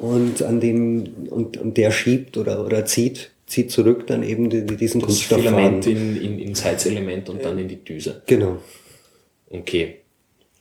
Und 0.00 0.42
an 0.42 0.60
dem, 0.60 1.28
und, 1.30 1.56
und 1.56 1.76
der 1.76 1.90
schiebt 1.90 2.36
oder, 2.36 2.64
oder 2.64 2.84
zieht, 2.84 3.30
zieht 3.46 3.70
zurück 3.70 4.06
dann 4.06 4.22
eben 4.22 4.50
die, 4.50 4.64
die, 4.64 4.76
diesen 4.76 5.00
Das 5.00 5.08
Kunststofffaden. 5.08 5.82
Filament 5.82 5.86
in, 5.86 6.22
in, 6.22 6.38
ins 6.38 6.64
Heizelement 6.64 7.28
und 7.28 7.44
dann 7.44 7.58
in 7.58 7.68
die 7.68 7.82
Düse. 7.82 8.22
Genau. 8.26 8.58
Okay, 9.50 9.96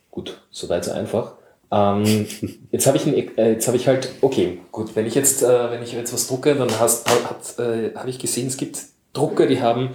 gut, 0.09 0.41
soweit 0.49 0.85
so 0.85 0.91
einfach. 0.91 1.33
Ähm, 1.71 2.25
jetzt 2.71 2.87
habe 2.87 2.97
ich, 2.97 3.05
ein, 3.05 3.37
äh, 3.37 3.51
jetzt 3.51 3.67
habe 3.67 3.77
ich 3.77 3.87
halt, 3.87 4.09
okay, 4.21 4.59
gut, 4.71 4.95
wenn 4.95 5.05
ich 5.05 5.15
jetzt, 5.15 5.43
äh, 5.43 5.71
wenn 5.71 5.83
ich 5.83 5.93
jetzt 5.93 6.13
was 6.13 6.27
drucke, 6.27 6.55
dann 6.55 6.79
hast, 6.79 7.07
hat, 7.09 7.59
äh, 7.59 7.93
habe 7.93 8.09
ich 8.09 8.19
gesehen, 8.19 8.47
es 8.47 8.57
gibt 8.57 8.79
Drucker, 9.13 9.47
die 9.47 9.61
haben 9.61 9.89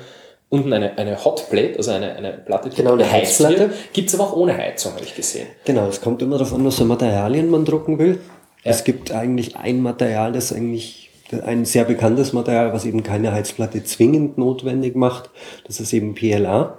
unten 0.53 0.71
eine, 0.71 0.99
eine 0.99 1.25
Hotplate, 1.25 1.79
also 1.79 1.93
eine, 1.93 2.15
eine 2.15 2.33
Platte, 2.35 2.69
die 2.69 2.77
Genau, 2.77 2.93
eine 2.93 3.11
Heizplatte. 3.11 3.71
Gibt 3.95 4.11
es 4.11 4.15
aber 4.15 4.25
auch 4.25 4.37
ohne 4.37 4.55
Heizung, 4.55 4.93
habe 4.93 5.03
ich 5.03 5.17
gesehen. 5.17 5.47
Genau, 5.65 5.89
es 5.89 6.03
kommt 6.03 6.21
immer 6.21 6.37
darauf 6.37 6.53
an, 6.53 6.63
was 6.67 6.77
für 6.77 6.85
Materialien 6.85 7.49
man 7.49 7.65
drucken 7.65 7.99
will. 7.99 8.21
Es 8.63 8.85
gibt 8.85 9.13
eigentlich 9.13 9.57
ein 9.57 9.81
Material, 9.81 10.31
das 10.33 10.53
eigentlich 10.53 11.11
ein 11.47 11.65
sehr 11.65 11.85
bekanntes 11.85 12.35
Material, 12.35 12.75
was 12.75 12.85
eben 12.85 13.03
keine 13.03 13.33
Heizplatte 13.33 13.83
zwingend 13.83 14.37
notwendig 14.37 14.95
macht. 14.95 15.31
Das 15.67 15.81
ist 15.81 15.95
eben 15.95 16.15
PLA. 16.15 16.77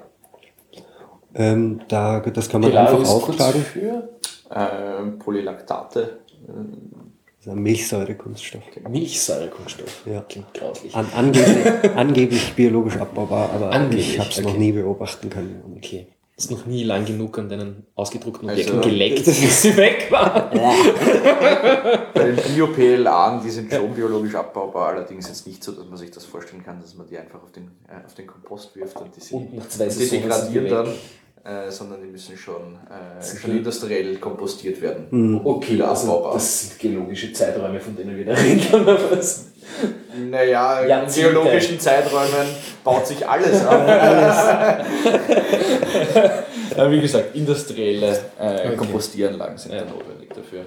Ähm, 1.33 1.81
da, 1.87 2.19
das 2.19 2.49
kann 2.49 2.61
man 2.61 2.69
PLA 2.69 2.85
einfach 2.85 3.09
auftragen. 3.09 3.63
für 3.63 4.07
äh, 4.51 5.03
Polylaktate. 5.17 6.19
Das 7.43 7.51
ist 7.51 7.57
ein 7.57 7.63
Milchsäurekunststoff. 7.63 8.63
Milchsäurekunststoff. 8.89 10.03
Ja. 10.05 10.21
Klingt 10.21 10.53
grauslich. 10.53 10.95
An, 10.95 11.05
angeblich, 11.13 11.91
angeblich 11.95 12.53
biologisch 12.53 12.95
abbaubar, 12.95 13.49
aber 13.53 13.69
Angeblich, 13.69 14.13
ich 14.13 14.19
habe 14.19 14.29
es 14.29 14.39
noch 14.41 14.51
okay. 14.51 14.59
nie 14.59 14.71
beobachten 14.71 15.29
können. 15.29 15.61
Okay. 15.75 16.07
Ist 16.37 16.51
noch 16.51 16.65
nie 16.65 16.85
lang 16.85 17.03
genug 17.05 17.37
an 17.37 17.49
deinen 17.49 17.85
ausgedruckten 17.95 18.49
Also- 18.49 18.61
Objekten 18.61 18.81
geleckt, 18.89 19.25
bis 19.25 19.61
sie 19.61 19.75
weg 19.75 20.07
waren. 20.09 20.57
Bei 22.13 22.23
den 22.31 22.35
Bio-PLA, 22.55 23.41
die 23.43 23.49
sind 23.49 23.73
schon 23.73 23.93
biologisch 23.93 24.35
abbaubar, 24.35 24.93
allerdings 24.93 25.27
jetzt 25.27 25.45
nicht 25.45 25.61
so, 25.61 25.73
dass 25.73 25.85
man 25.85 25.97
sich 25.97 26.11
das 26.11 26.23
vorstellen 26.23 26.63
kann, 26.63 26.79
dass 26.79 26.95
man 26.95 27.07
die 27.07 27.17
einfach 27.17 27.43
auf 27.43 27.51
den, 27.51 27.71
äh, 27.89 28.05
auf 28.05 28.13
den 28.13 28.25
Kompost 28.25 28.73
wirft 28.77 28.95
und 29.01 29.13
die, 29.17 29.19
sind, 29.19 29.35
Und 29.35 29.53
nach 29.57 29.67
zwei 29.67 29.87
die 29.89 30.09
degradieren 30.09 30.69
sind 30.69 30.71
dann, 30.71 30.87
äh, 31.45 31.69
sondern 31.69 32.01
die 32.01 32.07
müssen 32.07 32.37
schon, 32.37 32.77
äh, 32.89 33.23
schon 33.41 33.51
industriell 33.57 34.15
kompostiert 34.17 34.81
werden. 34.81 35.41
Okay, 35.43 35.73
Wieder 35.73 35.89
also 35.89 36.29
das 36.33 36.61
sind 36.69 36.79
geologische 36.79 37.33
Zeiträume, 37.33 37.79
von 37.79 37.95
denen 37.95 38.15
wir 38.17 38.25
da 38.25 38.33
reden, 38.35 38.85
was? 39.11 39.47
Naja, 40.29 40.81
in 40.81 40.89
Jahrzehnte. 40.89 41.31
geologischen 41.31 41.79
Zeiträumen 41.79 42.47
baut 42.83 43.07
sich 43.07 43.27
alles 43.27 43.65
ab. 43.65 43.87
Aber 46.75 46.91
wie 46.91 47.01
gesagt, 47.01 47.35
industrielle 47.35 48.19
äh, 48.39 48.53
Okay. 48.67 48.75
Kompostieranlagen 48.77 49.57
sind 49.57 49.73
Ja. 49.73 49.79
da 49.81 49.85
notwendig 49.91 50.29
dafür. 50.29 50.61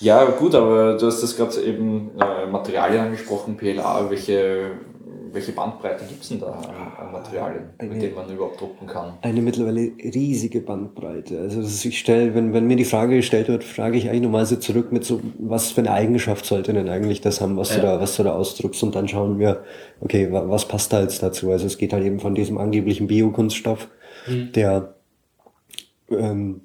Ja, 0.00 0.24
gut, 0.24 0.54
aber 0.54 0.96
du 0.98 1.06
hast 1.06 1.22
das 1.22 1.36
gerade 1.36 1.60
eben 1.62 2.10
äh, 2.20 2.46
Materialien 2.46 3.06
angesprochen, 3.06 3.56
PLA, 3.56 4.10
welche, 4.10 4.72
welche 5.34 5.52
Bandbreite 5.52 6.04
gibt 6.04 6.22
es 6.22 6.28
denn 6.30 6.40
da 6.40 6.46
an, 6.46 7.06
an 7.06 7.12
Materialien, 7.12 7.64
Eine- 7.78 7.90
mit 7.90 8.00
denen 8.02 8.14
man 8.14 8.30
überhaupt 8.32 8.60
drucken 8.60 8.86
kann? 8.86 9.14
Eine 9.20 9.42
mittlerweile 9.42 9.90
riesige 10.02 10.60
Bandbreite. 10.60 11.38
Also 11.40 11.60
ich 11.88 11.98
stelle, 11.98 12.34
wenn, 12.34 12.52
wenn 12.54 12.66
mir 12.66 12.76
die 12.76 12.84
Frage 12.84 13.16
gestellt 13.16 13.48
wird, 13.48 13.64
frage 13.64 13.98
ich 13.98 14.08
eigentlich 14.08 14.22
normalerweise 14.22 14.60
zurück 14.60 14.92
mit 14.92 15.04
so, 15.04 15.20
was 15.38 15.72
für 15.72 15.80
eine 15.82 15.90
Eigenschaft 15.90 16.46
sollte 16.46 16.72
denn 16.72 16.88
eigentlich 16.88 17.20
das 17.20 17.40
haben, 17.40 17.56
was 17.56 17.70
du 17.70 17.76
Ja. 17.78 17.82
da, 17.96 18.00
was 18.00 18.16
du 18.16 18.22
da 18.22 18.32
ausdrückst 18.34 18.82
und 18.84 18.94
dann 18.94 19.08
schauen 19.08 19.38
wir, 19.38 19.64
okay, 20.00 20.30
wa- 20.32 20.44
was 20.48 20.66
passt 20.66 20.92
da 20.92 21.02
jetzt 21.02 21.22
dazu? 21.22 21.50
Also 21.50 21.66
es 21.66 21.76
geht 21.78 21.92
halt 21.92 22.04
eben 22.04 22.20
von 22.20 22.34
diesem 22.34 22.56
angeblichen 22.56 23.08
Biokunststoff, 23.08 23.88
der 24.28 24.94
ähm, 26.10 26.60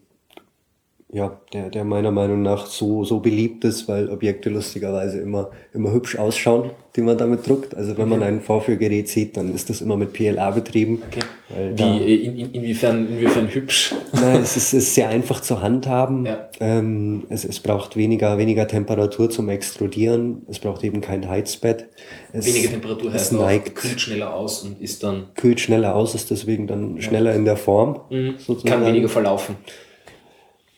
ja, 1.12 1.40
der, 1.54 1.72
der 1.72 1.84
meiner 1.86 2.12
Meinung 2.12 2.44
nach 2.44 2.68
so, 2.68 3.04
so 3.04 3.20
beliebt 3.20 3.66
ist, 3.66 3.88
weil 3.88 4.10
Objekte 4.10 4.52
lustigerweise 4.52 5.20
immer, 5.20 5.50
immer 5.74 5.92
hübsch 5.92 6.16
ausschauen, 6.20 6.70
die 6.96 7.02
man 7.02 7.18
damit 7.18 7.48
druckt. 7.48 7.76
Also 7.76 7.98
wenn 7.98 8.08
man 8.08 8.22
ein 8.22 8.42
Vorführgerät 8.42 9.10
sieht, 9.10 9.36
dann 9.36 9.56
ist 9.56 9.72
das 9.72 9.82
immer 9.82 9.98
mit 9.98 10.14
PLA 10.14 10.52
betrieben. 10.52 11.02
Okay. 11.08 11.22
Weil 11.50 11.76
Wie, 11.76 12.04
äh, 12.04 12.16
in, 12.16 12.38
in, 12.38 12.52
inwiefern, 12.52 13.08
inwiefern 13.08 13.48
hübsch? 13.48 13.96
Nein, 14.14 14.42
es 14.42 14.56
ist, 14.56 14.68
es 14.68 14.84
ist 14.84 14.96
sehr 14.96 15.10
einfach 15.10 15.42
zu 15.42 15.64
handhaben. 15.64 16.28
Ja. 16.28 16.48
Ähm, 16.60 17.24
es, 17.30 17.44
es 17.44 17.60
braucht 17.60 17.98
weniger, 17.98 18.38
weniger 18.38 18.68
Temperatur 18.68 19.32
zum 19.32 19.50
Extrudieren. 19.50 20.44
Es 20.48 20.60
braucht 20.60 20.84
eben 20.84 21.02
kein 21.02 21.28
Heizbett. 21.28 21.88
Es, 22.34 22.46
Weniger 22.46 22.70
Temperatur 22.70 23.08
es 23.08 23.16
heißt 23.16 23.36
auch, 23.36 23.42
neigt, 23.42 23.74
kühlt 23.74 24.00
schneller 24.00 24.36
aus 24.36 24.62
und 24.62 24.80
ist 24.80 25.02
dann, 25.02 25.30
kühlt 25.34 25.60
schneller 25.60 25.96
aus, 25.96 26.14
ist 26.14 26.30
deswegen 26.30 26.68
dann 26.68 27.02
schneller 27.02 27.34
in 27.34 27.46
der 27.46 27.58
Form. 27.58 28.02
sozusagen. 28.38 28.70
kann 28.70 28.86
weniger 28.86 29.10
verlaufen. 29.10 29.56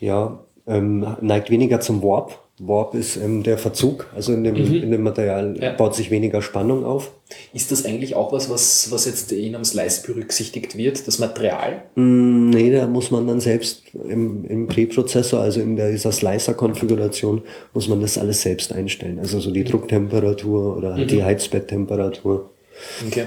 Ja, 0.01 0.43
ähm, 0.67 1.05
neigt 1.21 1.49
weniger 1.49 1.79
zum 1.79 2.03
Warp. 2.03 2.37
Warp 2.63 2.93
ist 2.93 3.17
ähm, 3.17 3.41
der 3.41 3.57
Verzug, 3.57 4.07
also 4.15 4.33
in 4.33 4.43
dem, 4.43 4.55
in 4.55 4.91
dem 4.91 5.01
Material 5.01 5.49
Mhm. 5.51 5.55
Ja. 5.55 5.71
baut 5.71 5.95
sich 5.95 6.11
weniger 6.11 6.43
Spannung 6.43 6.85
auf. 6.85 7.09
Ist 7.53 7.71
das 7.71 7.85
eigentlich 7.85 8.15
auch 8.15 8.31
was, 8.33 8.51
was, 8.51 8.91
was 8.91 9.05
jetzt 9.05 9.31
in 9.31 9.55
einem 9.55 9.63
Slice 9.63 10.03
berücksichtigt 10.05 10.77
wird, 10.77 11.07
das 11.07 11.17
Material? 11.17 11.83
Mm, 11.95 12.49
Nee, 12.51 12.69
da 12.71 12.85
muss 12.85 13.09
man 13.09 13.25
dann 13.25 13.39
selbst 13.39 13.83
im, 13.95 14.45
im 14.45 14.67
Präprozessor, 14.67 15.39
also 15.39 15.59
in 15.61 15.75
der, 15.75 15.89
dieser 15.89 16.11
Slicer-Konfiguration, 16.11 17.41
muss 17.73 17.87
man 17.87 17.99
das 18.01 18.17
alles 18.19 18.41
selbst 18.43 18.73
einstellen. 18.73 19.17
Also 19.17 19.39
so 19.39 19.49
die 19.51 19.63
Drucktemperatur 19.63 20.77
oder 20.77 20.95
halt 20.95 21.09
die 21.09 21.23
Heizbetttemperatur. 21.23 22.51
Okay. 23.07 23.25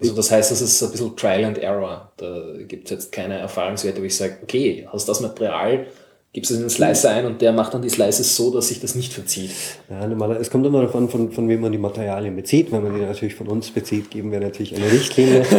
Also 0.00 0.14
das 0.14 0.30
heißt, 0.30 0.50
das 0.50 0.60
ist 0.60 0.82
ein 0.82 0.90
bisschen 0.90 1.16
Trial 1.16 1.44
and 1.44 1.58
Error. 1.58 2.12
Da 2.16 2.42
gibt 2.66 2.86
es 2.86 2.90
jetzt 2.90 3.12
keine 3.12 3.38
Erfahrungswerte, 3.38 4.00
wo 4.00 4.04
ich 4.04 4.16
sage, 4.16 4.38
okay, 4.42 4.86
hast 4.92 5.08
das 5.08 5.20
Material, 5.20 5.86
gibst 6.32 6.50
es 6.50 6.56
in 6.56 6.64
den 6.64 6.70
Slicer 6.70 7.10
ein 7.10 7.26
und 7.26 7.40
der 7.40 7.52
macht 7.52 7.74
dann 7.74 7.82
die 7.82 7.88
Slices 7.88 8.36
so, 8.36 8.52
dass 8.52 8.68
sich 8.68 8.80
das 8.80 8.94
nicht 8.94 9.12
verzieht. 9.12 9.52
Ja, 9.88 10.06
normaler, 10.06 10.40
es 10.40 10.50
kommt 10.50 10.66
immer 10.66 10.80
darauf 10.80 10.96
an, 10.96 11.08
von, 11.08 11.32
von 11.32 11.48
wem 11.48 11.60
man 11.60 11.72
die 11.72 11.78
Materialien 11.78 12.34
bezieht. 12.36 12.72
Wenn 12.72 12.82
man 12.82 12.94
die 12.94 13.00
natürlich 13.00 13.34
von 13.34 13.46
uns 13.48 13.70
bezieht, 13.70 14.10
geben 14.10 14.32
wir 14.32 14.40
natürlich 14.40 14.74
eine 14.74 14.90
Richtlinie. 14.90 15.44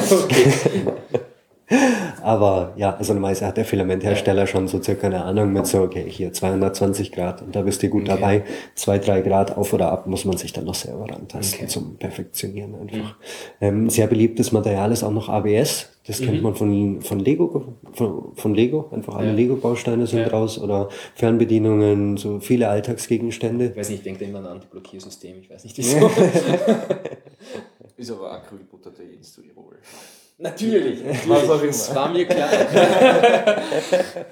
Aber 2.25 2.73
ja, 2.75 2.95
also 2.95 3.13
normalerweise 3.13 3.45
hat 3.45 3.57
der 3.57 3.65
Filamenthersteller 3.65 4.47
schon 4.47 4.67
so 4.67 4.81
circa 4.81 5.05
eine 5.05 5.23
Ahnung 5.23 5.53
mit 5.53 5.67
so, 5.67 5.81
okay, 5.83 6.05
hier 6.09 6.33
220 6.33 7.11
Grad 7.11 7.43
und 7.43 7.55
da 7.55 7.61
bist 7.61 7.83
du 7.83 7.87
gut 7.89 8.07
dabei. 8.07 8.43
Zwei, 8.73 8.97
drei 8.97 9.21
Grad 9.21 9.55
auf 9.55 9.71
oder 9.73 9.91
ab 9.91 10.07
muss 10.07 10.25
man 10.25 10.35
sich 10.35 10.51
dann 10.51 10.65
noch 10.65 10.73
selber 10.73 11.07
rantasten 11.09 11.59
Okay. 11.59 11.67
zum 11.67 11.97
Perfektionieren 11.97 12.73
einfach. 12.73 13.15
Ähm, 13.61 13.89
sehr 13.91 14.07
beliebtes 14.07 14.51
Material 14.51 14.91
ist 14.91 15.03
auch 15.03 15.11
noch 15.11 15.29
ABS. 15.29 15.89
Das 16.07 16.19
kennt 16.21 16.41
man 16.41 16.55
von, 16.55 17.01
von 17.01 17.19
Lego, 17.19 17.75
von, 17.93 18.31
von 18.35 18.53
Lego. 18.55 18.89
Einfach 18.91 19.15
alle 19.15 19.27
Ja. 19.29 19.33
Lego-Bausteine 19.33 20.07
sind 20.07 20.19
Ja. 20.21 20.27
raus 20.27 20.57
oder 20.59 20.89
Fernbedienungen, 21.15 22.17
so 22.17 22.39
viele 22.39 22.69
Alltagsgegenstände. 22.69 23.67
Ich 23.67 23.75
weiß 23.77 23.89
nicht, 23.89 23.99
ich 23.99 24.03
denke 24.03 24.25
immer 24.25 24.39
an 24.39 24.45
Antiblockiersystem, 24.47 25.37
ich 25.41 25.49
weiß 25.49 25.63
nicht 25.63 25.77
wieso. 25.77 25.97
Ist 27.97 28.11
aber 28.11 28.41
ins 29.13 29.33
Tirol. 29.35 29.75
natürlich, 29.75 29.87
Was 29.93 30.24
auch 30.43 30.61
immer. 30.61 31.67
das 31.67 31.95
war 31.95 32.09
mir 32.09 32.25
klar. 32.25 32.49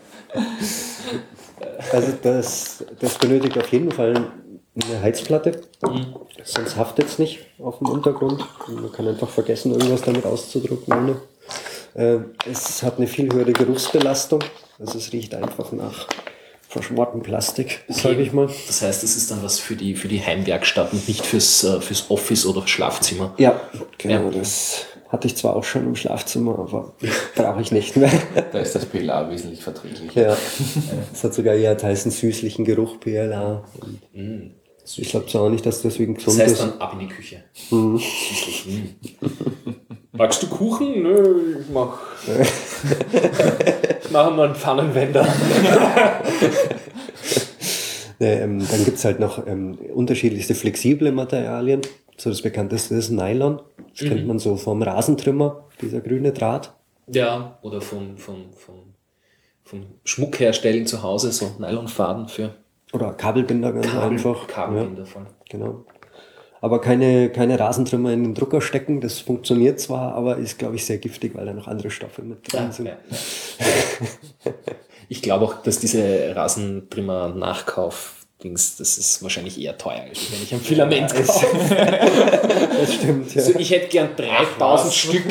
Also 1.91 2.13
das, 2.21 2.83
das 2.99 3.17
benötigt 3.17 3.57
auf 3.57 3.69
jeden 3.71 3.91
Fall 3.91 4.31
eine 4.75 5.01
Heizplatte, 5.01 5.61
sonst 6.43 6.75
haftet 6.75 7.07
es 7.07 7.19
nicht 7.19 7.39
auf 7.59 7.77
dem 7.77 7.89
Untergrund. 7.89 8.43
Man 8.67 8.91
kann 8.91 9.07
einfach 9.07 9.29
vergessen, 9.29 9.71
irgendwas 9.71 10.01
damit 10.01 10.25
auszudrucken. 10.25 10.93
Ohne. 10.93 11.21
Äh, 11.93 12.19
es 12.49 12.81
hat 12.83 12.97
eine 12.97 13.07
viel 13.07 13.31
höhere 13.31 13.53
Geruchsbelastung, 13.53 14.43
also 14.79 14.97
es 14.97 15.13
riecht 15.13 15.35
einfach 15.35 15.71
nach 15.71 16.07
verschmortem 16.67 17.21
Plastik, 17.21 17.83
sage 17.87 18.21
ich 18.23 18.33
mal. 18.33 18.49
Das 18.67 18.81
heißt, 18.81 19.03
das 19.03 19.15
ist 19.15 19.29
dann 19.29 19.43
was 19.43 19.59
für 19.59 19.75
die, 19.75 19.95
für 19.95 20.07
die 20.07 20.21
Heimwerkstatt 20.25 20.91
und 20.91 21.07
nicht 21.07 21.25
fürs, 21.25 21.63
äh, 21.63 21.79
fürs 21.81 22.09
Office 22.09 22.45
oder 22.47 22.67
Schlafzimmer. 22.67 23.35
Ja, 23.37 23.61
genau, 23.99 24.31
Ja. 24.31 24.39
das 24.39 24.87
hatte 25.13 25.27
ich 25.27 25.37
zwar 25.37 25.55
auch 25.55 25.63
schon 25.63 25.85
im 25.85 25.95
Schlafzimmer, 25.95 26.57
aber 26.59 26.93
brauche 27.35 27.61
ich 27.61 27.71
nicht 27.71 27.95
mehr. 27.95 28.11
Da 28.51 28.59
ist 28.59 28.73
das 28.75 28.85
PLA 28.85 29.29
wesentlich 29.29 29.63
verträglicher. 29.63 30.29
Ja, 30.29 30.37
es 31.13 31.23
hat 31.23 31.33
sogar 31.33 31.53
eher 31.55 31.77
teils 31.77 32.03
einen 32.03 32.11
süßlichen 32.11 32.65
Geruch, 32.65 32.99
PLA. 32.99 33.63
Und 34.13 34.51
Ich 34.97 35.09
glaube 35.09 35.27
zwar 35.27 35.43
auch 35.43 35.49
nicht, 35.49 35.65
dass 35.65 35.83
deswegen 35.83 36.15
Das 36.15 36.25
gesund 36.25 36.41
heißt 36.43 36.53
ist. 36.53 36.61
dann 36.61 36.81
ab 36.81 36.93
in 36.93 36.99
die 37.07 37.07
Küche. 37.07 37.43
Süßlich. 37.53 38.65
Mm. 39.21 39.69
Magst 40.17 40.41
du 40.43 40.47
Kuchen? 40.47 41.03
Nö, 41.03 41.59
ich 41.61 41.69
mach. 41.73 41.99
ich 44.03 44.11
mache 44.11 44.31
mal 44.31 44.45
einen 44.47 44.55
Pfannenwender. 44.55 45.27
Nee, 48.19 48.33
ähm, 48.35 48.65
dann 48.69 48.85
gibt's 48.85 49.05
halt 49.05 49.19
noch 49.19 49.45
ähm, 49.47 49.77
unterschiedlichste 49.93 50.55
flexible 50.55 51.11
Materialien. 51.11 51.81
So 52.17 52.29
das 52.29 52.41
bekannteste 52.41 52.95
ist 52.95 53.09
Nylon. 53.09 53.61
Das 53.97 54.07
kennt 54.07 54.27
man 54.27 54.39
so 54.39 54.55
vom 54.55 54.81
Rasentrimmer, 54.81 55.65
dieser 55.81 55.99
grüne 56.01 56.31
Draht. 56.31 56.73
Ja, 57.07 57.57
oder 57.61 57.81
vom, 57.81 58.17
vom, 58.17 58.53
vom, 58.53 58.93
vom 59.63 59.85
Schmuck 60.05 60.39
herstellen 60.39 60.85
zu 60.85 61.03
Hause, 61.03 61.31
so 61.31 61.51
Nylonfaden 61.59 62.27
für 62.27 62.53
Oder 62.93 63.11
Kabelbinder 63.13 63.73
ganz 63.73 63.87
Kabel, 63.87 64.11
einfach. 64.11 64.47
Kabelbinder. 64.47 65.03
Ja, 65.03 65.25
genau. 65.49 65.85
Aber 66.61 66.79
keine, 66.79 67.29
keine 67.29 67.59
Rasentrimmer 67.59 68.13
in 68.13 68.23
den 68.23 68.35
Drucker 68.35 68.61
stecken. 68.61 69.01
Das 69.01 69.19
funktioniert 69.19 69.81
zwar, 69.81 70.13
aber 70.13 70.37
ist, 70.37 70.57
glaube 70.59 70.75
ich, 70.75 70.85
sehr 70.85 70.97
giftig, 70.97 71.35
weil 71.35 71.45
da 71.45 71.51
noch 71.53 71.67
andere 71.67 71.89
Stoffe 71.91 72.21
mit 72.21 72.49
drin 72.53 72.61
Ja, 72.63 72.71
sind. 72.71 72.85
ja. 72.85 72.97
Ich 75.09 75.21
glaube 75.21 75.43
auch, 75.45 75.61
dass 75.61 75.79
diese 75.79 76.33
Rasentrimmer-Nachkauf 76.35 78.22
Dings, 78.43 78.75
das 78.77 78.97
ist 78.97 79.23
wahrscheinlich 79.23 79.59
eher 79.59 79.77
teuer, 79.77 80.03
als 80.09 80.31
wenn 80.31 80.43
ich 80.43 80.53
ein 80.53 80.59
Filament 80.59 81.13
kaufe. 81.13 81.47
Das 82.79 82.93
stimmt, 82.95 83.33
ja. 83.33 83.41
Also 83.41 83.59
ich 83.59 83.71
hätte 83.71 83.87
gern 83.87 84.09
3000 84.17 84.93
Stück. 84.93 85.23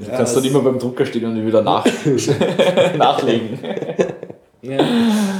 Du 0.00 0.10
kannst 0.10 0.36
dann 0.36 0.44
immer 0.44 0.60
beim 0.60 0.78
Drucker 0.78 1.04
stehen 1.04 1.24
und 1.26 1.34
die 1.34 1.46
wieder 1.46 1.62
nach 1.62 1.84
nachlegen. 2.96 3.58
Ja. 4.62 4.78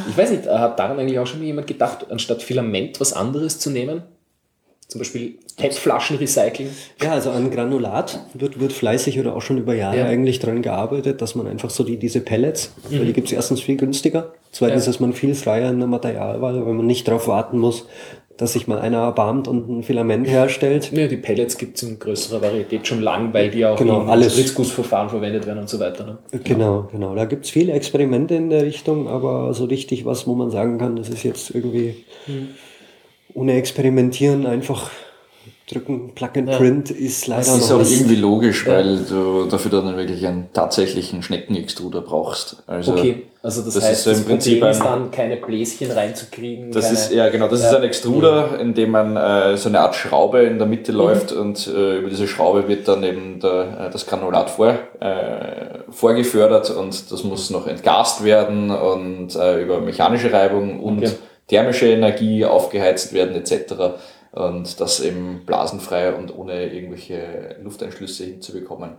Ich 0.09 0.17
weiß 0.17 0.33
nicht, 0.33 0.47
hat 0.47 0.79
daran 0.79 0.99
eigentlich 0.99 1.19
auch 1.19 1.27
schon 1.27 1.39
mal 1.39 1.47
jemand 1.47 1.67
gedacht, 1.67 2.11
anstatt 2.11 2.43
Filament 2.43 3.01
was 3.01 3.13
anderes 3.13 3.59
zu 3.59 3.71
nehmen? 3.71 4.03
Zum 4.93 4.99
Beispiel 4.99 5.37
PET-Flaschen 5.57 6.19
recyceln? 6.19 6.69
Ja, 7.03 7.13
also 7.13 7.31
an 7.31 7.51
Granulat 7.51 8.21
wird, 8.35 8.61
wird 8.61 8.75
fleißig 8.75 9.19
oder 9.19 9.35
auch 9.35 9.41
schon 9.41 9.57
über 9.57 9.75
Jahre 9.75 10.01
Ja. 10.01 10.05
eigentlich 10.05 10.39
dran 10.39 10.61
gearbeitet, 10.61 11.23
dass 11.23 11.35
man 11.35 11.47
einfach 11.47 11.71
so 11.71 11.83
die, 11.83 11.97
diese 11.97 12.21
Pellets, 12.21 12.75
weil 12.91 13.07
die 13.07 13.15
gibt's 13.15 13.33
erstens 13.33 13.63
viel 13.63 13.77
günstiger, 13.79 14.35
zweitens 14.51 14.85
Ja. 14.85 14.91
ist 14.91 15.01
man 15.01 15.15
viel 15.15 15.35
freier 15.35 15.71
in 15.71 15.79
der 15.79 15.89
Materialwahl, 15.89 16.67
weil 16.67 16.75
man 16.75 16.87
nicht 16.87 17.09
darauf 17.09 17.27
warten 17.27 17.59
muss, 17.59 17.87
dass 18.37 18.53
sich 18.53 18.67
mal 18.67 18.81
einer 18.81 18.99
erbarmt 18.99 19.49
und 19.49 19.67
ein 19.71 19.83
Filament 19.83 20.27
herstellt. 20.29 20.91
Ja, 20.93 21.07
die 21.07 21.17
Pellets 21.17 21.57
gibt 21.57 21.77
es 21.79 21.85
in 21.89 21.99
größerer 21.99 22.43
Varietät 22.43 22.87
schon 22.87 23.01
lang, 23.01 23.33
weil 23.33 23.51
die 23.51 23.65
auch 23.65 23.79
Genau, 23.79 24.03
alles. 24.05 24.35
Spritzgussverfahren 24.35 25.09
verwendet 25.09 25.47
werden 25.47 25.61
und 25.61 25.69
so 25.71 25.81
weiter. 25.81 26.05
Ne? 26.05 26.19
Genau, 26.45 26.87
genau. 26.93 27.15
Da 27.15 27.25
gibt's 27.25 27.49
viele 27.49 27.73
Experimente 27.73 28.35
in 28.35 28.51
der 28.51 28.63
Richtung, 28.65 29.09
aber 29.09 29.55
so 29.55 29.65
richtig 29.65 30.05
was, 30.05 30.27
wo 30.27 30.35
man 30.35 30.51
sagen 30.51 30.77
kann, 30.77 30.97
das 30.97 31.09
ist 31.09 31.23
jetzt 31.23 31.55
irgendwie 31.55 31.95
ohne 33.35 33.55
Experimentieren 33.55 34.47
einfach 34.47 34.91
drücken, 35.73 36.13
Plug 36.15 36.31
and 36.37 36.51
Print 36.51 36.91
ist 36.91 37.27
leider 37.27 37.41
Das 37.41 37.59
ist 37.59 37.71
noch 37.71 37.81
auch 37.81 37.91
irgendwie 37.91 38.17
logisch, 38.17 38.67
weil 38.67 38.99
du 38.99 39.45
dafür 39.45 39.71
dann 39.71 39.97
wirklich 39.97 40.27
einen 40.27 40.53
tatsächlichen 40.53 41.23
Schneckenextruder 41.23 42.01
brauchst. 42.01 42.63
Also 42.67 42.93
Okay, 42.93 43.25
also 43.43 43.63
das, 43.63 43.75
das 43.75 43.85
heißt, 43.85 43.93
ist 43.93 44.05
so 44.05 44.11
im 44.11 44.17
das 44.17 44.27
Prinzip 44.27 44.61
Problem 44.61 44.71
ist 44.71 44.85
dann, 44.85 45.11
keine 45.11 45.37
Bläschen 45.37 45.91
reinzukriegen. 45.91 46.73
Das 46.73 46.85
keine, 46.85 46.95
ist, 46.95 47.13
ja 47.13 47.29
genau, 47.29 47.49
das 47.49 47.61
ist 47.61 47.75
ein 47.75 47.83
Extruder, 47.83 48.59
in 48.61 48.75
dem 48.75 48.91
man 48.91 49.17
äh, 49.17 49.57
so 49.57 49.69
eine 49.69 49.81
Art 49.81 49.95
Schraube 49.95 50.43
in 50.43 50.59
der 50.59 50.67
Mitte 50.67 50.93
läuft 50.93 51.33
und 51.33 51.67
äh, 51.67 51.99
über 51.99 52.11
diese 52.11 52.29
Schraube 52.29 52.69
wird 52.69 52.87
dann 52.89 53.03
eben 53.03 53.41
der, 53.41 53.87
äh, 53.89 53.91
das 53.91 54.07
Granulat 54.07 54.51
vor, 54.51 54.75
äh, 55.01 55.81
vorgefördert 55.91 56.71
und 56.71 57.11
das 57.11 57.25
muss 57.25 57.51
noch 57.51 57.67
entgast 57.67 58.25
werden 58.25 58.71
und 58.71 59.35
äh, 59.37 59.63
über 59.63 59.81
mechanische 59.81 60.33
Reibung 60.33 60.81
und 60.81 60.99
Okay. 61.03 61.13
Thermische 61.53 61.87
Energie 61.87 62.47
aufgeheizt 62.47 63.13
werden 63.13 63.37
etc. 63.37 63.75
Und 64.33 64.81
das 64.81 65.01
eben 65.01 65.43
blasenfrei 65.45 66.15
und 66.15 66.35
ohne 66.35 66.73
irgendwelche 66.73 67.57
Lufteinschlüsse 67.63 68.25
hinzubekommen, 68.25 68.93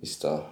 ist 0.00 0.24
da, 0.24 0.48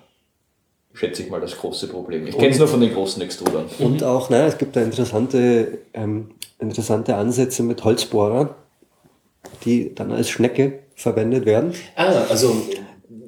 schätze 0.92 1.22
ich 1.22 1.30
mal, 1.30 1.40
das 1.40 1.56
große 1.56 1.88
Problem. 1.88 2.26
Ich 2.26 2.36
kenne 2.36 2.50
es 2.50 2.58
nur 2.58 2.68
von 2.68 2.82
den 2.82 2.92
großen 2.92 3.22
Extrudern. 3.22 3.64
Und 3.78 4.04
auch, 4.04 4.28
naja, 4.28 4.48
es 4.48 4.58
gibt 4.58 4.76
da 4.76 4.82
interessante, 4.82 5.78
ähm, 5.94 6.32
interessante 6.58 7.16
Ansätze 7.16 7.62
mit 7.62 7.82
Holzbohrern. 7.84 8.50
die 9.64 9.94
dann 9.94 10.12
als 10.12 10.28
Schnecke 10.28 10.80
verwendet 10.94 11.46
werden. 11.46 11.72
Ah, 11.96 12.24
also 12.28 12.54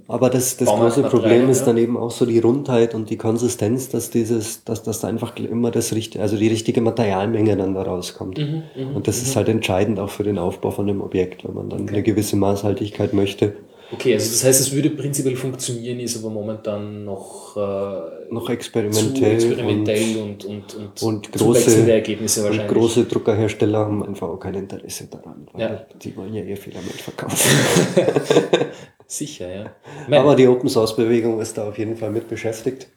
Aber 0.08 0.30
das, 0.30 0.56
das 0.56 0.68
große 0.68 1.02
Problem 1.04 1.48
ist 1.48 1.64
dann 1.64 1.76
eben 1.78 1.96
auch 1.96 2.10
so 2.10 2.26
die 2.26 2.38
Rundheit 2.38 2.94
und 2.94 3.08
die 3.10 3.16
Konsistenz, 3.16 3.88
dass 3.88 4.10
dieses, 4.10 4.64
dass, 4.64 4.82
dass 4.82 5.00
da 5.00 5.08
einfach 5.08 5.36
immer 5.36 5.70
das 5.70 5.92
richtige, 5.94 6.22
also 6.22 6.36
die 6.36 6.48
richtige 6.48 6.80
Materialmenge 6.80 7.56
dann 7.56 7.74
da 7.74 7.82
rauskommt. 7.82 8.38
Mhm, 8.38 8.62
und 8.94 9.08
das 9.08 9.22
ist 9.22 9.36
halt 9.36 9.48
entscheidend 9.48 9.98
auch 10.00 10.10
für 10.10 10.24
den 10.24 10.38
Aufbau 10.38 10.70
von 10.70 10.86
dem 10.86 11.00
Objekt, 11.00 11.44
wenn 11.44 11.54
man 11.54 11.70
dann 11.70 11.88
eine 11.88 12.02
gewisse 12.02 12.36
Maßhaltigkeit 12.36 13.12
möchte. 13.12 13.54
Okay, 13.92 14.14
also 14.14 14.30
das 14.30 14.42
heißt, 14.42 14.58
es 14.60 14.72
würde 14.72 14.88
prinzipiell 14.88 15.36
funktionieren, 15.36 16.00
ist 16.00 16.16
aber 16.16 16.32
momentan 16.32 17.04
noch, 17.04 17.54
äh, 17.58 18.32
Noch 18.32 18.48
experimentell, 18.48 19.34
experimentell 19.34 20.16
und, 20.16 20.44
und, 20.46 20.74
und, 20.74 21.02
und 21.02 21.26
zu 21.26 21.44
große, 21.44 21.92
Ergebnisse 21.92 22.40
und 22.40 22.46
wahrscheinlich. 22.46 22.72
große 22.74 23.04
Druckerhersteller 23.04 23.80
haben 23.80 24.02
einfach 24.02 24.28
auch 24.28 24.38
kein 24.38 24.54
Interesse 24.54 25.08
daran, 25.10 25.46
weil 25.52 25.60
Ja. 25.60 25.86
die 26.02 26.16
wollen 26.16 26.32
ja 26.32 26.42
ihr 26.42 26.56
Filament 26.56 27.02
verkaufen. 27.02 27.36
Sicher, 29.06 29.54
ja. 29.54 29.66
Ich 30.02 30.08
meine, 30.08 30.22
aber 30.22 30.36
die 30.36 30.48
Open 30.48 30.68
Source 30.68 30.96
Bewegung 30.96 31.40
ist 31.40 31.58
da 31.58 31.68
auf 31.68 31.78
jeden 31.78 31.96
Fall 31.96 32.10
mit 32.10 32.28
beschäftigt. 32.28 32.88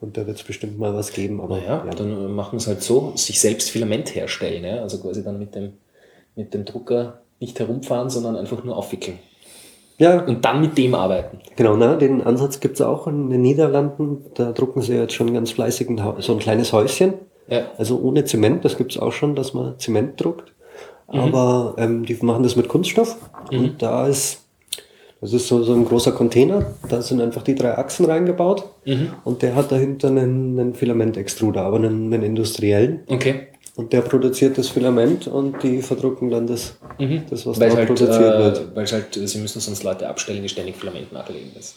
Und 0.00 0.16
da 0.16 0.26
wird 0.26 0.38
es 0.38 0.42
bestimmt 0.42 0.78
mal 0.78 0.94
was 0.94 1.12
geben. 1.12 1.40
Aber 1.40 1.58
naja, 1.58 1.84
ja. 1.84 1.90
dann 1.90 2.10
äh, 2.10 2.28
machen 2.28 2.52
wir 2.52 2.58
es 2.58 2.66
halt 2.66 2.82
so, 2.82 3.12
sich 3.16 3.40
selbst 3.40 3.70
Filament 3.70 4.14
herstellen, 4.14 4.64
ja? 4.64 4.82
also 4.82 4.98
quasi 4.98 5.22
dann 5.22 5.38
mit 5.38 5.54
dem, 5.54 5.74
mit 6.34 6.54
dem 6.54 6.64
Drucker 6.64 7.22
nicht 7.40 7.58
herumfahren, 7.58 8.10
sondern 8.10 8.36
einfach 8.36 8.62
nur 8.64 8.76
aufwickeln. 8.76 9.18
ja, 9.98 10.20
Und 10.20 10.44
dann 10.44 10.60
mit 10.60 10.76
dem 10.78 10.94
arbeiten. 10.94 11.38
Genau, 11.56 11.76
na, 11.76 11.96
den 11.96 12.22
Ansatz 12.22 12.60
gibt 12.60 12.76
es 12.76 12.82
auch 12.82 13.06
in 13.06 13.30
den 13.30 13.42
Niederlanden. 13.42 14.24
Da 14.34 14.52
drucken 14.52 14.82
sie 14.82 14.94
jetzt 14.94 15.14
schon 15.14 15.32
ganz 15.34 15.50
fleißig 15.52 15.88
ein, 15.88 16.00
so 16.18 16.32
ein 16.32 16.38
kleines 16.38 16.72
Häuschen. 16.72 17.14
Ja. 17.48 17.70
Also 17.78 18.00
ohne 18.00 18.24
Zement, 18.24 18.64
das 18.64 18.76
gibt 18.76 18.92
es 18.92 18.98
auch 18.98 19.12
schon, 19.12 19.34
dass 19.34 19.54
man 19.54 19.78
Zement 19.78 20.20
druckt. 20.20 20.52
Aber 21.08 21.74
ähm, 21.78 22.06
die 22.06 22.14
machen 22.22 22.42
das 22.42 22.56
mit 22.56 22.68
Kunststoff. 22.68 23.18
Und 23.50 23.82
da 23.82 24.06
ist, 24.06 24.41
das 25.22 25.32
ist 25.32 25.48
so, 25.48 25.62
so 25.62 25.72
ein 25.72 25.84
großer 25.86 26.12
Container, 26.12 26.66
da 26.88 27.00
sind 27.00 27.20
einfach 27.22 27.42
die 27.42 27.54
drei 27.54 27.78
Achsen 27.78 28.04
reingebaut. 28.04 28.64
Und 29.24 29.40
der 29.40 29.54
hat 29.54 29.72
dahinter 29.72 30.08
einen, 30.08 30.58
einen 30.58 30.74
Filamentextruder, 30.74 31.62
aber 31.62 31.76
einen, 31.76 32.12
einen 32.12 32.22
industriellen. 32.22 33.00
Okay. 33.06 33.46
Und 33.74 33.94
der 33.94 34.02
produziert 34.02 34.58
das 34.58 34.68
Filament 34.68 35.26
und 35.28 35.62
die 35.62 35.80
verdrucken 35.80 36.28
dann 36.28 36.46
das, 36.46 36.76
das 37.30 37.46
was 37.46 37.58
Weil 37.58 37.68
dort 37.68 37.78
halt, 37.78 37.88
produziert 37.88 38.20
wird. 38.38 38.58
äh, 38.58 38.76
weil 38.76 38.86
halt, 38.86 39.16
äh, 39.16 39.26
sie 39.26 39.38
müssen 39.38 39.60
sonst 39.60 39.82
Leute 39.82 40.06
abstellen, 40.08 40.42
die 40.42 40.48
ständig 40.50 40.76
Filament 40.76 41.10
nachlegen. 41.10 41.52
Das. 41.54 41.76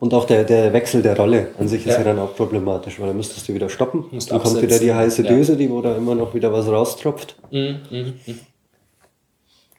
Und 0.00 0.12
auch 0.12 0.26
der, 0.26 0.44
der 0.44 0.72
Wechsel 0.74 1.00
der 1.00 1.16
Rolle 1.16 1.46
an 1.58 1.66
sich 1.68 1.86
ist 1.86 1.96
Ja. 1.96 2.04
dann 2.04 2.18
auch 2.18 2.36
problematisch, 2.36 3.00
weil 3.00 3.06
dann 3.06 3.16
müsstest 3.16 3.48
du 3.48 3.54
wieder 3.54 3.70
stoppen. 3.70 4.04
Musst 4.10 4.30
dann 4.32 4.38
kommt 4.42 4.56
absetzen. 4.56 4.68
wieder 4.68 4.78
die 4.80 4.92
heiße 4.92 5.22
Ja. 5.22 5.32
Düse, 5.32 5.56
die 5.56 5.70
wo 5.70 5.80
da 5.80 5.96
immer 5.96 6.14
noch 6.14 6.34
wieder 6.34 6.52
was 6.52 6.66
raustropft. 6.66 7.36
Mhm, 7.50 7.76
mhm, 7.90 8.12
mhm. 8.26 8.40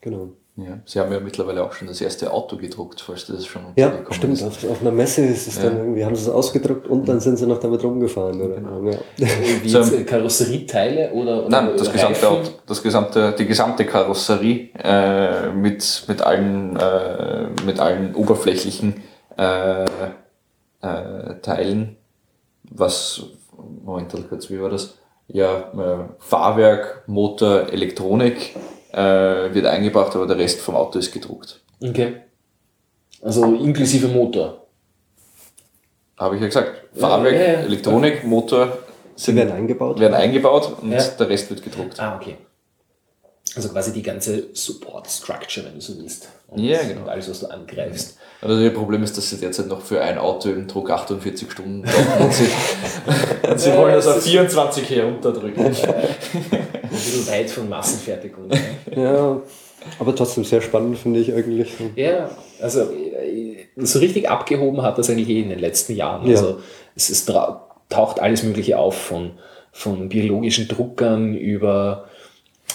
Genau. 0.02 0.30
Ja. 0.56 0.78
Sie 0.86 1.00
haben 1.00 1.12
ja 1.12 1.20
mittlerweile 1.20 1.64
auch 1.64 1.74
schon 1.74 1.88
das 1.88 2.00
erste 2.00 2.32
Auto 2.32 2.58
gedruckt, 2.58 3.02
falls 3.02 3.26
das 3.26 3.44
schon 3.48 3.64
Ja, 3.76 3.88
untergekommen 3.88 4.14
stimmt. 4.14 4.34
ist. 4.34 4.44
Auf, 4.44 4.70
auf 4.70 4.82
einer 4.82 4.92
Messe 4.92 5.26
ist 5.26 5.48
es 5.48 5.60
dann 5.60 5.78
irgendwie, 5.78 6.06
haben 6.06 6.16
sie 6.16 6.22
es 6.22 6.30
ausgedruckt 6.30 6.86
und 6.88 7.08
dann 7.10 7.20
sind 7.20 7.38
sie 7.38 7.48
noch 7.48 7.60
damit 7.60 7.84
rumgefahren. 7.84 8.40
Oder? 8.40 8.56
Genau. 8.58 8.84
Ja. 9.18 9.28
Wie 9.64 9.68
So- 9.70 9.80
jetzt 9.80 9.94
äh, 9.94 10.04
Karosserieteile 10.04 11.12
oder, 11.12 11.40
oder 11.48 11.50
Nein, 11.50 11.72
das 11.76 11.92
gesamte? 11.92 12.30
Auto, 12.30 12.50
das 12.68 12.84
gesamte, 12.84 13.34
die 13.36 13.48
gesamte 13.48 13.84
Karosserie 13.86 14.70
äh, 14.78 15.50
mit, 15.52 16.04
mit, 16.08 16.22
allen, 16.22 16.76
äh, 16.76 17.48
mit 17.66 17.80
allen 17.80 18.14
oberflächlichen 18.14 19.02
äh, 19.38 19.86
äh, 19.86 21.36
Teilen, 21.42 21.96
was, 22.70 23.24
Moment 23.84 24.14
kurz, 24.30 24.52
wie 24.52 24.62
war 24.62 24.70
das? 24.70 25.00
Ja, 25.30 25.58
äh, 25.74 25.98
Fahrwerk, 26.20 27.04
Motor, 27.08 27.70
Elektronik 27.72 28.56
äh, 28.94 29.54
wird 29.54 29.66
eingebracht, 29.66 30.16
aber 30.16 30.28
der 30.28 30.38
Rest 30.38 30.62
vom 30.62 30.76
Auto 30.76 31.00
ist 31.00 31.12
gedruckt. 31.12 31.60
Okay. 31.82 32.18
Also 33.22 33.44
inklusive 33.56 34.08
Motor. 34.08 34.66
Habe 36.18 36.36
ich 36.36 36.42
ja 36.42 36.48
gesagt. 36.48 36.84
Fahrwerk, 36.96 37.34
Ja, 37.34 37.40
ja, 37.42 37.48
ja. 37.54 37.60
Elektronik, 37.62 38.24
Motor 38.24 38.78
Sie 39.16 39.36
werden 39.36 39.52
eingebaut. 39.52 40.00
werden 40.00 40.14
eingebaut 40.14 40.76
und 40.82 40.92
Ja. 40.92 41.04
der 41.04 41.30
Rest 41.30 41.50
wird 41.50 41.64
gedruckt. 41.64 42.00
Ah, 42.00 42.16
okay. 42.20 42.38
Also 43.56 43.70
quasi 43.70 43.94
die 43.94 44.02
ganze 44.02 44.48
Support 44.54 45.08
Structure, 45.10 45.66
wenn 45.66 45.76
du 45.76 45.82
so 45.82 45.98
willst. 45.98 46.28
Und, 46.48 46.60
Ja, 46.64 46.82
genau. 46.82 47.02
Und 47.02 47.10
alles, 47.10 47.30
was 47.30 47.40
du 47.42 47.48
angreifst. 47.48 48.18
Also 48.42 48.62
das 48.62 48.74
Problem 48.74 49.04
ist, 49.04 49.16
dass 49.18 49.30
sie 49.30 49.38
derzeit 49.38 49.68
noch 49.68 49.82
für 49.82 50.02
ein 50.02 50.18
Auto 50.18 50.50
im 50.50 50.68
Druck 50.68 50.90
48 50.90 51.50
Stunden 51.52 51.84
brauchen 51.84 52.26
und 52.26 52.34
sie, 52.34 52.48
und 53.50 53.60
sie 53.60 53.70
Ja, 53.70 53.78
wollen 53.78 53.94
das 53.94 54.08
auf 54.08 54.18
ist- 54.18 54.28
24 54.28 54.90
herunterdrücken. 54.90 55.66
Ein 55.66 55.72
bisschen 56.90 57.28
weit 57.28 57.50
von 57.50 57.70
Massenfertigung. 57.70 58.50
ja. 58.96 59.02
Ja, 59.02 59.42
aber 60.00 60.16
trotzdem 60.16 60.44
sehr 60.46 60.62
spannend, 60.62 60.98
finde 60.98 61.20
ich 61.20 61.34
eigentlich. 61.34 61.74
Ja, 61.96 62.30
also 62.62 62.82
äh, 62.92 63.56
so 63.78 64.00
richtig 64.00 64.30
abgehoben 64.30 64.82
hat 64.82 64.98
das 64.98 65.10
eigentlich 65.10 65.30
eh 65.30 65.42
in 65.42 65.50
den 65.50 65.60
letzten 65.60 65.96
Jahren. 65.96 66.26
Ja. 66.28 66.38
Also 66.38 66.60
es 66.96 67.10
ist, 67.10 67.30
taucht 67.90 68.20
alles 68.20 68.44
Mögliche 68.44 68.78
auf, 68.78 68.96
von, 68.96 69.32
von 69.72 70.10
biologischen 70.10 70.68
Druckern 70.68 71.34
über, 71.36 72.06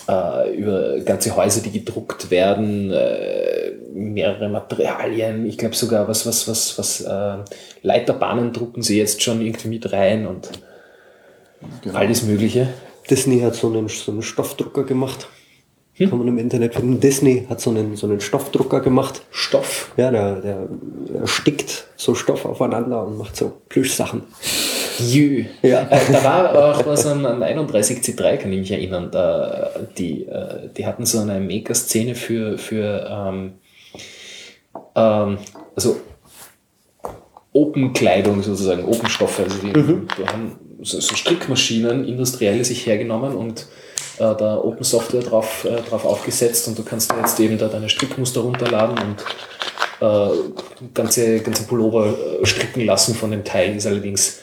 äh, 0.09 0.57
über 0.57 1.01
ganze 1.01 1.37
Häuser, 1.37 1.61
die 1.61 1.71
gedruckt 1.71 2.31
werden, 2.31 2.91
äh, 2.91 3.73
mehrere 3.93 4.49
Materialien. 4.49 5.47
Ich 5.47 5.59
glaube 5.59 5.75
sogar, 5.75 6.09
was, 6.09 6.27
was, 6.27 6.49
was, 6.49 6.79
was 6.79 7.01
äh, 7.03 7.39
Leiterbahnen 7.83 8.53
drucken 8.53 8.83
sie 8.83 8.99
jetzt 8.99 9.23
schon 9.23 9.43
irgendwie 9.43 9.69
mit 9.69 9.93
rein 9.93 10.27
und 10.27 10.49
alles 11.93 12.23
Mögliche. 12.23 12.69
Disney 13.11 13.41
hat 13.41 13.55
so 13.55 13.69
einen, 13.69 13.89
so 13.89 14.13
einen 14.13 14.23
Stoffdrucker 14.23 14.85
gemacht. 14.85 15.29
Hm? 15.95 16.11
Kann 16.11 16.19
man 16.19 16.29
im 16.29 16.39
Internet 16.39 16.75
finden. 16.75 17.01
Disney 17.01 17.47
hat 17.49 17.61
so 17.61 17.71
einen, 17.71 17.97
so 17.97 18.07
einen 18.07 18.21
Stoffdrucker 18.21 18.81
gemacht. 18.81 19.23
Stoff. 19.31 19.93
Ja, 19.97 20.11
der, 20.11 20.41
der, 20.41 20.69
der 21.13 21.27
stickt 21.27 21.89
so 21.97 22.15
Stoff 22.15 22.45
aufeinander 22.45 23.05
und 23.05 23.19
macht 23.19 23.37
so 23.37 23.53
Plüschsachen. 23.69 24.23
Jü. 24.99 25.47
Ja. 25.63 25.83
Äh, 25.91 26.01
da 26.13 26.25
war 26.25 26.77
auch 26.77 26.87
was 26.87 27.07
an, 27.07 27.25
an 27.25 27.43
31C3, 27.43 28.37
kann 28.37 28.53
ich 28.53 28.61
mich 28.61 28.73
erinnern. 28.73 29.11
Da, 29.11 29.71
die, 29.97 30.25
äh, 30.27 30.69
die 30.77 30.87
hatten 30.87 31.07
so 31.07 31.21
eine 31.21 31.41
Maker-Szene 31.41 32.15
für, 32.15 32.59
für 32.59 33.07
ähm, 33.11 33.55
ähm, 34.95 35.39
also 35.75 36.01
Open-Kleidung 37.53 38.43
sozusagen, 38.43 38.85
Open-Stoffe. 38.85 39.45
Also 39.45 39.59
die, 39.59 39.73
die 39.73 40.27
haben 40.27 40.59
so, 40.83 41.01
so 41.01 41.15
Strickmaschinen, 41.15 42.07
industrielle 42.07 42.65
sich 42.65 42.87
hergenommen 42.87 43.35
und 43.35 43.67
äh, 44.19 44.35
da 44.35 44.59
Open-Software 44.59 45.23
drauf, 45.23 45.65
äh, 45.65 45.81
drauf 45.89 46.05
aufgesetzt 46.05 46.69
und 46.69 46.79
du 46.79 46.83
kannst 46.83 47.13
dir 47.13 47.19
jetzt 47.19 47.39
eben 47.41 47.59
da 47.59 47.69
deine 47.69 47.89
Strickmuster 47.89 48.41
runterladen 48.41 48.97
und 48.99 49.25
äh, 50.01 50.89
ganze, 50.95 51.41
ganze 51.41 51.65
Pullover 51.65 52.15
äh, 52.43 52.47
stricken 52.47 52.85
lassen 52.85 53.15
von 53.15 53.31
dem 53.31 53.45
Teil, 53.45 53.77
ist 53.77 53.87
allerdings 53.87 54.41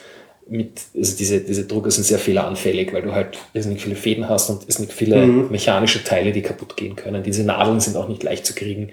mit, 0.48 0.80
also 0.94 1.16
diese, 1.16 1.40
diese 1.40 1.66
Drucker 1.66 1.90
sind 1.90 2.04
sehr 2.04 2.18
fehleranfällig, 2.18 2.92
weil 2.92 3.02
du 3.02 3.12
halt 3.12 3.38
nicht 3.52 3.82
viele 3.82 3.96
Fäden 3.96 4.28
hast 4.28 4.48
und 4.50 4.62
es 4.68 4.78
nicht 4.78 4.92
viele 4.92 5.26
mechanische 5.26 6.04
Teile, 6.04 6.32
die 6.32 6.42
kaputt 6.42 6.76
gehen 6.76 6.94
können. 6.96 7.22
Diese 7.22 7.42
Nadeln 7.42 7.80
sind 7.80 7.96
auch 7.96 8.08
nicht 8.08 8.22
leicht 8.22 8.46
zu 8.46 8.54
kriegen. 8.54 8.90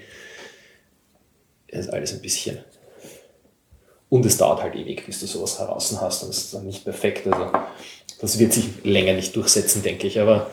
Das 1.69 1.85
ist 1.85 1.93
alles 1.93 2.13
ein 2.13 2.21
bisschen. 2.21 2.59
Und 4.09 4.25
es 4.25 4.37
dauert 4.37 4.61
halt 4.61 4.75
ewig, 4.75 5.05
bis 5.05 5.19
du 5.19 5.25
sowas 5.25 5.59
heraus 5.59 5.95
hast 5.99 6.23
und 6.23 6.29
es 6.29 6.37
ist 6.37 6.53
dann 6.53 6.65
nicht 6.65 6.83
perfekt. 6.83 7.25
Also 7.25 7.51
das 8.21 8.37
wird 8.39 8.53
sich 8.53 8.65
länger 8.83 9.13
nicht 9.13 9.35
durchsetzen, 9.35 9.81
denke 9.81 10.07
ich. 10.07 10.19
Aber 10.19 10.51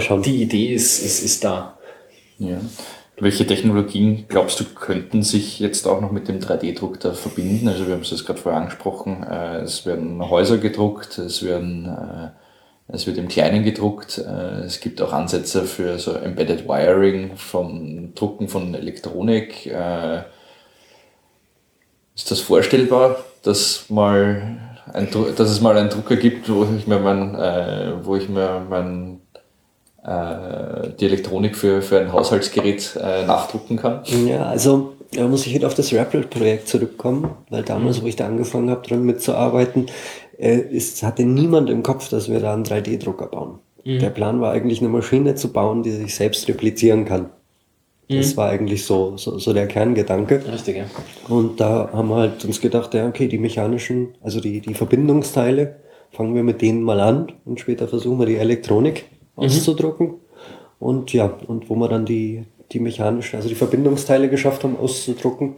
schauen. 0.00 0.22
die 0.22 0.42
Idee 0.42 0.72
ist, 0.72 1.02
ist, 1.02 1.22
ist 1.22 1.44
da. 1.44 1.78
Ja. 2.38 2.60
Welche 3.18 3.46
Technologien 3.46 4.26
glaubst 4.28 4.60
du 4.60 4.64
könnten 4.64 5.22
sich 5.22 5.58
jetzt 5.58 5.86
auch 5.86 6.00
noch 6.00 6.12
mit 6.12 6.28
dem 6.28 6.38
3D-Druck 6.38 7.00
da 7.00 7.12
verbinden? 7.12 7.66
Also 7.68 7.86
wir 7.86 7.94
haben 7.94 8.02
es 8.02 8.24
gerade 8.24 8.38
vorher 8.38 8.60
angesprochen, 8.60 9.22
äh, 9.22 9.60
es 9.60 9.86
werden 9.86 10.28
Häuser 10.28 10.58
gedruckt, 10.58 11.16
es 11.18 11.42
werden 11.42 11.86
äh, 11.86 12.28
es 12.88 13.06
wird 13.06 13.18
im 13.18 13.28
Kleinen 13.28 13.64
gedruckt, 13.64 14.18
äh, 14.18 14.60
es 14.64 14.80
gibt 14.80 15.02
auch 15.02 15.12
Ansätze 15.12 15.64
für 15.64 15.98
so 15.98 16.12
Embedded 16.12 16.68
Wiring 16.68 17.36
vom 17.36 18.14
Drucken 18.14 18.48
von 18.48 18.74
Elektronik. 18.74 19.66
Äh, 19.66 20.22
ist 22.14 22.30
das 22.30 22.40
vorstellbar, 22.40 23.16
dass 23.42 23.90
mal 23.90 24.58
ein, 24.92 25.08
dass 25.36 25.50
es 25.50 25.60
mal 25.60 25.76
einen 25.76 25.90
Drucker 25.90 26.16
gibt, 26.16 26.48
wo 26.48 26.66
ich 26.76 26.86
mir 26.86 27.00
mein, 27.00 27.34
äh, 27.34 27.92
wo 28.04 28.14
ich 28.14 28.28
mir 28.28 28.64
mein 28.68 29.15
äh, 30.06 30.90
die 31.00 31.06
Elektronik 31.06 31.56
für, 31.56 31.82
für 31.82 32.00
ein 32.00 32.12
Haushaltsgerät 32.12 32.96
äh, 33.02 33.26
nachdrucken 33.26 33.76
kann. 33.76 34.02
Ja, 34.26 34.46
also 34.46 34.92
da 35.12 35.26
muss 35.26 35.46
ich 35.46 35.54
wieder 35.54 35.66
auf 35.66 35.74
das 35.74 35.92
Rappel-Projekt 35.92 36.68
zurückkommen, 36.68 37.30
weil 37.50 37.62
damals, 37.62 38.02
wo 38.02 38.06
ich 38.06 38.16
da 38.16 38.26
angefangen 38.26 38.70
habe, 38.70 38.86
dran 38.86 39.04
mitzuarbeiten, 39.04 39.86
äh, 40.38 40.58
ist, 40.58 41.02
hatte 41.02 41.24
niemand 41.24 41.70
im 41.70 41.82
Kopf, 41.82 42.08
dass 42.08 42.28
wir 42.30 42.40
da 42.40 42.54
einen 42.54 42.64
3D-Drucker 42.64 43.26
bauen. 43.26 43.58
Der 43.84 44.10
Plan 44.10 44.40
war 44.40 44.50
eigentlich 44.50 44.80
eine 44.80 44.88
Maschine 44.88 45.36
zu 45.36 45.52
bauen, 45.52 45.84
die 45.84 45.92
sich 45.92 46.12
selbst 46.16 46.48
replizieren 46.48 47.04
kann. 47.04 47.30
Das 48.08 48.36
war 48.36 48.48
eigentlich 48.48 48.84
so, 48.84 49.16
so, 49.16 49.38
so 49.38 49.52
der 49.52 49.68
Kerngedanke. 49.68 50.42
Richtig, 50.52 50.76
ja. 50.76 50.84
Und 51.28 51.60
da 51.60 51.90
haben 51.92 52.08
wir 52.08 52.16
halt 52.16 52.44
uns 52.44 52.60
gedacht, 52.60 52.94
ja, 52.94 53.06
okay, 53.06 53.28
die 53.28 53.38
mechanischen, 53.38 54.14
also 54.22 54.40
die, 54.40 54.60
die 54.60 54.74
Verbindungsteile, 54.74 55.76
fangen 56.10 56.34
wir 56.34 56.42
mit 56.42 56.62
denen 56.62 56.82
mal 56.82 56.98
an 56.98 57.32
und 57.44 57.60
später 57.60 57.86
versuchen 57.86 58.18
wir 58.18 58.26
die 58.26 58.36
Elektronik 58.36 59.06
auszudrucken. 59.36 60.14
Und 60.78 61.12
ja, 61.12 61.26
und 61.46 61.70
wo 61.70 61.74
wir 61.76 61.88
dann 61.88 62.04
die, 62.04 62.44
die 62.72 62.80
mechanischen, 62.80 63.36
also 63.36 63.48
die 63.48 63.54
Verbindungsteile 63.54 64.28
geschafft 64.28 64.64
haben 64.64 64.76
auszudrucken, 64.76 65.54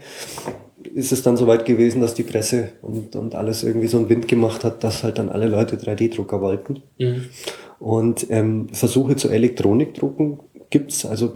ist 0.94 1.12
es 1.12 1.22
dann 1.22 1.36
soweit 1.36 1.64
gewesen, 1.64 2.00
dass 2.00 2.14
die 2.14 2.22
Presse 2.22 2.70
und, 2.82 3.16
und 3.16 3.34
alles 3.34 3.62
irgendwie 3.62 3.88
so 3.88 3.98
einen 3.98 4.08
Wind 4.08 4.28
gemacht 4.28 4.64
hat, 4.64 4.84
dass 4.84 5.02
halt 5.02 5.18
dann 5.18 5.28
alle 5.28 5.48
Leute 5.48 5.76
3D-Drucker 5.76 6.40
wollten. 6.40 6.82
Mhm. 6.98 7.26
Und 7.80 8.26
ähm, 8.30 8.68
Versuche 8.72 9.16
zu 9.16 9.28
Elektronikdrucken 9.28 10.40
gibt's 10.70 11.06
also 11.06 11.32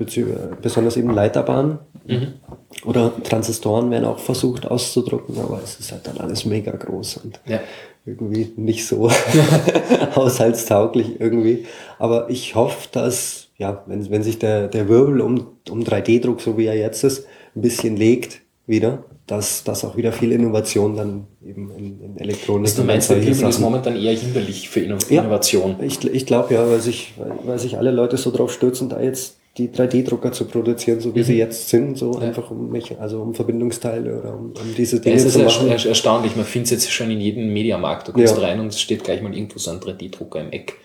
besonders 0.61 0.97
eben 0.97 1.11
Leiterbahnen 1.11 1.79
mhm. 2.07 2.35
oder 2.85 3.13
Transistoren 3.23 3.91
werden 3.91 4.05
auch 4.05 4.19
versucht 4.19 4.67
auszudrucken, 4.67 5.39
aber 5.39 5.61
es 5.63 5.81
ist 5.81 5.93
halt 5.93 6.07
dann 6.07 6.19
alles 6.19 6.45
mega 6.45 6.73
groß 6.73 7.19
und 7.19 7.41
ja. 7.47 7.61
Irgendwie 8.05 8.53
nicht 8.57 8.87
so 8.87 9.11
haushaltstauglich 10.17 11.21
irgendwie. 11.21 11.67
Aber 11.99 12.31
ich 12.31 12.55
hoffe, 12.55 12.89
dass, 12.91 13.49
ja, 13.59 13.83
wenn, 13.87 14.11
wenn 14.11 14.23
sich 14.23 14.39
der, 14.39 14.69
der 14.69 14.89
Wirbel 14.89 15.21
um, 15.21 15.47
um 15.71 15.83
3D-Druck, 15.83 16.41
so 16.41 16.59
wie 16.59 16.67
er 16.67 16.77
jetzt 16.77 17.05
ist, 17.05 17.27
ein 17.55 17.63
bisschen 17.63 17.97
legt 17.97 18.41
wieder, 18.67 19.05
dass, 19.27 19.63
dass 19.65 19.85
auch 19.85 19.97
wieder 19.97 20.13
viel 20.13 20.33
Innovation 20.33 20.97
dann 20.97 21.27
eben 21.45 21.71
in, 21.77 22.01
in 22.01 22.17
Elektronik. 22.19 22.75
Du 22.75 22.83
meinst, 22.83 23.11
der 23.11 23.19
Himmel 23.19 23.49
ist 23.49 23.61
momentan 23.61 23.97
eher 23.97 24.17
hinderlich 24.17 24.69
für 24.69 24.81
Innovation? 24.81 25.77
Ja, 25.79 25.85
ich, 25.85 26.05
ich 26.05 26.27
glaube 26.27 26.55
ja, 26.55 26.69
weil 26.69 26.81
sich, 26.81 27.15
weil, 27.17 27.33
weil 27.45 27.59
sich 27.59 27.79
alle 27.79 27.93
Leute 27.93 28.17
so 28.17 28.31
drauf 28.33 28.53
stürzen, 28.53 28.89
da 28.89 29.01
jetzt 29.01 29.37
die 29.59 29.69
3D-Drucker 29.69 30.33
zu 30.33 30.47
produzieren, 30.47 31.01
so 31.01 31.15
wie 31.15 31.21
mhm. 31.21 31.25
sie 31.25 31.37
jetzt 31.37 31.69
sind, 31.69 31.99
so 31.99 32.15
ja. 32.15 32.21
einfach 32.21 32.51
um 32.51 32.71
mich, 32.71 32.99
also 32.99 33.21
um 33.21 33.35
Verbindungsteile 33.35 34.21
oder 34.21 34.35
um, 34.35 34.47
um 34.47 34.75
diese 34.77 35.01
Dinge 35.01 35.17
ja, 35.17 35.21
es 35.21 35.27
ist 35.27 35.35
zu 35.35 35.41
machen. 35.41 35.69
erstaunlich, 35.69 36.37
man 36.37 36.47
findet 36.47 36.73
es 36.73 36.85
jetzt 36.85 36.93
schon 36.93 37.11
in 37.11 37.21
jedem 37.21 37.53
Mediamarkt. 37.53 38.09
Du 38.09 38.13
kommst 38.13 38.37
ja. 38.37 38.43
rein 38.43 38.61
und 38.61 38.69
es 38.69 38.81
steht 38.81 39.05
gleich 39.05 39.21
mal 39.21 39.35
irgendwo 39.35 39.59
so 39.59 39.71
ein 39.71 39.81
3D-Drucker 39.81 40.41
im 40.41 40.53
Eck. 40.53 40.79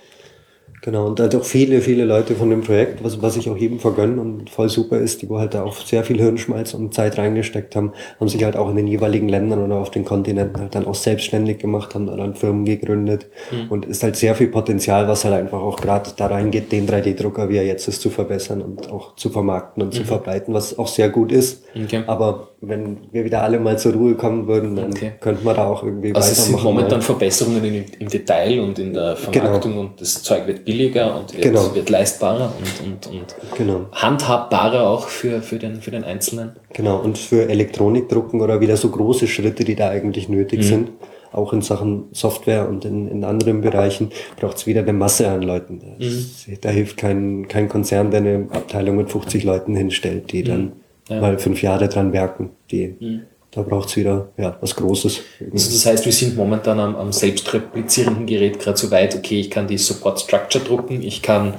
Genau, 0.82 1.07
und 1.07 1.19
halt 1.19 1.36
auch 1.36 1.43
viele, 1.43 1.82
viele 1.82 2.05
Leute 2.05 2.36
von 2.36 2.51
dem 2.51 2.61
Projekt, 2.61 3.03
was, 3.03 3.19
was 3.21 3.36
ich 3.36 3.49
auch 3.49 3.57
jedem 3.57 3.80
vergönne 3.80 4.21
und 4.21 4.49
voll 4.49 4.69
super 4.69 4.99
ist, 4.99 5.21
die 5.21 5.30
wo 5.30 5.39
halt 5.39 5.55
da 5.55 5.63
auch 5.63 5.75
sehr 5.75 6.03
viel 6.03 6.17
Hirnschmalz 6.17 6.75
und 6.75 6.93
Zeit 6.93 7.17
reingesteckt 7.17 7.75
haben, 7.75 7.93
haben 8.19 8.28
sich 8.28 8.43
halt 8.43 8.55
auch 8.55 8.69
in 8.69 8.75
den 8.75 8.86
jeweiligen 8.86 9.28
Ländern 9.28 9.63
oder 9.63 9.78
auf 9.78 9.89
den 9.89 10.05
Kontinenten 10.05 10.61
halt 10.61 10.75
dann 10.75 10.86
auch 10.86 10.95
selbstständig 10.95 11.57
gemacht, 11.57 11.95
haben 11.95 12.05
dann 12.05 12.36
Firmen 12.36 12.63
gegründet 12.65 13.28
mhm. 13.51 13.71
und 13.71 13.86
ist 13.86 14.03
halt 14.03 14.15
sehr 14.15 14.36
viel 14.36 14.47
Potenzial, 14.47 15.07
was 15.07 15.25
halt 15.25 15.34
einfach 15.34 15.59
auch 15.59 15.82
gerade 15.82 16.11
da 16.15 16.28
reingeht, 16.28 16.71
den 16.71 16.88
3D-Drucker, 16.88 17.49
wie 17.49 17.57
er 17.57 17.65
jetzt 17.65 17.88
ist, 17.88 18.01
zu 18.01 18.11
verbessern 18.11 18.61
und 18.61 18.91
auch 18.91 19.15
zu 19.15 19.30
vermarkten 19.30 19.82
und 19.82 19.93
mhm. 19.93 19.97
zu 19.97 20.03
verbreiten, 20.03 20.53
was 20.53 20.78
auch 20.78 20.88
sehr 20.88 21.09
gut 21.09 21.32
ist. 21.32 21.63
Okay. 21.75 22.03
Aber 22.05 22.49
wenn 22.60 22.97
wir 23.12 23.24
wieder 23.24 23.43
alle 23.43 23.60
mal 23.60 23.78
zur 23.78 23.93
Ruhe 23.93 24.16
kommen 24.16 24.47
würden, 24.47 24.76
dann 24.76 24.91
okay. 24.91 25.12
könnten 25.20 25.45
wir 25.45 25.53
da 25.53 25.68
auch 25.68 25.84
irgendwie 25.84 26.14
also 26.16 26.28
weitermachen. 26.28 26.30
Also 26.30 26.41
es 26.41 26.45
sind 26.47 26.64
momentan 26.64 27.01
Verbesserungen 27.03 27.64
im, 27.64 27.86
im, 27.99 28.08
Detail 28.08 28.60
und 28.62 28.80
in 28.80 28.93
der 28.93 29.16
Vermarktung 29.16 29.74
genau. 29.74 29.84
und 29.84 30.01
das 30.01 30.24
Zeug 30.24 30.47
wird 30.47 30.66
billiger 30.66 31.20
und 31.20 31.34
wird, 31.34 31.43
genau. 31.43 31.76
wird 31.76 31.89
leistbarer 31.89 32.51
und, 32.58 32.88
und, 32.88 33.16
und 33.16 33.36
genau. 33.55 33.86
handhabbarer 33.91 34.89
auch 34.89 35.08
für, 35.08 35.43
für, 35.43 35.60
den, 35.60 35.82
für 35.82 35.91
den 35.91 36.03
Einzelnen. 36.03 36.53
Genau, 36.74 36.97
und 36.97 37.20
für 37.20 37.47
Elektronikdrucken 37.47 38.41
oder 38.41 38.60
wieder 38.60 38.76
so 38.76 38.89
große 38.89 39.28
Schritte, 39.28 39.64
die 39.64 39.76
da 39.76 39.89
eigentlich 39.89 40.28
nötig 40.28 40.62
mhm. 40.62 40.64
sind, 40.64 40.89
auch 41.32 41.53
in 41.53 41.62
Sachen 41.62 42.05
Software 42.12 42.68
und 42.68 42.86
in, 42.86 43.08
in 43.08 43.24
anderen 43.24 43.62
Bereichen, 43.62 44.10
braucht 44.39 44.58
es 44.58 44.66
wieder 44.66 44.82
eine 44.82 44.93
Masse 44.93 45.30
an 45.30 45.43
Leuten. 45.43 45.80
Das, 45.99 46.47
mhm. 46.47 46.58
Da 46.62 46.70
hilft 46.70 46.97
kein, 46.97 47.47
kein 47.47 47.70
Konzern, 47.70 48.10
der 48.10 48.22
eine 48.22 48.47
Abteilung 48.51 48.97
mit 48.97 49.12
50 49.12 49.43
Leuten 49.43 49.76
hinstellt, 49.76 50.32
die 50.32 50.41
mhm. 50.41 50.47
dann 50.47 50.72
ja. 51.10 51.22
mal 51.22 51.38
fünf 51.39 51.62
Jahre 51.62 51.88
dran 51.89 52.14
werken. 52.14 52.51
Die, 52.72 52.95
mhm. 52.99 53.22
Da 53.51 53.62
braucht 53.62 53.89
es 53.89 53.95
wieder 53.95 54.30
ja, 54.38 54.58
was 54.62 54.76
Großes. 54.76 55.22
Also 55.51 55.72
das 55.72 55.86
heißt, 55.86 56.05
wir 56.05 56.12
sind 56.12 56.36
momentan 56.36 56.80
am, 56.80 56.95
am 56.95 57.12
selbstreplizierenden 57.12 58.26
Gerät 58.26 58.60
gerade 58.60 58.78
so 58.78 58.91
weit, 58.91 59.16
okay, 59.16 59.39
ich 59.39 59.49
kann 59.49 59.68
die 59.68 59.78
Support 59.78 60.20
Structure 60.20 60.64
drucken, 60.64 61.01
ich 61.01 61.22
kann 61.22 61.55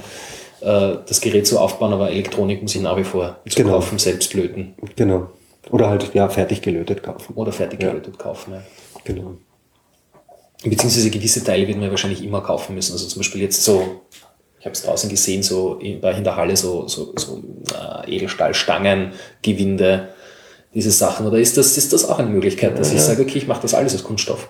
äh, 0.61 0.95
das 1.05 1.19
Gerät 1.19 1.47
so 1.47 1.59
aufbauen, 1.59 1.91
aber 1.91 2.09
Elektronik 2.09 2.61
muss 2.61 2.75
ich 2.75 2.81
nach 2.81 2.95
wie 2.95 3.03
vor 3.03 3.39
zu 3.47 3.55
genau. 3.55 3.73
kaufen, 3.73 3.97
selbst 3.97 4.33
löten. 4.33 4.75
Genau. 4.95 5.29
Oder 5.71 5.89
halt 5.89 6.13
ja 6.13 6.29
fertig 6.29 6.61
gelötet 6.61 7.03
kaufen. 7.03 7.33
Oder 7.35 7.51
fertig 7.51 7.79
gelötet 7.79 8.15
ja. 8.17 8.23
kaufen, 8.23 8.53
ja. 8.53 8.61
Genau. 9.03 9.33
Beziehungsweise 10.63 11.09
gewisse 11.09 11.43
Teile 11.43 11.67
wird 11.67 11.79
man 11.79 11.89
wahrscheinlich 11.89 12.23
immer 12.23 12.41
kaufen 12.41 12.75
müssen. 12.75 12.93
Also 12.93 13.07
zum 13.07 13.19
Beispiel 13.19 13.41
jetzt 13.41 13.63
so 13.63 14.01
ich 14.59 14.65
habe 14.65 14.73
es 14.73 14.83
draußen 14.83 15.09
gesehen, 15.09 15.41
so 15.41 15.75
in, 15.75 16.01
in 16.01 16.23
der 16.23 16.35
Halle 16.35 16.57
so, 16.57 16.87
so, 16.87 17.13
so 17.15 17.41
äh, 17.73 18.15
Edelstahlstangen, 18.15 19.13
Gewinde, 19.41 20.09
diese 20.73 20.91
Sachen. 20.91 21.25
Oder 21.25 21.39
ist 21.39 21.57
das, 21.57 21.77
ist 21.77 21.93
das 21.93 22.07
auch 22.07 22.19
eine 22.19 22.29
Möglichkeit, 22.29 22.77
dass 22.77 22.91
ja, 22.91 22.97
ich 22.97 23.01
sage, 23.01 23.21
okay, 23.21 23.37
ich 23.37 23.47
mache 23.47 23.61
das 23.61 23.73
alles 23.73 23.95
aus 23.95 24.03
Kunststoff? 24.03 24.49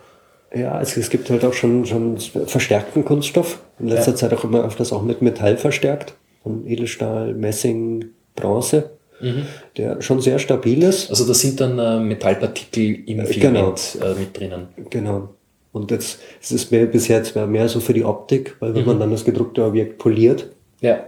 Ja, 0.53 0.71
also 0.71 0.99
es 0.99 1.11
gibt 1.11 1.29
halt 1.29 1.45
auch 1.45 1.53
schon, 1.53 1.85
schon 1.85 2.17
verstärkten 2.17 3.05
Kunststoff. 3.05 3.59
In 3.79 3.87
letzter 3.87 4.11
ja. 4.11 4.17
Zeit 4.17 4.33
auch 4.33 4.43
immer 4.43 4.65
öfters 4.65 4.91
auch 4.91 5.03
mit 5.03 5.21
Metall 5.21 5.57
verstärkt. 5.57 6.15
Von 6.41 6.65
Edelstahl, 6.65 7.35
Messing, 7.35 8.05
Bronze. 8.35 8.91
Mhm. 9.21 9.45
Der 9.77 10.01
schon 10.01 10.21
sehr 10.21 10.39
stabil 10.39 10.81
ist. 10.81 11.09
Also 11.09 11.27
da 11.27 11.33
sind 11.33 11.59
dann 11.59 11.77
äh, 11.77 11.99
Metallpartikel 11.99 13.03
im 13.05 13.19
äh, 13.19 13.25
Filament 13.25 13.97
genau. 13.99 14.11
äh, 14.11 14.15
mit 14.15 14.39
drinnen. 14.39 14.67
Genau. 14.89 15.29
Und 15.71 15.91
jetzt 15.91 16.19
ist 16.41 16.51
es 16.51 16.71
mehr, 16.71 16.85
bis 16.85 17.07
jetzt 17.07 17.35
mehr 17.35 17.69
so 17.69 17.79
für 17.79 17.93
die 17.93 18.03
Optik, 18.03 18.55
weil 18.59 18.73
wenn 18.73 18.81
mhm. 18.81 18.87
man 18.87 18.99
dann 18.99 19.11
das 19.11 19.25
gedruckte 19.25 19.63
Objekt 19.63 19.99
poliert, 19.99 20.49
ja. 20.81 21.03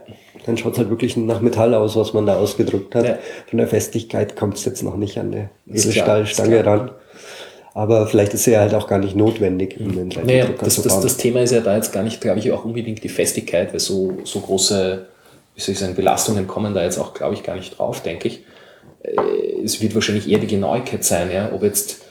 dann 0.45 0.57
schaut 0.57 0.74
es 0.74 0.80
halt 0.80 0.89
wirklich 0.89 1.18
nach 1.18 1.41
Metall 1.41 1.74
aus, 1.74 1.95
was 1.95 2.14
man 2.14 2.26
da 2.26 2.38
ausgedruckt 2.38 2.93
hat. 2.93 3.05
Ja. 3.05 3.18
Von 3.47 3.57
der 3.57 3.68
Festigkeit 3.68 4.36
kommt 4.36 4.57
es 4.57 4.66
jetzt 4.66 4.84
noch 4.84 4.97
nicht 4.97 5.18
an 5.18 5.34
eine 5.34 5.49
Edelstahlstange 5.68 6.66
ran. 6.66 6.91
Aber 7.74 8.05
vielleicht 8.05 8.34
ist 8.34 8.43
sie 8.43 8.51
ja 8.51 8.59
halt 8.59 8.74
auch 8.74 8.88
gar 8.88 8.99
nicht 8.99 9.16
notwendig. 9.16 9.80
Um 9.80 9.95
den 9.95 10.09
naja, 10.26 10.45
das, 10.59 10.82
das, 10.82 10.99
das 10.99 11.18
Thema 11.18 11.41
ist 11.41 11.51
ja 11.51 11.62
da 11.62 11.76
jetzt 11.76 11.93
gar 11.93 12.03
nicht, 12.03 12.20
glaube 12.20 12.39
ich, 12.39 12.51
auch 12.51 12.66
unbedingt 12.66 13.01
die 13.03 13.09
Festigkeit, 13.09 13.72
weil 13.72 13.80
so, 13.80 14.18
so 14.26 14.41
große 14.41 15.07
wie 15.55 15.62
soll 15.62 15.74
ich 15.74 15.80
sagen, 15.80 15.95
Belastungen 15.95 16.47
kommen 16.47 16.74
da 16.74 16.84
jetzt 16.84 16.97
auch, 16.97 17.14
glaube 17.14 17.36
ich, 17.36 17.43
gar 17.43 17.55
nicht 17.55 17.78
drauf, 17.78 18.01
denke 18.01 18.28
ich. 18.28 18.43
Äh, 19.03 19.64
es 19.64 19.82
wird 19.82 19.95
wahrscheinlich 19.95 20.30
eher 20.30 20.39
die 20.39 20.47
Genauigkeit 20.47 21.03
sein, 21.03 21.32
ja, 21.32 21.51
ob 21.53 21.64
jetzt 21.64 22.01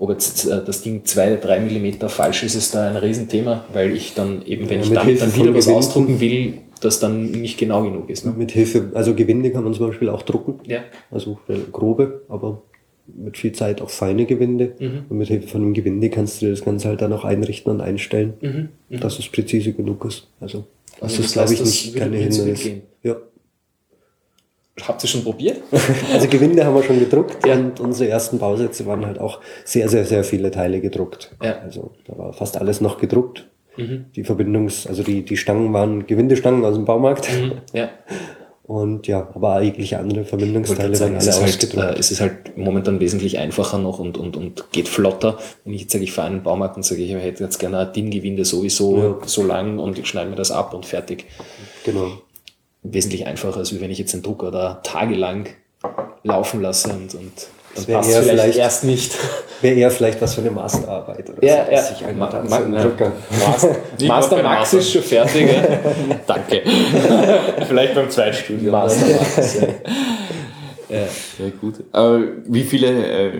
ob 0.00 0.10
jetzt 0.10 0.46
äh, 0.46 0.64
das 0.64 0.80
Ding 0.80 1.04
zwei, 1.04 1.36
drei 1.36 1.60
Millimeter 1.60 2.08
falsch 2.08 2.42
ist, 2.42 2.54
ist 2.54 2.74
da 2.74 2.88
ein 2.88 2.96
Riesenthema, 2.96 3.66
weil 3.72 3.92
ich 3.94 4.14
dann 4.14 4.42
eben, 4.46 4.68
wenn 4.70 4.78
ja, 4.78 4.86
ich 4.86 4.92
damit 4.92 5.20
dann 5.20 5.36
wieder 5.36 5.54
was 5.54 5.66
Gewinden, 5.66 5.78
ausdrucken 5.78 6.20
will, 6.20 6.54
das 6.80 7.00
dann 7.00 7.30
nicht 7.30 7.58
genau 7.58 7.82
genug 7.82 8.08
ist. 8.08 8.24
Ne? 8.24 8.32
Mit 8.36 8.50
Hilfe, 8.50 8.90
also 8.94 9.14
Gewinde 9.14 9.50
kann 9.50 9.62
man 9.62 9.74
zum 9.74 9.88
Beispiel 9.88 10.08
auch 10.08 10.22
drucken. 10.22 10.58
Ja. 10.66 10.80
Also 11.10 11.38
grobe, 11.70 12.22
aber 12.30 12.62
mit 13.14 13.36
viel 13.36 13.52
Zeit 13.52 13.82
auch 13.82 13.90
feine 13.90 14.24
Gewinde. 14.24 14.72
Mhm. 14.78 15.04
Und 15.10 15.18
mit 15.18 15.28
Hilfe 15.28 15.48
von 15.48 15.60
einem 15.60 15.74
Gewinde 15.74 16.08
kannst 16.08 16.40
du 16.40 16.48
das 16.48 16.64
Ganze 16.64 16.88
halt 16.88 17.02
dann 17.02 17.12
auch 17.12 17.24
einrichten 17.26 17.70
und 17.70 17.82
einstellen, 17.82 18.32
mhm. 18.40 18.68
Mhm. 18.88 19.00
dass 19.00 19.18
es 19.18 19.28
präzise 19.28 19.74
genug 19.74 20.06
ist. 20.06 20.28
Also 20.40 20.64
das 20.98 21.12
also 21.12 21.22
ist, 21.22 21.32
glaube 21.34 21.52
ich, 21.52 21.60
nicht 21.60 21.96
keine 21.96 22.16
Hindernis. 22.16 22.70
Ja. 23.02 23.16
Habt 24.86 25.02
ihr 25.02 25.08
schon 25.08 25.24
probiert? 25.24 25.58
Also 26.12 26.28
Gewinde 26.28 26.64
haben 26.64 26.74
wir 26.74 26.82
schon 26.82 26.98
gedruckt 26.98 27.46
ja. 27.46 27.54
und 27.54 27.80
unsere 27.80 28.10
ersten 28.10 28.38
Bausätze 28.38 28.86
waren 28.86 29.06
halt 29.06 29.18
auch 29.18 29.40
sehr, 29.64 29.88
sehr, 29.88 30.04
sehr 30.04 30.24
viele 30.24 30.50
Teile 30.50 30.80
gedruckt. 30.80 31.32
Ja. 31.42 31.58
Also 31.60 31.92
da 32.06 32.18
war 32.18 32.32
fast 32.32 32.58
alles 32.58 32.80
noch 32.80 32.98
gedruckt. 32.98 33.46
Mhm. 33.76 34.06
Die 34.16 34.24
Verbindungs-, 34.24 34.86
also 34.86 35.02
die, 35.02 35.24
die 35.24 35.36
Stangen 35.36 35.72
waren 35.72 36.06
Gewindestangen 36.06 36.64
aus 36.64 36.74
dem 36.74 36.84
Baumarkt. 36.84 37.28
Mhm. 37.32 37.52
Ja. 37.72 37.90
Und 38.70 39.08
ja, 39.08 39.28
aber 39.34 39.62
jegliche 39.62 39.98
andere 39.98 40.24
Verbindungsteile 40.24 40.94
sagen, 40.94 41.16
waren 41.16 41.20
alle 41.20 41.28
es 41.28 41.62
ist, 41.62 41.76
halt, 41.76 41.96
äh, 41.96 41.98
es 41.98 42.10
ist 42.12 42.20
halt 42.20 42.56
momentan 42.56 43.00
wesentlich 43.00 43.36
einfacher 43.36 43.78
noch 43.78 43.98
und, 43.98 44.16
und, 44.16 44.36
und 44.36 44.70
geht 44.70 44.86
flotter. 44.86 45.38
Wenn 45.64 45.74
ich 45.74 45.80
jetzt 45.80 45.92
sage, 45.92 46.04
ich 46.04 46.12
fahre 46.12 46.28
einen 46.28 46.44
Baumarkt 46.44 46.76
und 46.76 46.84
sage, 46.84 47.02
ich 47.02 47.12
hätte 47.12 47.42
jetzt 47.42 47.58
gerne 47.58 47.78
ein 47.78 47.92
DIN-Gewinde 47.92 48.44
sowieso 48.44 48.96
ja. 48.96 49.16
so 49.26 49.42
lang 49.42 49.80
und 49.80 49.98
ich 49.98 50.06
schneide 50.06 50.30
mir 50.30 50.36
das 50.36 50.52
ab 50.52 50.72
und 50.72 50.86
fertig. 50.86 51.24
Genau 51.84 52.12
wesentlich 52.82 53.26
einfacher, 53.26 53.58
als 53.58 53.78
wenn 53.78 53.90
ich 53.90 53.98
jetzt 53.98 54.14
den 54.14 54.22
Drucker 54.22 54.50
da 54.50 54.80
tagelang 54.82 55.48
laufen 56.22 56.60
lasse 56.60 56.90
und, 56.90 57.14
und 57.14 57.32
das 57.74 57.86
wäre 57.86 57.98
eher 57.98 58.22
vielleicht, 58.22 58.28
vielleicht, 58.28 58.58
erst 58.58 58.84
nicht. 58.84 59.12
Wäre 59.60 59.74
eher 59.74 59.90
vielleicht 59.90 60.22
was 60.22 60.34
für 60.34 60.40
eine 60.40 60.50
Masterarbeit 60.50 61.28
oder 61.28 61.44
ja, 61.44 61.66
so. 61.66 61.72
Ja, 61.72 61.82
sich 61.82 62.00
Ma 62.16 62.42
Ma 62.48 62.82
Drucker. 62.82 63.12
Master, 63.46 63.76
Master 64.06 64.42
Max 64.42 64.72
ist 64.72 64.90
schon 64.90 65.02
fertig. 65.02 65.50
Danke. 66.26 66.62
vielleicht 67.68 67.94
beim 67.94 68.08
Zweitstudium. 68.08 68.72
Master 68.72 69.06
Max. 69.06 69.60
Ja. 69.60 70.96
ja. 70.96 71.06
Sehr 71.36 71.50
gut. 71.60 71.84
Aber 71.92 72.22
wie 72.46 72.64
viele, 72.64 72.88
äh, 73.06 73.32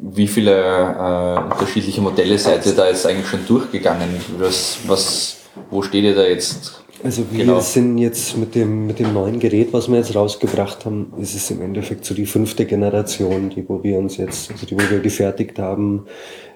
wie 0.00 0.26
viele 0.26 0.58
äh, 0.58 1.52
unterschiedliche 1.52 2.00
Modelle 2.00 2.38
seid 2.38 2.64
ihr 2.64 2.72
da 2.74 2.88
jetzt 2.88 3.06
eigentlich 3.06 3.28
schon 3.28 3.46
durchgegangen? 3.46 4.08
Was, 4.38 4.78
was, 4.86 5.36
wo 5.70 5.82
steht 5.82 6.04
ihr 6.04 6.14
da 6.14 6.22
jetzt 6.22 6.82
also 7.04 7.24
wir 7.30 7.44
genau. 7.44 7.60
sind 7.60 7.98
jetzt 7.98 8.36
mit 8.36 8.54
dem, 8.54 8.86
mit 8.86 8.98
dem 8.98 9.12
neuen 9.12 9.38
Gerät, 9.38 9.72
was 9.72 9.88
wir 9.88 9.98
jetzt 9.98 10.14
rausgebracht 10.14 10.84
haben, 10.84 11.12
ist 11.18 11.34
es 11.34 11.50
im 11.50 11.62
Endeffekt 11.62 12.04
so 12.04 12.14
die 12.14 12.26
fünfte 12.26 12.66
Generation, 12.66 13.50
die 13.50 13.68
wo 13.68 13.82
wir 13.82 13.98
uns 13.98 14.16
jetzt, 14.16 14.50
also 14.50 14.66
die 14.66 14.74
wo 14.74 14.90
wir 14.90 15.00
gefertigt 15.00 15.58
haben, 15.58 16.06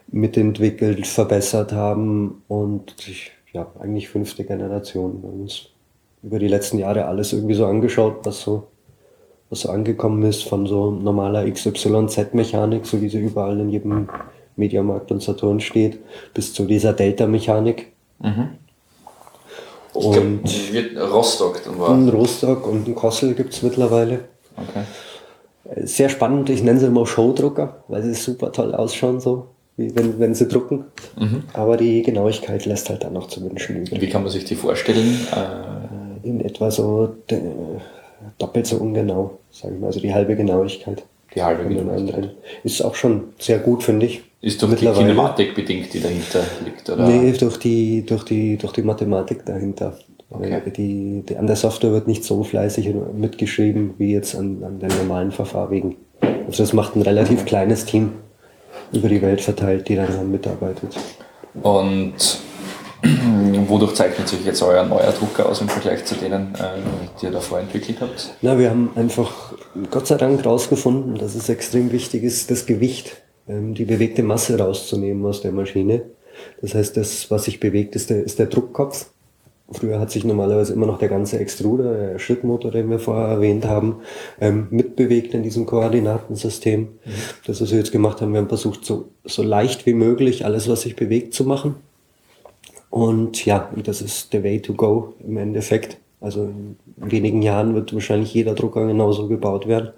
mitentwickelt, 0.08 1.06
verbessert 1.06 1.72
haben 1.72 2.42
und 2.48 2.94
ja, 3.52 3.70
eigentlich 3.80 4.08
fünfte 4.08 4.44
Generation. 4.44 5.22
Wir 5.22 5.30
haben 5.30 5.40
uns 5.42 5.68
über 6.22 6.38
die 6.38 6.48
letzten 6.48 6.78
Jahre 6.78 7.06
alles 7.06 7.32
irgendwie 7.32 7.54
so 7.54 7.66
angeschaut, 7.66 8.24
was 8.24 8.40
so, 8.40 8.68
was 9.48 9.60
so 9.60 9.68
angekommen 9.70 10.22
ist 10.24 10.42
von 10.42 10.66
so 10.66 10.90
normaler 10.90 11.48
XYZ-Mechanik, 11.50 12.86
so 12.86 13.00
wie 13.00 13.08
sie 13.08 13.20
überall 13.20 13.60
in 13.60 13.68
jedem 13.68 14.08
Mediamarkt 14.56 15.12
und 15.12 15.22
Saturn 15.22 15.60
steht, 15.60 15.98
bis 16.34 16.52
zu 16.52 16.64
dieser 16.64 16.92
Delta-Mechanik. 16.92 17.92
Mhm 18.20 18.58
Und 19.94 20.40
Ich 20.44 20.72
glaub, 20.72 21.12
Rostock 21.12 21.62
dann 21.64 21.78
war. 21.78 21.94
in 21.94 22.08
Rostock 22.08 22.66
und 22.66 22.86
in 22.88 22.94
Kossel 22.94 23.34
gibt 23.34 23.52
es 23.54 23.62
mittlerweile. 23.62 24.20
Okay. 24.56 24.84
Sehr 25.86 26.08
spannend, 26.08 26.50
ich 26.50 26.62
nenne 26.62 26.80
sie 26.80 26.86
immer 26.86 27.06
Showdrucker, 27.06 27.82
weil 27.88 28.02
sie 28.02 28.14
super 28.14 28.52
toll 28.52 28.74
ausschauen, 28.74 29.20
so 29.20 29.46
wie 29.76 29.94
wenn, 29.94 30.18
wenn 30.18 30.34
sie 30.34 30.48
drucken. 30.48 30.84
Aber 31.54 31.76
die 31.76 32.02
Genauigkeit 32.02 32.66
lässt 32.66 32.90
halt 32.90 33.04
dann 33.04 33.12
noch 33.14 33.28
zu 33.28 33.42
wünschen 33.42 33.76
übrig. 33.76 34.00
Wie 34.00 34.08
kann 34.08 34.22
man 34.22 34.30
sich 34.30 34.44
die 34.44 34.54
vorstellen? 34.56 35.18
Äh, 35.32 36.28
In 36.28 36.40
etwa 36.44 36.70
so 36.70 37.14
doppelt 38.38 38.66
so 38.66 38.76
ungenau, 38.76 39.38
sagen 39.50 39.80
wir, 39.80 39.86
also 39.86 40.00
die 40.00 40.12
halbe 40.12 40.36
Genauigkeit. 40.36 41.02
die 41.34 41.42
halbe 41.42 41.64
Genauigkeit. 41.72 42.34
Ist 42.64 42.82
auch 42.82 42.94
schon 42.94 43.32
sehr 43.38 43.58
gut, 43.58 43.82
finde 43.82 44.06
ich. 44.06 44.22
Ist 44.42 44.60
doch 44.60 44.74
die 44.74 44.86
Kinematik 44.86 45.54
bedingt, 45.54 45.94
die 45.94 46.00
dahinter 46.00 46.42
liegt, 46.64 46.90
oder? 46.90 47.06
Nee, 47.06 47.30
durch 47.30 47.58
die, 47.58 48.04
durch 48.04 48.24
die, 48.24 48.56
durch 48.56 48.72
die 48.72 48.82
Mathematik 48.82 49.46
dahinter. 49.46 49.96
Okay. 50.30 50.60
Die, 50.76 51.22
die, 51.28 51.36
an 51.36 51.46
der 51.46 51.54
Software 51.54 51.92
wird 51.92 52.08
nicht 52.08 52.24
so 52.24 52.42
fleißig 52.42 52.92
mitgeschrieben 53.14 53.94
wie 53.98 54.12
jetzt 54.12 54.34
an, 54.34 54.64
an 54.64 54.80
den 54.80 54.90
normalen 54.98 55.30
Verfahrwegen. 55.30 55.96
Also 56.48 56.64
das 56.64 56.72
macht 56.72 56.96
ein 56.96 57.02
relativ 57.02 57.44
kleines 57.44 57.84
Team 57.84 58.14
über 58.92 59.08
die 59.08 59.22
Welt 59.22 59.40
verteilt, 59.40 59.88
die 59.88 59.94
daran 59.94 60.32
mitarbeitet. 60.32 60.96
Und 61.62 62.14
wodurch 63.68 63.94
zeichnet 63.94 64.28
sich 64.28 64.44
jetzt 64.44 64.60
euer 64.62 64.84
neuer 64.84 65.12
Drucker 65.12 65.48
aus 65.48 65.60
im 65.60 65.68
Vergleich 65.68 66.04
zu 66.04 66.16
denen, 66.16 66.52
äh, 66.56 66.80
die 67.20 67.26
ihr 67.26 67.32
davor 67.32 67.60
entwickelt 67.60 67.98
habt? 68.00 68.34
Na, 68.40 68.58
wir 68.58 68.70
haben 68.70 68.90
einfach 68.96 69.52
Gott 69.90 70.08
sei 70.08 70.16
Dank 70.16 70.44
rausgefunden, 70.44 71.16
dass 71.16 71.36
es 71.36 71.48
extrem 71.48 71.92
wichtig 71.92 72.24
ist, 72.24 72.50
das 72.50 72.66
Gewicht, 72.66 73.21
die 73.46 73.84
bewegte 73.84 74.22
Masse 74.22 74.58
rauszunehmen 74.58 75.24
aus 75.26 75.40
der 75.40 75.52
Maschine. 75.52 76.02
Das 76.60 76.74
heißt, 76.74 76.96
das, 76.96 77.30
was 77.30 77.44
sich 77.44 77.60
bewegt, 77.60 77.96
ist 77.96 78.10
der, 78.10 78.22
ist 78.22 78.38
der 78.38 78.46
Druckkopf. 78.46 79.06
Früher 79.70 79.98
hat 79.98 80.10
sich 80.10 80.24
normalerweise 80.24 80.74
immer 80.74 80.86
noch 80.86 80.98
der 80.98 81.08
ganze 81.08 81.38
Extruder, 81.38 81.94
der 81.94 82.18
Schrittmotor, 82.18 82.70
den 82.70 82.90
wir 82.90 82.98
vorher 82.98 83.28
erwähnt 83.28 83.64
haben, 83.64 84.00
ähm, 84.40 84.66
mitbewegt 84.70 85.34
in 85.34 85.42
diesem 85.42 85.66
Koordinatensystem. 85.66 86.88
Das, 87.46 87.60
was 87.60 87.70
wir 87.70 87.78
jetzt 87.78 87.92
gemacht 87.92 88.20
haben, 88.20 88.32
wir 88.32 88.40
haben 88.40 88.48
versucht, 88.48 88.84
so, 88.84 89.08
so 89.24 89.42
leicht 89.42 89.86
wie 89.86 89.94
möglich 89.94 90.44
alles, 90.44 90.68
was 90.68 90.82
sich 90.82 90.94
bewegt, 90.94 91.32
zu 91.32 91.44
machen. 91.44 91.76
Und 92.90 93.46
ja, 93.46 93.70
das 93.82 94.02
ist 94.02 94.32
the 94.32 94.44
way 94.44 94.60
to 94.60 94.74
go 94.74 95.14
im 95.26 95.38
Endeffekt. 95.38 95.96
Also 96.22 96.44
in 96.44 96.76
wenigen 96.96 97.42
Jahren 97.42 97.74
wird 97.74 97.92
wahrscheinlich 97.92 98.32
jeder 98.32 98.54
Drucker 98.54 98.86
genauso 98.86 99.26
gebaut 99.26 99.66
werden, 99.66 99.90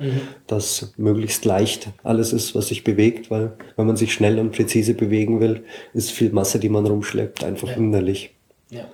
dass 0.46 0.94
möglichst 0.96 1.44
leicht 1.44 1.90
alles 2.02 2.32
ist, 2.32 2.54
was 2.54 2.68
sich 2.68 2.82
bewegt, 2.82 3.30
weil 3.30 3.52
wenn 3.76 3.86
man 3.86 3.96
sich 3.96 4.14
schnell 4.14 4.38
und 4.38 4.52
präzise 4.52 4.94
bewegen 4.94 5.40
will, 5.40 5.64
ist 5.92 6.10
viel 6.10 6.32
Masse, 6.32 6.58
die 6.58 6.70
man 6.70 6.86
rumschleppt, 6.86 7.44
einfach 7.44 7.68
hinderlich. 7.68 8.34
Ja. 8.70 8.86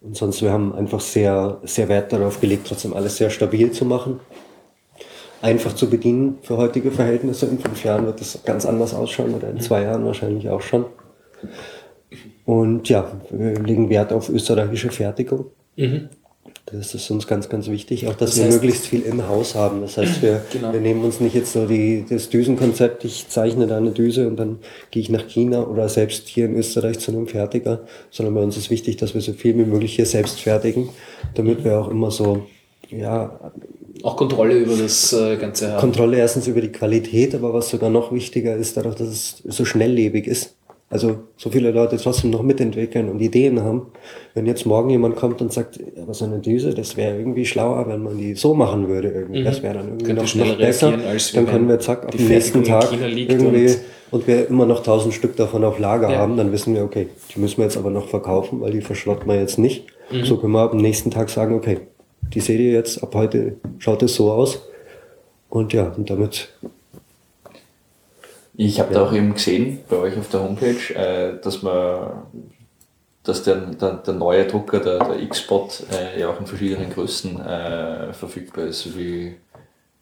Und 0.00 0.16
sonst, 0.16 0.42
wir 0.42 0.52
haben 0.52 0.72
einfach 0.74 1.00
sehr, 1.00 1.58
sehr 1.64 1.88
Wert 1.88 2.12
darauf 2.12 2.40
gelegt, 2.40 2.68
trotzdem 2.68 2.94
alles 2.94 3.16
sehr 3.16 3.30
stabil 3.30 3.72
zu 3.72 3.84
machen. 3.84 4.20
Einfach 5.42 5.74
zu 5.74 5.90
bedienen 5.90 6.38
für 6.42 6.56
heutige 6.56 6.90
Verhältnisse. 6.90 7.46
In 7.46 7.58
fünf 7.58 7.82
Jahren 7.84 8.06
wird 8.06 8.20
das 8.20 8.38
ganz 8.44 8.64
anders 8.64 8.94
ausschauen 8.94 9.34
oder 9.34 9.50
in 9.50 9.60
zwei 9.60 9.82
Jahren 9.82 10.04
wahrscheinlich 10.04 10.48
auch 10.48 10.60
schon. 10.60 10.86
Und 12.44 12.88
ja, 12.88 13.10
wir 13.30 13.54
legen 13.54 13.90
Wert 13.90 14.12
auf 14.12 14.28
österreichische 14.28 14.90
Fertigung. 14.90 15.46
Das 16.66 16.94
ist 16.94 17.10
uns 17.10 17.26
ganz, 17.26 17.48
ganz 17.48 17.68
wichtig. 17.68 18.06
Auch, 18.06 18.14
dass 18.14 18.30
Das 18.30 18.38
wir 18.38 18.44
heißt- 18.46 18.52
möglichst 18.54 18.86
viel 18.86 19.02
in-house 19.02 19.54
haben. 19.56 19.80
Das 19.80 19.96
heißt, 19.96 20.22
wir, 20.22 20.42
Genau. 20.52 20.72
wir 20.72 20.80
nehmen 20.80 21.02
uns 21.04 21.18
nicht 21.18 21.34
jetzt 21.34 21.52
so 21.52 21.66
die, 21.66 22.04
das 22.08 22.28
Düsenkonzept, 22.28 23.04
ich 23.04 23.28
zeichne 23.28 23.66
da 23.66 23.76
eine 23.78 23.90
Düse 23.90 24.28
und 24.28 24.36
dann 24.36 24.58
gehe 24.90 25.02
ich 25.02 25.08
nach 25.10 25.26
China 25.26 25.66
oder 25.66 25.88
selbst 25.88 26.28
hier 26.28 26.44
in 26.46 26.54
Österreich 26.56 26.98
zu 27.00 27.10
einem 27.10 27.26
Fertiger, 27.26 27.80
sondern 28.10 28.34
bei 28.34 28.42
uns 28.42 28.56
ist 28.56 28.70
wichtig, 28.70 28.96
dass 28.98 29.14
wir 29.14 29.20
so 29.20 29.32
viel 29.32 29.56
wie 29.58 29.64
möglich 29.64 29.96
hier 29.96 30.06
selbst 30.06 30.40
fertigen, 30.40 30.90
damit 31.34 31.64
wir 31.64 31.80
auch 31.80 31.88
immer 31.90 32.10
so, 32.10 32.42
ja, 32.90 33.38
Auch 34.02 34.16
Kontrolle 34.16 34.56
über 34.58 34.76
das 34.76 35.12
äh, 35.12 35.36
Ganze 35.36 35.72
haben. 35.72 35.80
Kontrolle 35.80 36.18
erstens 36.18 36.46
über 36.46 36.60
die 36.60 36.70
Qualität, 36.72 37.34
aber 37.34 37.52
was 37.52 37.68
sogar 37.70 37.90
noch 37.90 38.12
wichtiger 38.12 38.54
ist, 38.56 38.76
dadurch, 38.76 38.94
dass 38.96 39.08
es 39.08 39.42
so 39.46 39.64
schnelllebig 39.64 40.26
ist. 40.26 40.54
Also 40.92 41.18
so 41.36 41.50
viele 41.50 41.70
Leute 41.70 41.96
trotzdem 41.98 42.30
noch 42.30 42.42
mitentwickeln 42.42 43.08
und 43.08 43.20
Ideen 43.20 43.62
haben. 43.62 43.86
Wenn 44.34 44.44
jetzt 44.46 44.66
morgen 44.66 44.90
jemand 44.90 45.14
kommt 45.14 45.40
und 45.40 45.52
sagt, 45.52 45.78
aber 46.02 46.12
so 46.14 46.24
eine 46.24 46.40
Düse, 46.40 46.74
das 46.74 46.96
wäre 46.96 47.16
irgendwie 47.16 47.46
schlauer, 47.46 47.86
wenn 47.86 48.02
man 48.02 48.18
die 48.18 48.34
so 48.34 48.54
machen 48.54 48.88
würde. 48.88 49.08
Irgendwie. 49.08 49.44
Das 49.44 49.62
wäre 49.62 49.74
dann 49.74 49.86
irgendwie 49.86 50.12
Mhm. 50.12 50.16
Könnte 50.16 50.38
noch, 50.38 50.46
noch 50.46 50.58
besser. 50.58 50.92
Dann 51.34 51.46
können 51.46 51.68
wir 51.68 51.78
zack 51.78 52.06
auf 52.06 52.10
den 52.16 52.26
nächsten 52.26 52.64
Tag 52.64 52.92
irgendwie 52.92 53.32
und- 53.32 53.78
und, 54.10 54.26
wir 54.26 54.48
immer 54.48 54.66
noch 54.66 54.82
tausend 54.82 55.14
Stück 55.14 55.36
davon 55.36 55.62
auf 55.62 55.78
Lager 55.78 56.10
Ja. 56.10 56.18
haben, 56.18 56.36
dann 56.36 56.50
wissen 56.50 56.74
wir, 56.74 56.82
okay, 56.82 57.06
die 57.32 57.38
müssen 57.38 57.58
wir 57.58 57.64
jetzt 57.66 57.76
aber 57.76 57.90
noch 57.90 58.08
verkaufen, 58.08 58.60
weil 58.60 58.72
die 58.72 58.80
verschrotten 58.80 59.28
wir 59.28 59.36
jetzt 59.38 59.60
nicht. 59.60 59.84
Mhm. 60.10 60.24
So 60.24 60.38
können 60.38 60.52
wir 60.52 60.68
am 60.72 60.78
nächsten 60.78 61.12
Tag 61.12 61.30
sagen, 61.30 61.54
okay, 61.54 61.78
die 62.34 62.40
Serie 62.40 62.72
jetzt 62.72 63.00
ab 63.00 63.14
heute 63.14 63.54
schaut 63.78 64.02
es 64.02 64.16
so 64.16 64.32
aus. 64.32 64.66
Und 65.48 65.72
ja, 65.72 65.92
und 65.96 66.10
damit 66.10 66.48
Ich 68.62 68.78
habe 68.78 68.92
da 68.92 69.06
auch 69.06 69.12
eben 69.14 69.32
gesehen 69.32 69.78
bei 69.88 69.96
euch 69.96 70.18
auf 70.18 70.28
der 70.28 70.42
Homepage, 70.42 70.94
äh, 70.94 71.40
dass 71.40 71.62
man 71.62 72.24
dass 73.22 73.42
der, 73.42 73.56
der, 73.56 73.94
der 73.94 74.14
neue 74.14 74.46
Drucker, 74.46 74.80
der, 74.80 74.98
der 74.98 75.18
X-Bot, 75.22 75.84
äh, 75.90 76.20
ja 76.20 76.28
auch 76.28 76.38
in 76.38 76.46
verschiedenen 76.46 76.90
Größen 76.90 77.40
äh, 77.40 78.12
verfügbar 78.12 78.66
ist. 78.66 78.98
Wie, 78.98 79.36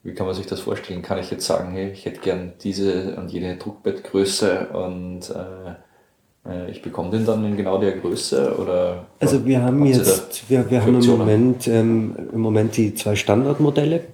wie 0.02 0.12
kann 0.12 0.26
man 0.26 0.34
sich 0.34 0.46
das 0.46 0.61
vorstellen? 0.61 1.02
Kann 1.02 1.18
ich 1.18 1.30
jetzt 1.30 1.46
sagen, 1.46 1.70
hey, 1.70 1.90
ich 1.90 2.04
hätte 2.04 2.20
gern 2.20 2.54
diese 2.61 3.14
und 3.16 3.30
jene 3.30 3.56
Druckbettgröße 3.59 4.68
und 4.72 5.20
äh, 5.30 6.50
äh, 6.50 6.70
ich 6.72 6.82
bekomme 6.82 7.11
den 7.11 7.26
dann 7.26 7.44
in 7.44 7.56
genau 7.56 7.78
der 7.78 7.92
Größe? 7.92 8.56
Oder 8.59 9.06
Also 9.20 9.46
wir 9.46 9.62
haben 9.62 9.86
jetzt, 9.86 10.50
wir, 10.50 10.68
wir 10.68 10.82
haben 10.82 11.00
im? 11.00 11.06
Moment, 11.06 11.68
ähm, 11.68 12.16
im 12.32 12.40
Moment 12.40 12.76
die 12.76 12.92
zwei 12.94 13.14
Standardmodelle, 13.14 14.04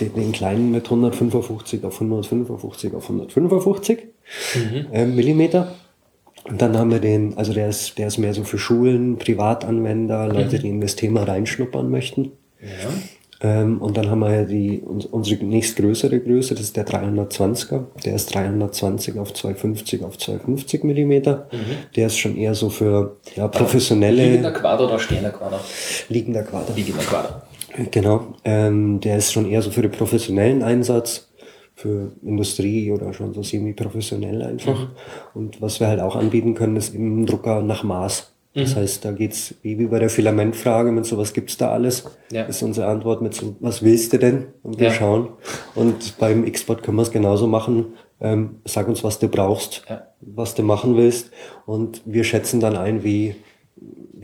den, 0.00 0.32
kleinen 0.32 0.70
mit 0.70 0.84
155 0.84 1.84
auf 1.84 1.94
155 1.94 2.94
auf 2.94 3.04
155 3.04 3.98
ähm, 4.92 5.16
Millimeter. 5.16 5.74
Und 6.44 6.60
dann 6.60 6.76
haben 6.76 6.90
wir 6.90 7.00
den, 7.00 7.38
also 7.38 7.52
der 7.52 7.68
ist, 7.68 7.96
der 7.98 8.08
ist 8.08 8.18
mehr 8.18 8.34
so 8.34 8.44
für 8.44 8.58
Schulen, 8.58 9.16
Privatanwender, 9.16 10.28
Leute, 10.28 10.58
die 10.58 10.68
in 10.68 10.80
das 10.80 10.94
Thema 10.94 11.22
reinschnuppern 11.22 11.90
möchten. 11.90 12.32
Ähm, 13.40 13.80
und 13.80 13.96
dann 13.96 14.10
haben 14.10 14.20
wir 14.20 14.34
ja 14.34 14.44
die, 14.44 14.80
uns, 14.80 15.06
unsere 15.06 15.44
nächstgrößere 15.44 16.20
Größe, 16.20 16.54
das 16.54 16.64
ist 16.64 16.76
der 16.76 16.86
320er. 16.86 17.84
Der 18.04 18.14
ist 18.14 18.34
320 18.34 19.18
auf 19.18 19.34
250 19.34 20.02
auf 20.02 20.18
250 20.18 20.84
Millimeter. 20.84 21.48
Der 21.96 22.06
ist 22.06 22.18
schon 22.18 22.36
eher 22.36 22.54
so 22.54 22.70
für 22.70 23.16
ja, 23.36 23.48
professionelle 23.48 24.24
Liegender 24.24 24.52
Quader 24.52 24.86
oder 24.86 24.98
stehender 24.98 25.30
Quader? 25.30 25.60
liegender 26.08 26.42
Quader. 26.42 26.74
Liegender 26.74 27.02
Quader. 27.02 27.42
Genau. 27.90 28.34
Ähm, 28.44 29.00
der 29.00 29.16
ist 29.18 29.32
schon 29.32 29.48
eher 29.50 29.62
so 29.62 29.70
für 29.70 29.82
den 29.82 29.90
professionellen 29.90 30.62
Einsatz, 30.62 31.28
für 31.74 32.12
Industrie 32.22 32.92
oder 32.92 33.12
schon 33.12 33.34
so 33.34 33.42
semi-professionell 33.42 34.42
einfach. 34.42 34.88
Und 35.34 35.60
was 35.60 35.80
wir 35.80 35.88
halt 35.88 36.00
auch 36.00 36.14
anbieten 36.14 36.54
können, 36.54 36.76
ist 36.76 36.94
eben 36.94 37.26
Drucker 37.26 37.62
nach 37.62 37.82
Maß. 37.82 38.30
Das 38.56 38.76
heißt, 38.76 39.04
da 39.04 39.10
geht's 39.10 39.56
wie, 39.62 39.80
wie 39.80 39.86
bei 39.86 39.98
der 39.98 40.08
Filamentfrage, 40.08 40.92
mit 40.92 41.04
sowas 41.06 41.32
gibt's 41.32 41.56
da 41.56 41.72
alles. 41.72 42.04
Ja. 42.30 42.44
Ist 42.44 42.62
unsere 42.62 42.86
Antwort 42.86 43.20
mit 43.20 43.34
so, 43.34 43.56
was 43.58 43.82
willst 43.82 44.12
du 44.12 44.18
denn? 44.18 44.44
Und 44.62 44.78
wir 44.78 44.88
Ja. 44.88 44.94
schauen. 44.94 45.30
Und 45.74 46.16
beim 46.20 46.46
X-Bot 46.46 46.84
können 46.84 46.96
wir 46.96 47.02
es 47.02 47.10
genauso 47.10 47.48
machen. 47.48 47.94
Ähm, 48.20 48.60
sag 48.64 48.86
uns, 48.86 49.02
was 49.02 49.18
du 49.18 49.26
brauchst, 49.26 49.82
Ja. 49.90 50.06
was 50.20 50.54
du 50.54 50.62
machen 50.62 50.96
willst. 50.96 51.32
Und 51.66 52.02
wir 52.04 52.22
schätzen 52.22 52.60
dann 52.60 52.76
ein, 52.76 53.02
wie, 53.02 53.34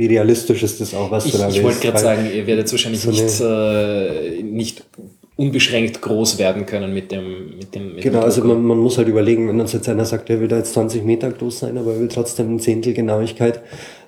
wie 0.00 0.06
realistisch 0.06 0.62
ist 0.62 0.80
das 0.80 0.94
auch, 0.94 1.10
was 1.10 1.26
Ich, 1.26 1.32
du 1.32 1.38
da 1.38 1.50
ich 1.50 1.62
wollte 1.62 1.80
gerade 1.80 1.98
sagen, 1.98 2.26
ihr 2.34 2.46
werdet 2.46 2.72
wahrscheinlich 2.72 3.02
so 3.02 3.10
nicht, 3.10 3.38
äh, 3.42 4.42
nicht 4.42 4.82
unbeschränkt 5.36 6.00
groß 6.00 6.38
werden 6.38 6.64
können 6.64 6.94
mit 6.94 7.12
dem, 7.12 7.58
mit 7.58 7.74
dem, 7.74 7.96
mit 7.96 8.02
Genau, 8.02 8.20
dem 8.20 8.24
also 8.24 8.42
man, 8.42 8.64
man 8.64 8.78
muss 8.78 8.96
halt 8.96 9.08
überlegen, 9.08 9.46
wenn 9.46 9.60
uns 9.60 9.74
jetzt 9.74 9.90
einer 9.90 10.06
sagt, 10.06 10.30
er 10.30 10.40
will 10.40 10.48
da 10.48 10.56
jetzt 10.56 10.72
20 10.72 11.04
Meter 11.04 11.30
groß 11.30 11.58
sein, 11.58 11.76
aber 11.76 11.92
er 11.92 12.00
will 12.00 12.08
trotzdem 12.08 12.54
ein 12.54 12.60
Zehntel 12.60 12.94
Genauigkeit, 12.94 13.60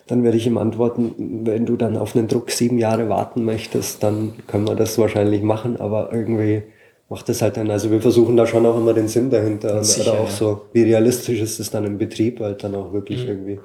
dann 0.07 0.25
werde 0.25 0.39
ich 0.39 0.47
ihm 0.47 0.57
antworten, 0.57 1.43
wenn 1.45 1.67
du 1.67 1.77
dann 1.77 1.99
auf 1.99 2.17
einen 2.17 2.27
Druck 2.27 2.51
sieben 2.53 2.79
Jahre 2.79 3.11
warten 3.11 3.45
möchtest, 3.45 4.03
dann 4.03 4.33
können 4.47 4.67
wir 4.67 4.77
das 4.77 4.97
wahrscheinlich 4.97 5.43
machen, 5.43 5.79
aber 5.79 6.09
irgendwie 6.11 6.63
macht 7.11 7.29
das 7.29 7.43
halt 7.43 7.59
dann, 7.59 7.71
also 7.71 7.91
wir 7.91 8.01
versuchen 8.01 8.39
da 8.39 8.47
schon 8.47 8.65
auch 8.65 8.79
immer 8.79 8.95
den 8.95 9.09
Sinn 9.09 9.29
dahinter 9.29 9.77
und 9.77 9.85
Sicher, 9.85 10.13
oder 10.13 10.21
auch 10.21 10.25
ja. 10.25 10.33
Mhm. 10.33 10.37
so, 10.37 10.61
wie 10.73 10.85
realistisch 10.85 11.43
ist 11.43 11.61
es 11.61 11.71
dann 11.71 11.85
im 11.85 11.99
Betrieb, 11.99 12.41
halt 12.41 12.65
dann 12.65 12.75
auch 12.75 12.95
wirklich 12.95 13.29
irgendwie 13.29 13.61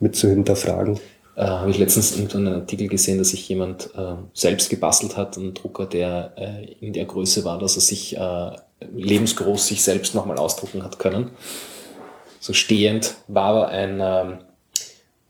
mit 0.00 0.14
zu 0.16 0.28
hinterfragen. 0.28 0.98
Äh, 1.34 1.44
habe 1.44 1.70
ich 1.70 1.78
letztens 1.78 2.16
irgendwo 2.16 2.38
einen 2.38 2.54
Artikel 2.54 2.88
gesehen, 2.88 3.18
dass 3.18 3.30
sich 3.30 3.48
jemand 3.48 3.90
äh, 3.94 4.14
selbst 4.34 4.68
gebastelt 4.68 5.16
hat, 5.16 5.38
einen 5.38 5.54
Drucker, 5.54 5.86
der 5.86 6.32
äh, 6.36 6.64
in 6.80 6.92
der 6.92 7.06
Größe 7.06 7.44
war, 7.44 7.58
dass 7.58 7.76
er 7.76 7.80
sich 7.80 8.16
äh, 8.16 8.50
lebensgroß 8.94 9.66
sich 9.66 9.82
selbst 9.82 10.14
nochmal 10.14 10.38
ausdrucken 10.38 10.82
hat 10.82 10.98
können. 10.98 11.30
So 12.40 12.52
stehend 12.52 13.14
war 13.28 13.44
aber 13.44 13.68
ein 13.68 14.00
ähm, 14.02 14.38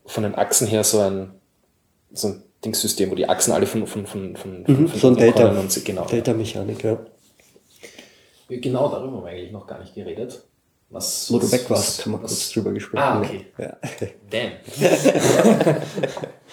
von 0.05 0.23
den 0.23 0.35
Achsen 0.35 0.67
her 0.67 0.83
so 0.83 0.99
ein 0.99 1.31
so 2.11 2.29
ein 2.29 2.43
Dingssystem, 2.65 3.09
wo 3.11 3.15
die 3.15 3.29
Achsen 3.29 3.53
alle 3.53 3.65
von 3.65 3.87
von 3.87 4.05
von 4.05 4.35
von, 4.35 4.65
von, 4.65 4.87
von 4.87 4.99
so 4.99 5.07
ein 5.07 5.15
Delta, 5.15 5.49
und 5.49 5.85
genau. 5.85 6.05
Delta-Mechanik, 6.05 6.83
ja. 6.83 6.97
Genau 8.49 8.89
darüber 8.89 9.17
haben 9.17 9.25
wir 9.25 9.31
eigentlich 9.31 9.51
noch 9.51 9.67
gar 9.67 9.79
nicht 9.79 9.95
geredet. 9.95 10.43
Was, 10.93 11.33
Wo 11.33 11.39
du 11.39 11.51
weg 11.51 11.67
warst, 11.69 12.05
haben 12.05 12.11
wir 12.11 12.19
kurz 12.19 12.51
drüber 12.51 12.71
gesprochen. 12.71 13.01
Ah, 13.03 13.19
okay. 13.19 13.47
Ja. 13.57 13.75
Damn. 14.29 14.51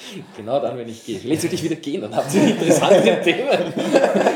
genau 0.37 0.61
dann, 0.61 0.79
wenn 0.79 0.89
ich 0.89 1.05
gehe. 1.05 1.19
Vielleicht 1.19 1.43
sollte 1.43 1.57
ich 1.57 1.63
wieder 1.63 1.77
gehen, 1.77 2.01
dann 2.01 2.17
habt 2.17 2.35
ihr 2.35 2.45
interessante 2.45 3.21
Themen. 3.25 3.75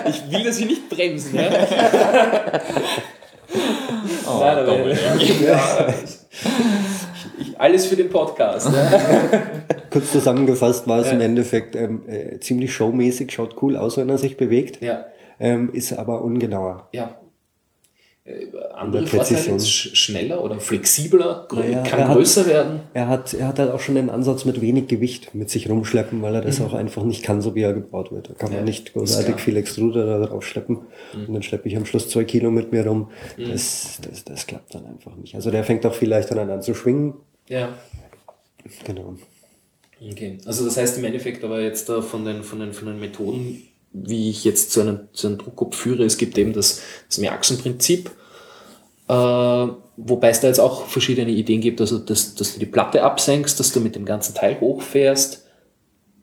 Ich 0.07 0.31
will, 0.31 0.45
dass 0.45 0.57
Sie 0.57 0.67
nicht 0.67 0.91
bremsen. 0.91 1.37
Ja? 1.37 1.51
Oh, 4.27 4.41
Nein, 4.41 4.59
aber 4.59 4.89
ja, 4.93 5.17
ich, 5.17 5.41
ich, 7.39 7.59
alles 7.59 7.87
für 7.87 7.97
den 7.97 8.11
Podcast. 8.11 8.71
Ja? 8.75 9.43
Kurz 9.91 10.13
zusammengefasst 10.13 10.87
war 10.87 10.99
es 11.01 11.11
im 11.13 11.23
Endeffekt 11.23 11.77
ähm, 11.77 12.03
äh, 12.09 12.39
ziemlich 12.41 12.75
showmäßig, 12.75 13.33
schaut 13.33 13.63
cool 13.63 13.79
aus, 13.79 13.97
wenn 13.97 14.11
er 14.11 14.19
sich 14.19 14.37
bewegt, 14.37 14.81
ähm, 15.41 15.71
ist 15.73 15.95
aber 15.95 16.21
ungenauer. 16.21 16.91
ja. 16.93 17.17
Äh, 18.27 18.47
Andere 18.73 19.03
der 19.05 19.11
Vorteile 19.11 19.61
schneller 19.61 20.43
oder 20.43 20.59
flexibler, 20.59 21.47
Naja, 21.53 21.83
kann 21.83 21.99
er 22.01 22.09
hat- 22.09 22.17
größer 22.17 22.47
werden. 22.47 22.81
Er 22.95 23.09
hat, 23.09 23.35
er 23.35 23.49
hat 23.49 23.59
halt 23.59 23.71
auch 23.71 23.81
schon 23.81 23.97
den 23.97 24.09
Ansatz 24.09 24.47
mit 24.47 24.63
wenig 24.63 24.87
Gewicht 24.89 25.35
mit 25.35 25.51
sich 25.51 25.69
rumschleppen, 25.69 26.23
weil 26.23 26.35
er 26.35 26.41
das 26.41 26.59
auch 26.63 26.73
einfach 26.73 27.03
nicht 27.05 27.23
kann, 27.23 27.43
so 27.43 27.55
wie 27.55 27.61
er 27.61 27.75
gebaut 27.75 28.13
wird. 28.13 28.31
Da 28.31 28.35
kann 28.35 28.51
Ja, 28.51 28.57
man 28.57 28.65
nicht 28.65 28.95
großartig 28.95 29.37
viel 29.37 29.59
Extruder 29.59 30.07
da 30.07 30.27
drauf 30.27 30.47
schleppen. 30.47 30.79
Und 31.13 31.35
dann 31.35 31.43
schleppe 31.43 31.69
ich 31.69 31.77
am 31.77 31.85
Schluss 31.85 32.09
zwei 32.09 32.25
Kilo 32.25 32.51
mit 32.51 32.73
mir 32.73 32.87
rum. 32.87 33.11
Das, 33.37 33.99
das, 34.01 34.25
das 34.25 34.47
klappt 34.47 34.75
dann 34.75 34.87
einfach 34.87 35.15
nicht. 35.17 35.35
Also 35.35 35.51
der 35.51 35.63
fängt 35.63 35.85
auch 35.85 35.95
viel 35.95 36.09
leichter 36.09 36.35
dann 36.35 36.49
an 36.49 36.63
zu 36.63 36.75
schwingen. 36.75 37.13
Ja. 37.49 37.75
Genau. 38.87 39.17
Okay. 40.01 40.39
Also 40.47 40.65
das 40.65 40.79
heißt 40.79 40.97
im 40.99 41.05
Endeffekt 41.05 41.45
aber 41.45 41.61
jetzt 41.61 41.89
da 41.91 42.01
von 42.01 42.25
den, 42.25 42.43
von 42.43 42.59
den, 42.59 42.73
von 42.73 42.89
den 42.89 42.99
Methoden, 42.99 43.63
wie 43.95 44.29
ich 44.29 44.45
jetzt 44.45 44.73
zu 44.73 44.81
einem, 44.81 45.09
zu 45.13 45.29
einem 45.29 45.39
Druckkopf 45.39 45.77
führe, 45.77 46.05
es 46.05 46.19
gibt 46.19 46.37
eben 46.37 46.53
das, 46.53 46.83
das 47.09 47.19
Mehrachsenprinzip, 47.19 48.11
äh, 49.09 49.13
wobei 49.13 50.29
es 50.29 50.41
da 50.41 50.49
jetzt 50.49 50.59
auch 50.59 50.87
verschiedene 50.87 51.31
Ideen 51.31 51.61
gibt, 51.61 51.81
also 51.81 51.99
dass, 51.99 52.35
dass 52.35 52.55
du 52.55 52.59
die 52.59 52.67
Platte 52.67 53.03
absenkst, 53.03 53.59
dass 53.59 53.73
du 53.73 53.81
mit 53.81 53.95
dem 53.95 54.05
ganzen 54.05 54.35
Teil 54.35 54.59
hochfährst, 54.61 55.47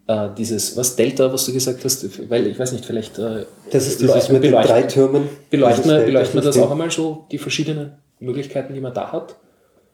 äh, 0.08 0.30
dieses, 0.38 0.76
was, 0.76 0.98
Delta, 0.98 1.32
was 1.32 1.46
du 1.46 1.54
gesagt 1.54 1.86
hast, 1.86 2.30
weil 2.30 2.48
ich 2.48 2.60
weiß 2.60 2.74
nicht, 2.74 2.86
vielleicht 2.86 3.18
äh, 3.18 3.46
Das 3.72 3.88
ist 3.88 4.02
dieses 4.02 4.30
mit 4.30 4.44
den 4.44 4.52
drei 4.52 4.84
Türmen. 4.84 5.30
Beleuchten 5.50 5.90
wir, 5.90 6.02
beleuchten 6.02 6.42
wir 6.42 6.46
das 6.46 6.58
auch 6.58 6.72
einmal 6.72 6.92
so, 6.92 7.26
die 7.32 7.38
verschiedenen 7.38 7.94
Möglichkeiten, 8.20 8.74
die 8.74 8.82
man 8.82 8.94
da 8.94 9.12
hat? 9.12 9.38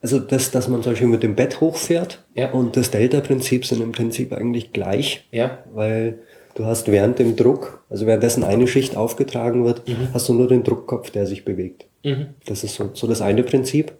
Also 0.02 0.20
das, 0.20 0.52
dass 0.52 0.68
man 0.68 0.82
zum 0.84 0.94
Beispiel 0.94 1.08
mit 1.08 1.24
dem 1.24 1.36
Bett 1.36 1.60
hochfährt 1.60 2.24
Ja. 2.36 2.52
und 2.52 2.78
das 2.78 2.92
Delta-Prinzip 2.92 3.66
sind 3.66 3.82
im 3.82 3.92
Prinzip 3.92 4.32
eigentlich 4.32 4.72
gleich. 4.72 5.28
Ja. 5.32 5.60
Weil 5.74 6.20
du 6.58 6.66
hast 6.66 6.91
während 6.91 7.20
dem 7.20 7.36
Druck, 7.36 7.84
also 7.89 8.05
währenddessen 8.05 8.43
eine 8.43 8.68
Schicht 8.68 8.97
aufgetragen 8.97 9.64
wird, 9.64 9.84
hast 10.14 10.28
du 10.28 10.34
nur 10.34 10.47
den 10.47 10.64
Druckkopf, 10.64 11.12
der 11.12 11.26
sich 11.28 11.45
bewegt. 11.45 11.86
Mhm. 12.03 12.28
Das 12.45 12.64
ist 12.64 12.76
so, 12.76 12.89
so 12.93 13.08
das 13.08 13.22
eine 13.22 13.43
Prinzip. 13.43 13.93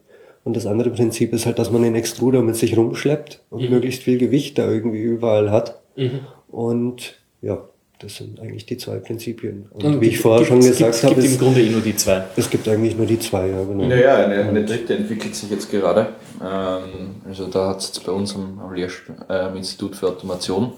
Und 0.44 0.56
das 0.56 0.66
andere 0.66 0.90
Prinzip 0.92 1.34
ist 1.34 1.46
halt, 1.46 1.60
dass 1.60 1.72
man 1.72 1.84
den 1.84 1.94
Extruder 1.96 2.42
mit 2.42 2.56
sich 2.56 2.78
rumschleppt 2.78 3.42
und 3.50 3.70
möglichst 3.70 4.04
viel 4.04 4.18
Gewicht 4.18 4.58
da 4.58 4.70
irgendwie 4.72 5.02
überall 5.02 5.52
hat. 5.52 5.82
Mhm. 5.98 6.22
Und 6.48 7.16
ja, 7.42 7.66
das 8.00 8.16
sind 8.16 8.40
eigentlich 8.40 8.66
die 8.66 8.78
zwei 8.78 8.98
Prinzipien. 9.00 9.66
Und, 9.74 9.84
Und 9.84 10.02
wie 10.02 10.08
ich 10.08 10.20
vorher 10.20 10.46
schon 10.46 10.60
gesagt 10.62 10.96
Es 10.96 11.04
habe, 11.04 11.16
gibt 11.16 11.26
im 11.28 11.34
es, 11.34 11.40
Grunde 11.40 11.62
eh 11.62 11.70
nur 11.70 11.82
die 11.82 11.96
zwei. 11.98 12.24
es 12.38 12.50
gibt 12.50 12.68
eigentlich 12.70 12.96
nur 12.96 13.06
die 13.08 13.20
zwei. 13.20 13.48
Ja, 13.50 13.62
genau. 13.64 13.86
Naja, 13.88 14.16
eine, 14.26 14.36
eine 14.44 14.64
dritte 14.64 14.96
entwickelt 14.96 15.36
sich 15.36 15.50
jetzt 15.52 15.70
gerade. 15.70 16.08
Ähm, 16.42 17.16
also 17.28 17.48
da 17.48 17.70
hat 17.70 17.80
es 17.82 17.88
jetzt 17.88 18.06
bei 18.06 18.12
uns 18.14 18.34
am, 18.36 18.58
am, 18.60 18.72
Lehrst- 18.74 19.04
äh, 19.28 19.34
am 19.34 19.58
Institut 19.58 19.96
für 19.98 20.08
Automation 20.08 20.74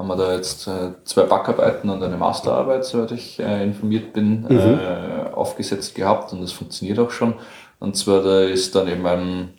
haben 0.00 0.08
wir 0.08 0.16
da 0.16 0.34
jetzt 0.34 0.66
äh, 0.66 0.92
zwei 1.04 1.24
Backarbeiten 1.24 1.90
und 1.90 2.02
eine 2.02 2.16
Masterarbeit, 2.16 2.86
soweit 2.86 3.12
ich 3.12 3.38
äh, 3.38 3.62
informiert 3.62 4.14
bin, 4.14 4.46
äh, 4.48 5.30
aufgesetzt 5.30 5.94
gehabt 5.94 6.32
und 6.32 6.40
das 6.40 6.52
funktioniert 6.52 6.98
auch 6.98 7.10
schon. 7.10 7.34
Und 7.80 7.98
zwar 7.98 8.22
da 8.22 8.40
ist 8.40 8.74
dann 8.74 8.88
eben 8.88 9.06
ein, 9.06 9.50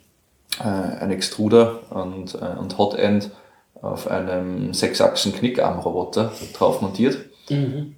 äh, 0.58 0.64
ein 0.64 1.12
Extruder 1.12 1.78
und, 1.90 2.34
äh, 2.34 2.58
und 2.58 2.76
Hot 2.76 2.98
End 2.98 3.30
auf 3.80 4.10
einem 4.10 4.74
sechsachsen 4.74 5.32
Knickarmroboter 5.32 6.32
drauf 6.58 6.82
montiert. 6.82 7.18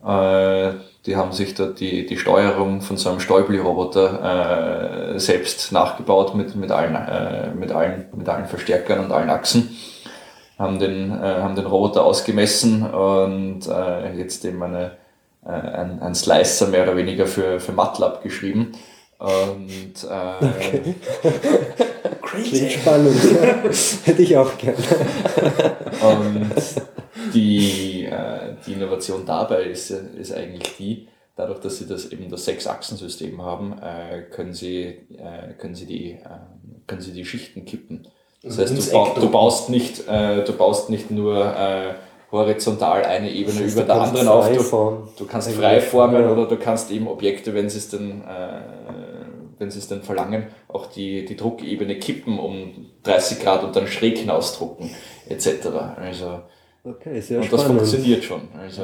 Äh, 0.06 0.74
die 1.06 1.16
haben 1.16 1.32
sich 1.32 1.54
da 1.54 1.64
die, 1.64 2.04
die 2.04 2.18
Steuerung 2.18 2.82
von 2.82 2.98
so 2.98 3.08
einem 3.08 3.20
Stäubli-Roboter 3.20 5.18
selbst 5.18 5.72
nachgebaut 5.72 6.34
mit, 6.34 6.56
mit, 6.56 6.70
allen, 6.70 7.58
mit, 7.58 7.72
allen, 7.72 8.06
mit 8.14 8.28
allen 8.28 8.46
Verstärkern 8.46 9.04
und 9.04 9.12
allen 9.12 9.28
Achsen. 9.28 9.76
Haben 10.58 10.78
den, 10.78 11.10
äh, 11.10 11.40
haben 11.42 11.56
den 11.56 11.66
Roboter 11.66 12.04
ausgemessen 12.04 12.82
und 12.88 13.66
äh, 13.66 14.16
jetzt 14.16 14.44
eben 14.44 14.62
eine, 14.62 14.92
äh, 15.44 15.48
ein, 15.50 16.00
ein 16.00 16.14
Slicer 16.14 16.68
mehr 16.68 16.84
oder 16.84 16.96
weniger 16.96 17.26
für, 17.26 17.58
für 17.58 17.72
MATLAB 17.72 18.22
geschrieben. 18.22 18.72
Und 19.18 19.94
äh, 20.08 20.94
Klingt 22.22 22.72
spannend. 22.72 23.16
Hätte 24.04 24.22
ich 24.22 24.36
auch 24.36 24.56
gern. 24.58 24.76
Und 26.02 26.52
die, 27.32 28.04
äh, 28.04 28.54
die 28.66 28.72
Innovation 28.72 29.24
dabei 29.24 29.64
ist, 29.64 29.90
ist 29.90 30.32
eigentlich 30.32 30.76
die, 30.76 31.08
dadurch, 31.36 31.60
dass 31.60 31.78
sie 31.78 31.86
das 31.86 32.10
eben 32.12 32.28
das 32.28 32.44
Sechs-Achsen-System 32.44 33.42
haben, 33.42 33.78
äh, 33.80 34.22
können, 34.30 34.52
sie, 34.52 34.84
äh, 35.16 35.54
können, 35.58 35.74
sie 35.74 35.86
die, 35.86 36.12
äh, 36.12 36.40
können 36.86 37.00
sie 37.00 37.12
die 37.12 37.24
Schichten 37.24 37.64
kippen. 37.64 38.08
Das 38.44 38.58
heißt, 38.58 38.92
du, 38.92 38.96
Eck 38.96 39.14
du, 39.16 39.30
baust 39.30 39.70
nicht, 39.70 40.06
äh, 40.08 40.44
du 40.44 40.52
baust 40.52 40.90
nicht 40.90 41.10
nur 41.10 41.44
äh, 41.44 41.94
horizontal 42.30 43.04
eine 43.04 43.30
Ebene 43.30 43.54
Das 43.54 43.64
heißt, 43.64 43.72
über 43.72 43.82
du 43.82 43.86
der 43.86 44.00
anderen 44.02 44.28
auf. 44.28 44.48
Du, 44.70 45.08
du 45.16 45.26
kannst 45.26 45.50
frei 45.52 45.80
formen 45.80 46.22
ja. 46.22 46.30
oder 46.30 46.46
du 46.46 46.56
kannst 46.56 46.90
eben 46.90 47.08
Objekte, 47.08 47.54
wenn 47.54 47.68
sie 47.70 47.78
es 47.78 47.88
denn, 47.88 48.22
äh, 48.22 48.60
wenn 49.58 49.70
sie 49.70 49.78
es 49.78 49.88
denn 49.88 50.02
verlangen, 50.02 50.48
auch 50.68 50.86
die, 50.86 51.24
die 51.24 51.36
Druckebene 51.36 51.98
kippen 51.98 52.38
um 52.38 52.86
30 53.04 53.40
Grad 53.40 53.64
und 53.64 53.74
dann 53.76 53.86
schräg 53.86 54.18
hinausdrucken, 54.18 54.90
etc. 55.28 55.68
Also, 55.96 56.40
Okay, 56.86 57.18
sehr 57.20 57.40
und 57.40 57.50
das 57.50 57.62
spannend. 57.62 57.80
funktioniert 57.80 58.24
schon. 58.24 58.42
Also, 58.60 58.82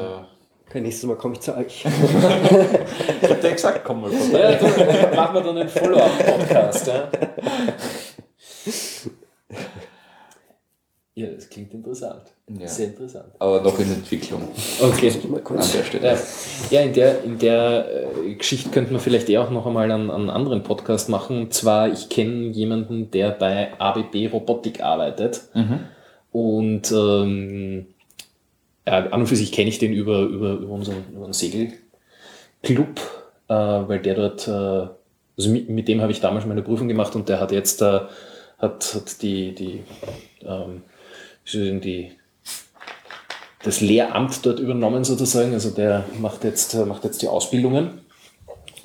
Okay, 0.67 0.81
nächstes 0.81 1.07
Mal 1.07 1.17
komme 1.17 1.33
ich 1.35 1.41
zu 1.41 1.55
euch. 1.55 1.85
ich 1.85 3.29
hab 3.29 3.41
dir 3.41 3.51
gesagt, 3.51 3.81
komm 3.83 4.01
mal 4.01 4.09
vorbei. 4.09 4.39
Ja, 4.39 4.51
dann 4.53 5.15
machen 5.15 5.35
wir 5.35 5.41
dann 5.41 5.57
einen 5.57 5.69
Follow-up-Podcast. 5.69 6.87
Ja. 6.87 7.09
ja, 11.13 11.27
das 11.27 11.49
klingt 11.49 11.73
interessant. 11.73 12.21
Ja. 12.47 12.67
Sehr 12.67 12.87
interessant. 12.87 13.33
Aber 13.39 13.61
noch 13.61 13.77
in 13.79 13.91
Entwicklung 13.91 14.43
Okay. 14.81 15.11
an 15.11 15.55
der 15.55 15.83
Stelle. 15.83 16.17
Ja, 16.69 16.81
in 16.81 16.93
der, 16.93 17.23
in 17.23 17.37
der 17.37 17.85
äh, 18.25 18.35
Geschichte 18.35 18.69
könnten 18.69 18.93
wir 18.93 18.99
vielleicht 18.99 19.29
eh 19.29 19.37
auch 19.37 19.49
noch 19.49 19.65
einmal 19.65 19.91
einen, 19.91 20.09
einen 20.09 20.29
anderen 20.29 20.63
Podcast 20.63 21.09
machen. 21.09 21.37
Und 21.37 21.53
zwar, 21.53 21.91
ich 21.91 22.07
kenne 22.09 22.47
jemanden, 22.51 23.11
der 23.11 23.31
bei 23.31 23.77
ABB 23.77 24.31
Robotik 24.31 24.81
arbeitet. 24.81 25.41
Und 26.31 26.91
ähm, 26.93 27.87
ja, 28.87 29.05
an 29.07 29.21
und 29.21 29.27
für 29.27 29.35
sich 29.35 29.51
kenne 29.51 29.69
ich 29.69 29.79
den 29.79 29.93
über, 29.93 30.21
über, 30.21 30.53
über, 30.53 30.73
unseren, 30.73 31.03
über 31.11 31.25
unseren 31.25 31.33
Segelclub, 31.33 32.99
äh, 33.49 33.53
weil 33.53 33.99
der 33.99 34.15
dort, 34.15 34.47
äh, 34.47 34.51
also 35.37 35.49
mit, 35.49 35.69
mit 35.69 35.87
dem 35.87 36.01
habe 36.01 36.11
ich 36.11 36.21
damals 36.21 36.45
meine 36.45 36.61
Prüfung 36.61 36.87
gemacht 36.87 37.15
und 37.15 37.27
der 37.27 37.39
hat 37.41 37.51
jetzt 37.51 37.81
äh, 37.81 37.99
hat, 38.57 38.93
hat 38.95 39.21
die, 39.21 39.53
die, 39.53 39.83
ähm, 40.45 40.83
die 41.45 42.11
das 43.63 43.81
Lehramt 43.81 44.45
dort 44.45 44.59
übernommen 44.59 45.03
sozusagen. 45.03 45.53
Also 45.53 45.69
der 45.69 46.05
macht 46.19 46.43
jetzt, 46.43 46.73
äh, 46.73 46.85
macht 46.85 47.03
jetzt 47.03 47.21
die 47.21 47.27
Ausbildungen. 47.27 48.01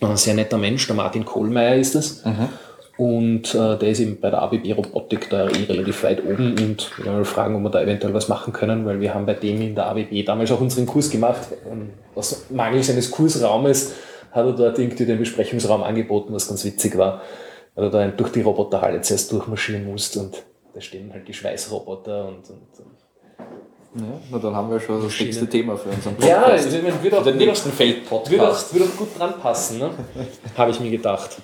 Ein 0.00 0.16
sehr 0.16 0.34
netter 0.34 0.59
Mensch, 0.59 0.86
der 0.86 0.96
Martin 0.96 1.24
Kohlmeier 1.24 1.76
ist 1.76 1.94
das. 1.94 2.22
Und 2.98 3.54
äh, 3.54 3.76
der 3.76 3.90
ist 3.90 4.00
eben 4.00 4.20
bei 4.20 4.30
der 4.30 4.40
ABB 4.40 4.72
Robotik 4.72 5.28
da 5.28 5.48
eh 5.48 5.64
relativ 5.64 6.02
weit 6.02 6.24
oben 6.24 6.59
und 6.59 6.90
wir 7.02 7.12
mal 7.12 7.24
fragen, 7.26 7.54
ob 7.57 7.62
wir 7.62 7.70
da 7.70 7.82
eventuell 7.82 8.14
was 8.14 8.28
machen 8.28 8.54
können, 8.54 8.86
weil 8.86 9.00
wir 9.00 9.12
haben 9.12 9.26
bei 9.26 9.34
dem 9.34 9.61
in 9.61 9.74
der 9.74 9.86
ABB 9.86 10.24
damals 10.24 10.50
auch 10.50 10.61
unseren 10.61 10.86
Kurs 10.86 11.11
gemacht. 11.11 11.48
Ähm, 11.70 11.90
Aus 12.14 12.46
mangels 12.48 12.88
eines 12.88 13.11
Kursraumes 13.11 13.92
hat 14.32 14.46
er 14.46 14.52
dort 14.52 14.78
irgendwie 14.78 15.04
den 15.04 15.18
Besprechungsraum 15.18 15.82
angeboten, 15.82 16.32
was 16.32 16.48
ganz 16.48 16.64
witzig 16.64 16.96
war, 16.96 17.20
weil 17.74 17.84
er 17.84 17.90
da 17.90 18.07
durch 18.09 18.32
die 18.32 18.40
Roboterhalle 18.40 19.02
zuerst 19.02 19.30
durchmarschieren 19.30 19.86
musste 19.86 20.20
und 20.20 20.42
da 20.77 20.83
stehen 20.83 21.11
halt 21.11 21.27
die 21.27 21.33
Schweißroboter 21.33 22.29
und, 22.29 22.51
und, 22.51 22.68
und 22.85 24.03
Ja, 24.03 24.20
na, 24.31 24.39
dann 24.39 24.55
haben 24.55 24.70
wir 24.70 24.79
schon 24.79 25.03
das 25.03 25.18
nächste 25.18 25.49
Thema 25.49 25.74
für 25.74 25.89
unseren 25.89 26.16
ja, 26.20 26.41
Podcast. 26.43 26.66
also, 26.66 26.77
ich 26.77 26.83
meine, 26.83 27.03
wird 27.03 27.14
auch, 27.14 27.24
den 27.24 27.39
nächsten 27.39 27.72
Feldpodcast. 27.72 28.31
wird 28.31 28.43
auch, 28.43 28.74
wird 28.74 28.85
auch 28.85 28.97
gut 28.99 29.18
dran 29.18 29.41
passen, 29.41 29.79
ne? 29.79 29.91
habe 30.59 30.70
ich 30.70 30.79
mir 30.79 30.91
gedacht. 30.91 31.39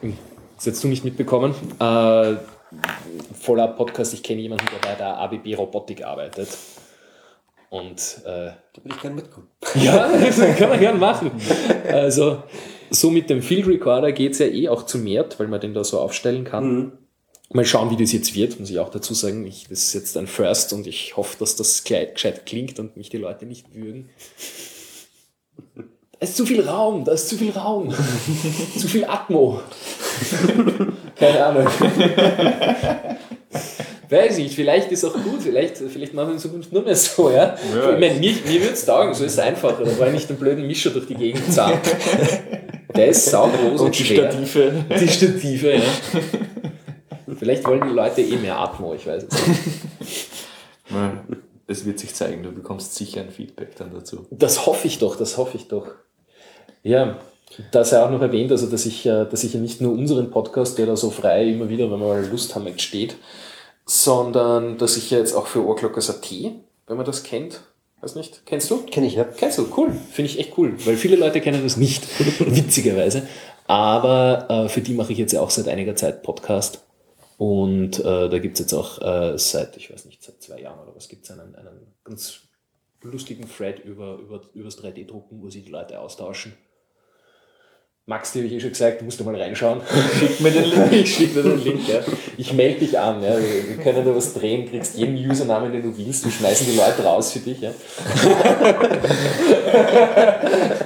Das 0.00 0.66
hättest 0.66 0.84
du 0.84 0.88
nicht 0.88 1.04
mitbekommen. 1.04 1.52
Äh, 1.80 2.36
voller 3.40 3.66
Podcast, 3.66 4.14
ich 4.14 4.22
kenne 4.22 4.40
jemanden, 4.40 4.66
der 4.66 4.88
bei 4.88 4.94
der 4.94 5.18
ABB 5.18 5.56
Robotik 5.56 6.04
arbeitet. 6.04 6.48
Und 7.70 8.20
äh, 8.24 8.52
Da 8.52 8.84
würde 8.84 8.94
ich 8.94 9.00
gerne 9.00 9.16
mitkommen. 9.16 9.48
ja, 9.74 10.08
das 10.16 10.38
kann 10.58 10.68
man 10.68 10.78
gern 10.78 11.00
machen. 11.00 11.32
Also, 11.90 12.44
so 12.90 13.10
mit 13.10 13.28
dem 13.30 13.42
Field 13.42 13.66
Recorder 13.66 14.12
geht 14.12 14.34
es 14.34 14.38
ja 14.38 14.46
eh 14.46 14.68
auch 14.68 14.84
zu 14.84 14.98
Mert, 14.98 15.40
weil 15.40 15.48
man 15.48 15.60
den 15.60 15.74
da 15.74 15.82
so 15.82 15.98
aufstellen 15.98 16.44
kann. 16.44 16.92
Mal 17.54 17.66
schauen, 17.66 17.90
wie 17.90 18.02
das 18.02 18.12
jetzt 18.12 18.34
wird, 18.34 18.58
muss 18.58 18.70
ich 18.70 18.78
auch 18.78 18.90
dazu 18.90 19.14
sagen. 19.14 19.46
Ich, 19.46 19.66
das 19.68 19.84
ist 19.84 19.94
jetzt 19.94 20.16
ein 20.16 20.26
First 20.26 20.72
und 20.72 20.86
ich 20.86 21.16
hoffe, 21.16 21.36
dass 21.38 21.56
das 21.56 21.84
gescheit, 21.84 22.46
klingt 22.46 22.78
und 22.78 22.96
mich 22.96 23.10
die 23.10 23.18
Leute 23.18 23.46
nicht 23.46 23.74
würgen. 23.74 24.08
es 26.18 26.30
ist 26.30 26.36
zu 26.36 26.46
viel 26.46 26.62
Raum, 26.62 27.04
da 27.04 27.12
ist 27.12 27.28
zu 27.28 27.36
viel 27.36 27.50
Raum, 27.50 27.90
zu 28.78 28.88
viel 28.88 29.04
Atmo. 29.04 29.60
Keine 31.16 31.44
Ahnung. 31.44 31.66
Weiß 34.08 34.38
ich, 34.38 34.54
vielleicht 34.54 34.92
ist 34.92 35.04
auch 35.04 35.14
gut, 35.14 35.42
vielleicht, 35.42 35.78
vielleicht 35.78 36.14
machen 36.14 36.28
wir 36.28 36.34
in 36.34 36.38
Zukunft 36.38 36.72
nur 36.72 36.82
mehr 36.82 36.96
so, 36.96 37.30
ja. 37.30 37.56
Ja. 37.74 37.94
Ich 37.94 38.00
meine, 38.00 38.20
mir, 38.20 38.34
mir 38.46 38.60
würde 38.60 38.74
es 38.74 38.84
taugen, 38.84 39.14
so 39.14 39.24
ist 39.24 39.32
es 39.32 39.38
einfacher, 39.38 39.84
da 39.84 39.98
war 39.98 40.06
ich 40.08 40.12
nicht 40.12 40.30
den 40.30 40.36
blöden 40.36 40.66
Mischer 40.66 40.90
durch 40.90 41.06
die 41.06 41.14
Gegend 41.14 41.50
zahlen. 41.52 41.80
Der 42.94 43.08
ist 43.08 43.24
saugroß 43.26 43.80
und, 43.80 43.86
Und 43.86 43.98
die 43.98 44.04
schwer. 44.04 44.30
Stative. 44.30 44.84
Die 45.00 45.08
Stative, 45.08 45.74
ja. 45.76 45.82
Vielleicht 47.42 47.66
wollen 47.66 47.82
die 47.88 47.92
Leute 47.92 48.22
eh 48.22 48.36
mehr 48.36 48.56
Atmo, 48.56 48.94
ich 48.94 49.04
weiß 49.04 49.24
es 49.24 49.46
nicht. 49.48 50.28
Es 51.66 51.84
wird 51.84 51.98
sich 51.98 52.14
zeigen, 52.14 52.44
du 52.44 52.52
bekommst 52.52 52.94
sicher 52.94 53.20
ein 53.20 53.32
Feedback 53.32 53.74
dann 53.74 53.92
dazu. 53.92 54.26
Das 54.30 54.64
hoffe 54.64 54.86
ich 54.86 55.00
doch, 55.00 55.16
das 55.16 55.38
hoffe 55.38 55.56
ich 55.56 55.66
doch. 55.66 55.88
Ja, 56.84 57.18
da 57.72 57.84
sei 57.84 58.00
auch 58.00 58.10
noch 58.10 58.20
erwähnt, 58.20 58.52
also 58.52 58.66
dass 58.66 58.86
ich, 58.86 59.06
äh, 59.06 59.24
dass 59.24 59.42
ich 59.42 59.54
ja 59.54 59.60
nicht 59.60 59.80
nur 59.80 59.92
unseren 59.92 60.30
Podcast, 60.30 60.78
der 60.78 60.86
da 60.86 60.96
so 60.96 61.10
frei 61.10 61.48
immer 61.48 61.68
wieder, 61.68 61.90
wenn 61.90 61.98
wir 61.98 62.06
mal 62.06 62.24
Lust 62.24 62.54
haben, 62.54 62.68
entsteht, 62.68 63.16
sondern 63.86 64.78
dass 64.78 64.96
ich 64.96 65.10
ja 65.10 65.18
jetzt 65.18 65.34
auch 65.34 65.48
für 65.48 65.66
Ohrglockers.at, 65.66 66.30
wenn 66.30 66.96
man 66.96 67.06
das 67.06 67.24
kennt, 67.24 67.62
weiß 68.02 68.14
nicht, 68.14 68.46
kennst 68.46 68.70
du? 68.70 68.84
Kenne 68.84 69.08
ich 69.08 69.14
ja. 69.14 69.24
Kennst 69.24 69.58
du, 69.58 69.66
cool. 69.76 69.90
Finde 70.12 70.30
ich 70.30 70.38
echt 70.38 70.56
cool, 70.58 70.74
weil 70.84 70.96
viele 70.96 71.16
Leute 71.16 71.40
kennen 71.40 71.64
das 71.64 71.76
nicht, 71.76 72.04
witzigerweise. 72.38 73.26
Aber 73.66 74.46
äh, 74.48 74.68
für 74.68 74.80
die 74.80 74.94
mache 74.94 75.10
ich 75.10 75.18
jetzt 75.18 75.32
ja 75.32 75.40
auch 75.40 75.50
seit 75.50 75.66
einiger 75.66 75.96
Zeit 75.96 76.22
Podcast. 76.22 76.84
Und 77.42 77.98
äh, 77.98 78.28
da 78.28 78.38
gibt 78.38 78.54
es 78.54 78.60
jetzt 78.60 78.72
auch 78.72 79.02
äh, 79.02 79.36
seit, 79.36 79.76
ich 79.76 79.92
weiß 79.92 80.04
nicht, 80.04 80.22
seit 80.22 80.40
zwei 80.40 80.60
Jahren 80.60 80.78
oder 80.78 80.94
was, 80.94 81.08
gibt 81.08 81.24
es 81.24 81.30
einen, 81.32 81.56
einen 81.56 81.88
ganz 82.04 82.42
lustigen 83.00 83.50
Thread 83.50 83.80
über, 83.80 84.16
über, 84.18 84.42
über 84.54 84.66
das 84.66 84.78
3D-Drucken, 84.78 85.42
wo 85.42 85.50
sich 85.50 85.64
die 85.64 85.72
Leute 85.72 85.98
austauschen. 85.98 86.52
Max, 88.06 88.32
dir 88.32 88.42
habe 88.42 88.46
ich 88.46 88.52
eh 88.52 88.60
schon 88.60 88.70
gesagt, 88.70 89.00
du 89.00 89.04
musst 89.04 89.18
da 89.18 89.24
mal 89.24 89.34
reinschauen. 89.34 89.80
Schick 90.20 90.38
mir 90.38 90.52
den 90.52 90.70
Link. 90.70 90.92
Ich 91.02 91.16
schicke 91.16 91.42
dir 91.42 91.50
den 91.50 91.64
Link, 91.64 91.88
ja. 91.88 91.98
Ich 92.36 92.52
melde 92.52 92.78
dich 92.78 92.96
an, 92.96 93.20
ja. 93.20 93.36
Wir, 93.36 93.70
wir 93.70 93.76
können 93.82 94.04
da 94.04 94.14
was 94.14 94.34
drehen, 94.34 94.70
kriegst 94.70 94.96
jeden 94.96 95.16
Username, 95.16 95.72
den 95.72 95.82
du 95.82 95.98
willst, 95.98 96.24
wir 96.24 96.30
schmeißen 96.30 96.68
die 96.70 96.76
Leute 96.76 97.02
raus 97.02 97.32
für 97.32 97.40
dich, 97.40 97.60
ja. 97.60 97.72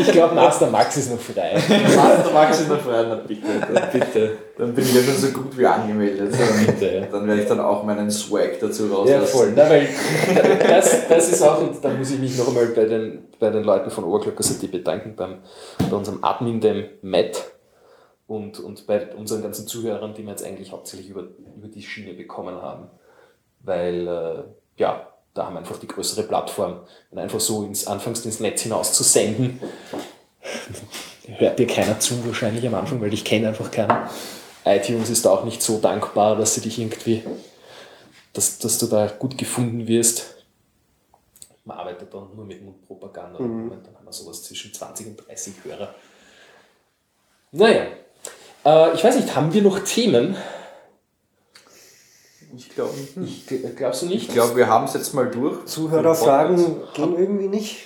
Ich 0.00 0.12
glaube, 0.12 0.34
Master 0.34 0.68
Max 0.70 0.96
ist 0.96 1.10
noch 1.10 1.18
frei. 1.20 1.54
Master 1.96 2.32
Max 2.32 2.60
ist 2.60 2.68
noch 2.68 2.80
frei, 2.80 3.04
na 3.08 3.14
bitte. 3.16 3.42
Dann, 3.72 3.90
Bitte. 3.92 4.36
dann 4.58 4.74
bin 4.74 4.84
ich 4.84 4.94
ja 4.94 5.02
schon 5.02 5.14
so 5.14 5.28
gut 5.28 5.56
wie 5.58 5.66
angemeldet. 5.66 6.32
Bitte, 6.66 6.94
ja. 6.94 7.06
Dann 7.06 7.26
werde 7.26 7.42
ich 7.42 7.48
dann 7.48 7.60
auch 7.60 7.82
meinen 7.84 8.10
Swag 8.10 8.58
dazu 8.60 8.88
Ja, 8.88 8.94
rauslassen. 8.94 9.26
voll. 9.26 9.52
Na, 9.56 9.68
weil 9.68 9.88
das, 10.68 11.08
das 11.08 11.28
ist 11.32 11.42
auch, 11.42 11.60
da 11.80 11.88
muss 11.90 12.10
ich 12.10 12.18
mich 12.18 12.36
noch 12.38 12.48
einmal 12.48 12.66
bei 12.66 12.84
den, 12.84 13.28
bei 13.38 13.50
den 13.50 13.64
Leuten 13.64 13.90
von 13.90 14.04
Ohrglocker 14.04 14.42
City 14.42 14.66
bedanken, 14.68 15.14
beim, 15.16 15.38
bei 15.90 15.96
unserem 15.96 16.22
Admin, 16.22 16.60
dem 16.60 16.84
Matt, 17.02 17.50
und, 18.26 18.60
und 18.60 18.86
bei 18.86 19.12
unseren 19.16 19.42
ganzen 19.42 19.66
Zuhörern, 19.66 20.14
die 20.14 20.22
wir 20.22 20.30
jetzt 20.30 20.44
eigentlich 20.46 20.70
hauptsächlich 20.70 21.10
über, 21.10 21.22
über 21.56 21.66
die 21.66 21.82
Schiene 21.82 22.14
bekommen 22.14 22.62
haben. 22.62 22.86
Weil, 23.62 24.06
äh, 24.06 24.42
ja, 24.76 25.08
da 25.34 25.46
haben 25.46 25.54
wir 25.54 25.60
einfach 25.60 25.78
die 25.78 25.88
größere 25.88 26.24
Plattform. 26.24 26.80
Und 27.10 27.18
einfach 27.18 27.40
so 27.40 27.64
ins, 27.64 27.86
anfangs 27.86 28.24
ins 28.24 28.40
Netz 28.40 28.62
hinaus 28.62 28.92
zu 28.92 29.02
senden, 29.02 29.60
hört 31.26 31.58
dir 31.58 31.66
keiner 31.66 31.98
zu 32.00 32.24
wahrscheinlich 32.26 32.66
am 32.66 32.74
Anfang, 32.74 33.00
weil 33.00 33.10
dich 33.10 33.24
kennt 33.24 33.46
einfach 33.46 33.70
keiner. 33.70 34.10
iTunes 34.64 35.10
ist 35.10 35.24
da 35.24 35.30
auch 35.30 35.44
nicht 35.44 35.62
so 35.62 35.78
dankbar, 35.78 36.36
dass 36.36 36.54
sie 36.54 36.60
dich 36.60 36.78
irgendwie 36.78 37.22
dass, 38.32 38.58
dass 38.58 38.78
du 38.78 38.86
da 38.86 39.06
gut 39.06 39.36
gefunden 39.36 39.86
wirst. 39.86 40.36
Man 41.64 41.78
arbeitet 41.78 42.12
dann 42.12 42.34
nur 42.34 42.44
mit 42.44 42.62
Mundpropaganda. 42.64 43.38
Und 43.38 43.70
dann 43.70 43.96
haben 43.96 44.04
wir 44.04 44.12
sowas 44.12 44.42
zwischen 44.42 44.72
20 44.72 45.06
und 45.08 45.28
30 45.28 45.54
Hörer. 45.64 45.94
Naja, 47.52 47.86
äh, 48.64 48.94
ich 48.94 49.02
weiß 49.02 49.16
nicht, 49.16 49.34
haben 49.34 49.52
wir 49.52 49.62
noch 49.62 49.80
Themen? 49.80 50.36
Ich 52.68 52.74
glaube, 52.74 52.90
Ich, 53.24 53.44
gl- 53.48 53.74
glaubst 53.74 54.02
du 54.02 54.06
nicht? 54.06 54.28
ich 54.28 54.34
glaub, 54.34 54.54
wir 54.54 54.66
haben 54.66 54.84
es 54.84 54.92
jetzt 54.94 55.14
mal 55.14 55.30
durch. 55.30 55.64
Zuhörerfragen 55.64 56.56
gehen 56.94 57.14
irgendwie 57.18 57.48
nicht. 57.48 57.76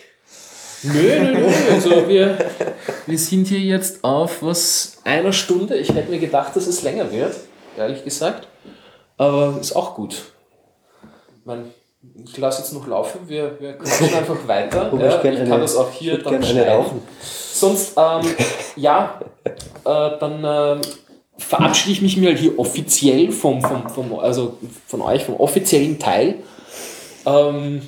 Nö, 0.83 0.93
nö, 1.21 1.33
nö. 1.39 1.47
Also 1.73 2.09
wir, 2.09 2.37
wir 3.07 3.19
sind 3.19 3.47
hier 3.47 3.61
jetzt 3.61 4.03
auf 4.03 4.43
was 4.43 4.99
einer 5.05 5.33
Stunde. 5.33 5.77
Ich 5.77 5.91
hätte 5.95 6.11
mir 6.11 6.19
gedacht, 6.19 6.55
dass 6.57 6.67
es 6.67 6.83
länger 6.83 7.11
wird, 7.13 7.35
ehrlich 7.77 8.03
gesagt. 8.05 8.49
Aber 9.17 9.57
ist 9.61 9.75
auch 9.77 9.95
gut. 9.95 10.13
Ich, 11.39 11.47
mein, 11.47 11.71
ich 12.25 12.37
lasse 12.37 12.63
jetzt 12.63 12.73
noch 12.73 12.87
laufen, 12.87 13.21
wir, 13.29 13.59
wir 13.61 13.75
quatschen 13.79 14.13
einfach 14.19 14.49
weiter. 14.49 14.91
Oh, 14.93 14.99
ja, 14.99 15.15
ich 15.17 15.23
gern 15.23 15.33
ich 15.35 15.39
kann 15.41 15.53
eine- 15.53 15.63
das 15.63 15.77
auch 15.77 15.91
ich 15.91 15.99
hier 15.99 16.19
dann 16.23 16.43
schneiden. 16.43 16.69
rauchen. 16.75 17.01
Sonst, 17.23 17.93
ähm, 17.97 18.27
ja, 18.77 19.21
äh, 19.47 19.51
dann 19.85 20.43
ähm, 20.45 20.81
verabschiede 21.39 21.93
ich 21.93 22.03
mich 22.03 22.17
mal 22.17 22.37
hier 22.37 22.59
offiziell 22.59 23.33
vom, 23.33 23.61
vom, 23.61 23.89
vom, 23.89 24.19
also 24.19 24.59
von 24.87 25.01
euch, 25.03 25.25
vom 25.25 25.37
offiziellen 25.37 25.99
Teil. 25.99 26.37
Ähm, 27.27 27.83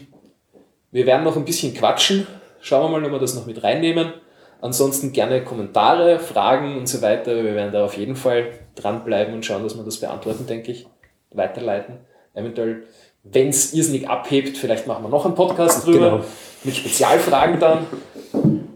wir 0.90 1.06
werden 1.06 1.24
noch 1.24 1.36
ein 1.36 1.44
bisschen 1.44 1.74
quatschen. 1.74 2.26
Schauen 2.60 2.90
wir 2.90 2.98
mal, 2.98 3.06
ob 3.06 3.12
wir 3.12 3.18
das 3.18 3.34
noch 3.34 3.46
mit 3.46 3.62
reinnehmen. 3.62 4.12
Ansonsten 4.60 5.12
gerne 5.12 5.44
Kommentare, 5.44 6.18
Fragen 6.18 6.78
und 6.78 6.88
so 6.88 7.02
weiter. 7.02 7.36
Wir 7.44 7.54
werden 7.54 7.72
da 7.72 7.84
auf 7.84 7.96
jeden 7.96 8.16
Fall 8.16 8.52
dranbleiben 8.74 9.34
und 9.34 9.44
schauen, 9.44 9.62
dass 9.62 9.76
wir 9.76 9.84
das 9.84 10.00
beantworten, 10.00 10.46
denke 10.46 10.72
ich. 10.72 10.86
Weiterleiten. 11.30 11.98
Eventuell, 12.34 12.84
wenn 13.22 13.48
es 13.48 13.74
irrsinnig 13.74 14.08
abhebt, 14.08 14.56
vielleicht 14.56 14.86
machen 14.86 15.04
wir 15.04 15.08
noch 15.08 15.26
einen 15.26 15.34
Podcast 15.34 15.86
drüber. 15.86 16.10
Genau. 16.10 16.24
Mit 16.64 16.76
Spezialfragen 16.76 17.60
dann. 17.60 17.86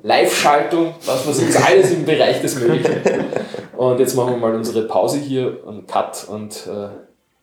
Live-Schaltung, 0.03 0.95
was 1.05 1.27
was 1.27 1.39
ist 1.39 1.57
alles 1.65 1.91
im 1.93 2.05
Bereich 2.05 2.41
des 2.41 2.59
Möglichen. 2.59 3.03
Und 3.77 3.99
jetzt 4.01 4.15
machen 4.15 4.35
wir 4.35 4.37
mal 4.37 4.55
unsere 4.55 4.87
Pause 4.87 5.19
hier, 5.19 5.59
einen 5.67 5.87
Cut 5.87 6.27
und 6.29 6.67
äh, 6.67 6.89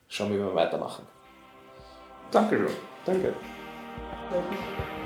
schauen, 0.07 0.33
wie 0.33 0.37
wir 0.37 0.53
weitermachen. 0.53 1.05
Danke 2.31 2.57
schön. 2.57 2.67
Danke. 3.05 3.33
Danke. 4.31 4.96